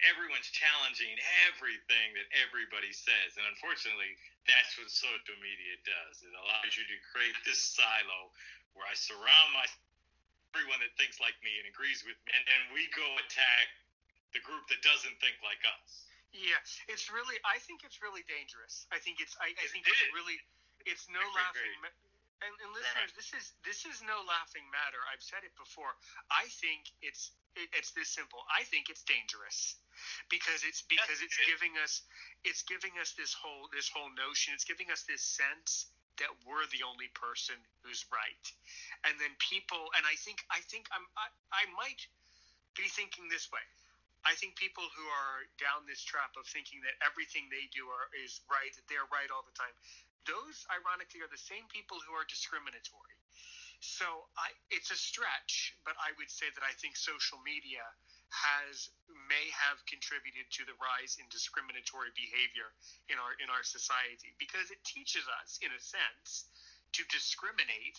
everyone's 0.06 0.50
challenging 0.54 1.14
everything 1.50 2.14
that 2.18 2.26
everybody 2.42 2.90
says. 2.94 3.34
And 3.38 3.44
unfortunately, 3.50 4.14
that's 4.46 4.74
what 4.78 4.90
social 4.90 5.36
media 5.42 5.78
does. 5.86 6.22
It 6.22 6.34
allows 6.34 6.74
you 6.74 6.82
to 6.86 6.96
create 7.14 7.34
this 7.46 7.58
silo 7.62 8.30
where 8.74 8.86
I 8.88 8.94
surround 8.98 9.50
my 9.54 9.66
everyone 10.52 10.80
that 10.84 10.92
thinks 11.00 11.16
like 11.16 11.36
me 11.40 11.56
and 11.62 11.66
agrees 11.70 12.04
with 12.04 12.16
me, 12.28 12.30
and 12.36 12.44
then 12.44 12.62
we 12.76 12.84
go 12.92 13.04
attack 13.24 13.72
the 14.36 14.40
group 14.44 14.64
that 14.68 14.80
doesn't 14.84 15.16
think 15.20 15.36
like 15.40 15.60
us. 15.64 16.08
Yeah, 16.32 16.60
it's 16.88 17.08
really. 17.12 17.36
I 17.44 17.56
think 17.60 17.84
it's 17.84 18.00
really 18.00 18.24
dangerous. 18.28 18.84
I 18.92 18.96
think 19.00 19.20
it's. 19.20 19.36
I, 19.40 19.52
I 19.52 19.64
It 19.64 19.68
think 19.72 19.84
it's 19.88 20.00
really. 20.16 20.36
It's 20.88 21.04
no 21.12 21.20
laughing. 21.36 21.60
very- 21.80 21.92
And, 22.42 22.54
and 22.58 22.70
listeners, 22.74 23.14
this 23.14 23.30
is 23.38 23.54
this 23.62 23.86
is 23.86 24.02
no 24.02 24.18
laughing 24.26 24.66
matter. 24.74 24.98
I've 25.06 25.22
said 25.22 25.46
it 25.46 25.54
before. 25.54 25.94
I 26.26 26.50
think 26.58 26.90
it's 26.98 27.30
it, 27.54 27.70
it's 27.70 27.94
this 27.94 28.10
simple. 28.10 28.42
I 28.50 28.66
think 28.66 28.90
it's 28.90 29.06
dangerous 29.06 29.78
because 30.26 30.66
it's 30.66 30.82
because 30.82 31.22
it's 31.22 31.38
giving 31.46 31.78
us 31.78 32.02
it's 32.42 32.66
giving 32.66 32.98
us 32.98 33.14
this 33.14 33.30
whole 33.30 33.70
this 33.70 33.86
whole 33.86 34.10
notion. 34.18 34.58
It's 34.58 34.66
giving 34.66 34.90
us 34.90 35.06
this 35.06 35.22
sense 35.22 35.94
that 36.18 36.34
we're 36.42 36.66
the 36.74 36.82
only 36.82 37.08
person 37.14 37.56
who's 37.86 38.02
right, 38.10 38.46
and 39.06 39.14
then 39.22 39.30
people. 39.38 39.94
And 39.94 40.02
I 40.02 40.18
think 40.18 40.42
I 40.50 40.58
think 40.66 40.90
I'm 40.90 41.06
I, 41.14 41.30
I 41.54 41.62
might 41.78 42.02
be 42.74 42.90
thinking 42.90 43.30
this 43.30 43.46
way. 43.54 43.62
I 44.22 44.38
think 44.38 44.54
people 44.54 44.86
who 44.94 45.02
are 45.02 45.46
down 45.58 45.82
this 45.86 45.98
trap 46.02 46.38
of 46.38 46.46
thinking 46.46 46.78
that 46.86 46.94
everything 47.02 47.50
they 47.50 47.66
do 47.74 47.90
are, 47.90 48.06
is 48.22 48.38
right, 48.46 48.70
that 48.70 48.86
they're 48.86 49.10
right 49.10 49.26
all 49.34 49.42
the 49.42 49.54
time, 49.58 49.74
those 50.28 50.66
ironically 50.70 51.20
are 51.22 51.30
the 51.30 51.40
same 51.40 51.66
people 51.70 51.98
who 52.04 52.14
are 52.14 52.26
discriminatory. 52.26 53.16
So 53.82 54.06
I, 54.38 54.54
it's 54.70 54.94
a 54.94 54.98
stretch, 54.98 55.74
but 55.82 55.98
I 55.98 56.14
would 56.14 56.30
say 56.30 56.46
that 56.54 56.62
I 56.62 56.70
think 56.78 56.94
social 56.94 57.42
media 57.42 57.82
has 58.30 58.94
may 59.28 59.50
have 59.50 59.82
contributed 59.90 60.46
to 60.54 60.62
the 60.64 60.78
rise 60.78 61.18
in 61.18 61.26
discriminatory 61.28 62.14
behavior 62.14 62.70
in 63.10 63.18
our 63.18 63.34
in 63.42 63.50
our 63.50 63.66
society 63.66 64.38
because 64.38 64.70
it 64.70 64.78
teaches 64.86 65.26
us, 65.42 65.58
in 65.60 65.74
a 65.74 65.82
sense, 65.82 66.46
to 66.94 67.02
discriminate 67.10 67.98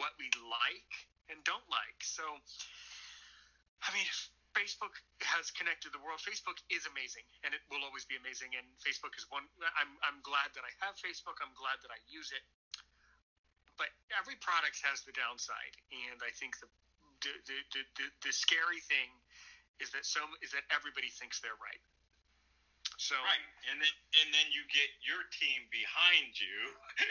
what 0.00 0.16
we 0.16 0.32
like 0.48 0.92
and 1.28 1.44
don't 1.44 1.66
like. 1.68 2.00
So, 2.00 2.24
I 3.84 3.92
mean, 3.92 4.08
Facebook 4.56 4.94
has 5.24 5.52
connected 5.52 5.92
the 5.92 6.00
world. 6.00 6.20
Facebook 6.24 6.58
is 6.72 6.88
amazing, 6.88 7.24
and 7.44 7.52
it 7.52 7.60
will 7.68 7.84
always 7.84 8.08
be 8.08 8.16
amazing. 8.16 8.56
And 8.56 8.64
Facebook 8.80 9.14
is 9.16 9.28
one. 9.28 9.44
I'm 9.76 9.92
I'm 10.04 10.18
glad 10.24 10.52
that 10.56 10.64
I 10.64 10.72
have 10.84 10.96
Facebook. 10.98 11.38
I'm 11.40 11.52
glad 11.56 11.78
that 11.84 11.92
I 11.92 12.00
use 12.08 12.32
it. 12.32 12.44
But 13.78 13.94
every 14.10 14.34
product 14.42 14.82
has 14.82 15.06
the 15.06 15.14
downside, 15.14 15.76
and 15.94 16.18
I 16.24 16.32
think 16.34 16.58
the 16.58 16.68
the 17.22 17.32
the, 17.46 17.82
the, 17.98 18.06
the, 18.22 18.32
scary 18.32 18.78
thing 18.86 19.10
is 19.82 19.90
that 19.90 20.06
some 20.06 20.30
is 20.42 20.54
that 20.54 20.66
everybody 20.70 21.10
thinks 21.10 21.42
they're 21.42 21.58
right. 21.58 21.82
So 22.98 23.14
Right, 23.14 23.46
and 23.70 23.78
then 23.78 23.94
and 24.22 24.28
then 24.34 24.46
you 24.50 24.62
get 24.70 24.90
your 25.02 25.22
team 25.34 25.66
behind 25.70 26.34
you, 26.34 26.58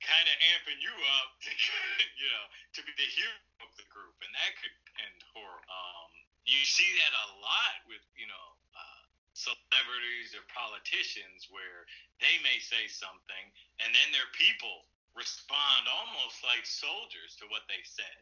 kind 0.00 0.26
of 0.26 0.36
amping 0.56 0.80
you 0.80 0.92
up, 1.20 1.36
to, 1.44 1.50
you 2.20 2.28
know, 2.28 2.46
to 2.76 2.80
be 2.84 2.92
the 2.96 3.08
hero 3.08 3.36
of 3.64 3.70
the 3.76 3.86
group, 3.92 4.16
and 4.24 4.32
that 4.32 4.52
could 4.60 4.74
end 5.00 5.20
horrible. 5.32 5.68
Um, 5.68 6.10
you 6.48 6.62
see 6.64 6.88
that 7.04 7.12
a 7.14 7.28
lot 7.44 7.76
with 7.86 8.02
you 8.16 8.26
know 8.26 8.46
uh, 8.74 9.02
celebrities 9.36 10.32
or 10.34 10.42
politicians 10.50 11.46
where 11.52 11.86
they 12.18 12.40
may 12.42 12.58
say 12.58 12.88
something, 12.88 13.44
and 13.84 13.92
then 13.92 14.08
their 14.10 14.28
people 14.34 14.88
respond 15.14 15.90
almost 15.90 16.40
like 16.46 16.62
soldiers 16.64 17.36
to 17.38 17.44
what 17.50 17.66
they 17.66 17.82
said. 17.82 18.20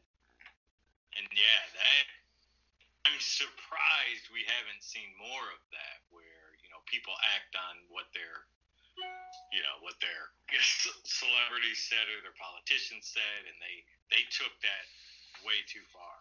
And 1.17 1.25
yeah, 1.33 1.63
that 1.79 2.07
I'm 3.09 3.21
surprised 3.25 4.29
we 4.29 4.45
haven't 4.45 4.85
seen 4.85 5.09
more 5.17 5.47
of 5.55 5.63
that, 5.73 5.99
where 6.13 6.53
you 6.61 6.69
know 6.69 6.81
people 6.85 7.17
act 7.35 7.57
on 7.57 7.81
what 7.89 8.11
their, 8.13 8.45
you 9.53 9.63
know, 9.65 9.77
what 9.81 9.97
their 10.05 10.33
celebrities 11.09 11.81
said 11.89 12.05
or 12.13 12.21
their 12.25 12.37
politicians 12.37 13.09
said, 13.09 13.41
and 13.49 13.57
they 13.61 13.77
they 14.13 14.23
took 14.33 14.53
that 14.65 14.85
way 15.45 15.61
too 15.69 15.85
far. 15.93 16.17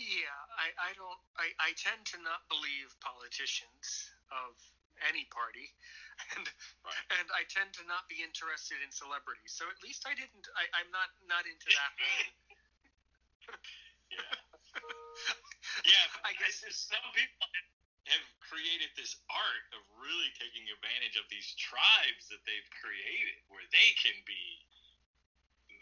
Yeah, 0.00 0.34
I, 0.56 0.72
I 0.80 0.90
don't. 0.96 1.20
I, 1.36 1.52
I 1.60 1.70
tend 1.76 2.02
to 2.16 2.18
not 2.24 2.42
believe 2.48 2.90
politicians 3.04 4.08
of 4.32 4.56
any 5.04 5.28
party, 5.28 5.68
and 6.36 6.44
Right. 6.82 7.04
and 7.20 7.28
I 7.36 7.44
tend 7.52 7.76
to 7.78 7.84
not 7.86 8.08
be 8.08 8.24
interested 8.24 8.80
in 8.82 8.90
celebrities. 8.90 9.52
So 9.52 9.68
at 9.68 9.78
least 9.84 10.08
I 10.08 10.16
didn't. 10.16 10.48
I, 10.56 10.64
I'm 10.80 10.90
not 10.90 11.12
not 11.28 11.44
into 11.46 11.68
that. 11.76 11.92
Yeah. 14.12 14.36
Yeah, 15.88 16.06
I 16.24 16.36
guess- 16.36 16.60
just 16.60 16.88
some 16.88 17.00
people 17.16 17.48
have 18.10 18.24
created 18.42 18.90
this 18.98 19.14
art 19.30 19.64
of 19.76 19.82
really 20.02 20.30
taking 20.38 20.66
advantage 20.74 21.14
of 21.16 21.26
these 21.30 21.54
tribes 21.54 22.26
that 22.28 22.42
they've 22.44 22.70
created, 22.82 23.38
where 23.48 23.64
they 23.70 23.88
can 23.98 24.16
be, 24.26 24.46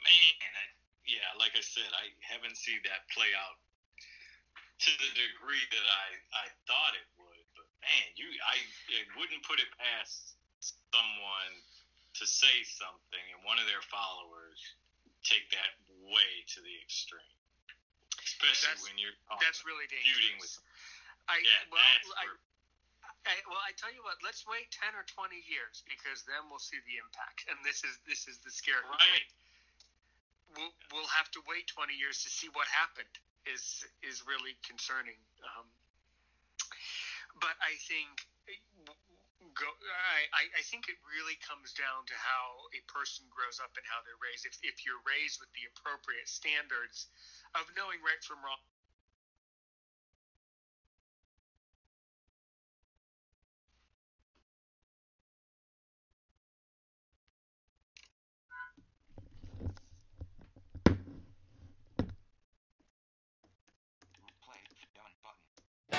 man. 0.05 0.37
I, 0.45 0.64
yeah, 1.09 1.27
like 1.41 1.57
I 1.57 1.64
said, 1.64 1.89
I 1.97 2.12
haven't 2.21 2.55
seen 2.61 2.79
that 2.85 3.09
play 3.11 3.33
out 3.35 3.57
to 4.85 4.91
the 5.01 5.11
degree 5.16 5.64
that 5.73 5.87
I 5.87 6.07
I 6.45 6.47
thought 6.68 6.95
it 6.97 7.09
would. 7.21 7.45
But 7.57 7.66
man, 7.85 8.07
you, 8.16 8.29
I 8.47 8.57
it 8.93 9.09
wouldn't 9.16 9.43
put 9.45 9.59
it 9.61 9.68
past 9.77 10.37
someone 10.93 11.55
to 12.21 12.25
say 12.29 12.62
something 12.66 13.25
and 13.33 13.41
one 13.47 13.57
of 13.59 13.64
their 13.71 13.83
followers 13.89 14.61
take 15.25 15.47
that 15.53 15.73
way 16.05 16.31
to 16.53 16.59
the 16.64 16.75
extreme, 16.85 17.39
especially 18.25 18.66
That's- 18.66 18.85
when 18.85 18.97
you're 18.99 19.16
That's 19.41 19.64
really 19.64 19.87
dangerous. 19.89 20.41
with 20.41 20.55
I 21.31 21.39
yeah, 21.47 21.62
well, 21.70 21.78
I, 22.18 22.26
I, 23.22 23.35
well, 23.47 23.62
I 23.62 23.70
tell 23.78 23.95
you 23.95 24.03
what. 24.03 24.18
Let's 24.26 24.43
wait 24.51 24.66
ten 24.74 24.91
or 24.99 25.07
twenty 25.07 25.39
years 25.47 25.87
because 25.87 26.26
then 26.26 26.51
we'll 26.51 26.62
see 26.62 26.83
the 26.91 26.99
impact. 26.99 27.47
And 27.47 27.57
this 27.62 27.87
is 27.87 27.95
this 28.03 28.26
is 28.26 28.43
the 28.43 28.51
scary 28.51 28.83
right. 28.83 28.99
thing. 28.99 29.26
We'll 30.59 30.74
we'll 30.91 31.12
have 31.14 31.31
to 31.39 31.41
wait 31.47 31.70
twenty 31.70 31.95
years 31.95 32.26
to 32.26 32.28
see 32.33 32.51
what 32.51 32.66
happened. 32.66 33.14
Is 33.47 33.87
is 34.03 34.26
really 34.26 34.59
concerning. 34.66 35.16
Um, 35.47 35.66
but 37.39 37.57
I 37.62 37.78
think 37.89 38.26
go. 39.55 39.68
I 40.28 40.45
I 40.57 40.62
think 40.66 40.91
it 40.91 40.99
really 41.07 41.39
comes 41.41 41.72
down 41.72 42.05
to 42.11 42.16
how 42.18 42.68
a 42.76 42.81
person 42.91 43.24
grows 43.33 43.62
up 43.62 43.72
and 43.78 43.85
how 43.89 44.03
they're 44.05 44.20
raised. 44.20 44.45
If 44.45 44.59
if 44.61 44.85
you're 44.85 45.01
raised 45.07 45.41
with 45.41 45.49
the 45.57 45.64
appropriate 45.72 46.28
standards 46.28 47.09
of 47.57 47.64
knowing 47.78 48.03
right 48.05 48.20
from 48.20 48.43
wrong. 48.45 48.61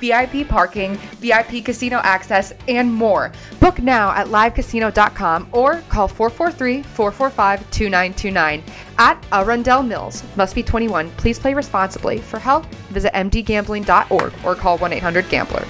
VIP 0.00 0.48
parking, 0.48 0.96
VIP 1.20 1.64
casino 1.64 1.98
access, 2.02 2.52
and 2.68 2.92
more. 2.92 3.32
Book 3.60 3.80
now 3.80 4.10
at 4.10 4.28
livecasino.com 4.28 5.48
or 5.52 5.82
call 5.88 6.08
443 6.08 6.82
445 6.82 7.70
2929 7.70 8.62
at 8.98 9.26
Arundel 9.32 9.82
Mills. 9.82 10.22
Must 10.36 10.54
be 10.54 10.62
21. 10.62 11.10
Please 11.12 11.38
play 11.38 11.54
responsibly. 11.54 12.18
For 12.18 12.38
help, 12.38 12.66
visit 12.90 13.12
mdgambling.org 13.12 14.32
or 14.44 14.54
call 14.54 14.78
1 14.78 14.92
800 14.92 15.28
Gambler. 15.28 15.66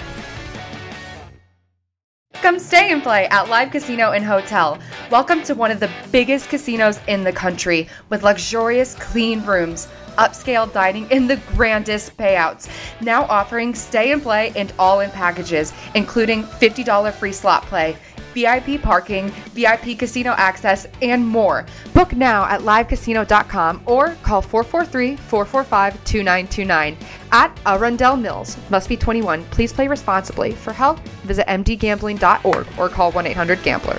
Come 2.40 2.60
stay 2.60 2.92
and 2.92 3.02
play 3.02 3.26
at 3.26 3.48
Live 3.48 3.72
Casino 3.72 4.12
and 4.12 4.24
Hotel. 4.24 4.78
Welcome 5.10 5.42
to 5.42 5.54
one 5.54 5.72
of 5.72 5.80
the 5.80 5.90
biggest 6.12 6.48
casinos 6.48 7.00
in 7.08 7.24
the 7.24 7.32
country 7.32 7.88
with 8.10 8.22
luxurious, 8.22 8.94
clean 8.94 9.44
rooms, 9.44 9.88
upscale 10.18 10.70
dining, 10.72 11.10
and 11.10 11.28
the 11.28 11.36
grandest 11.54 12.16
payouts. 12.16 12.68
Now 13.00 13.24
offering 13.24 13.74
stay 13.74 14.12
and 14.12 14.22
play 14.22 14.52
and 14.56 14.72
all 14.78 15.00
in 15.00 15.10
packages, 15.10 15.72
including 15.94 16.42
$50 16.42 17.12
free 17.14 17.32
slot 17.32 17.62
play. 17.64 17.96
VIP 18.34 18.80
parking, 18.80 19.30
VIP 19.54 19.98
casino 19.98 20.34
access, 20.36 20.86
and 21.02 21.26
more. 21.26 21.66
Book 21.94 22.14
now 22.14 22.44
at 22.44 22.60
livecasino.com 22.60 23.82
or 23.86 24.14
call 24.22 24.42
443 24.42 25.16
445 25.16 26.04
2929 26.04 26.96
at 27.32 27.58
Arundel 27.66 28.16
Mills. 28.16 28.56
Must 28.70 28.88
be 28.88 28.96
21. 28.96 29.44
Please 29.46 29.72
play 29.72 29.88
responsibly. 29.88 30.52
For 30.52 30.72
help, 30.72 31.00
visit 31.24 31.46
mdgambling.org 31.46 32.66
or 32.78 32.88
call 32.88 33.10
1 33.12 33.26
800 33.26 33.62
Gambler. 33.62 33.98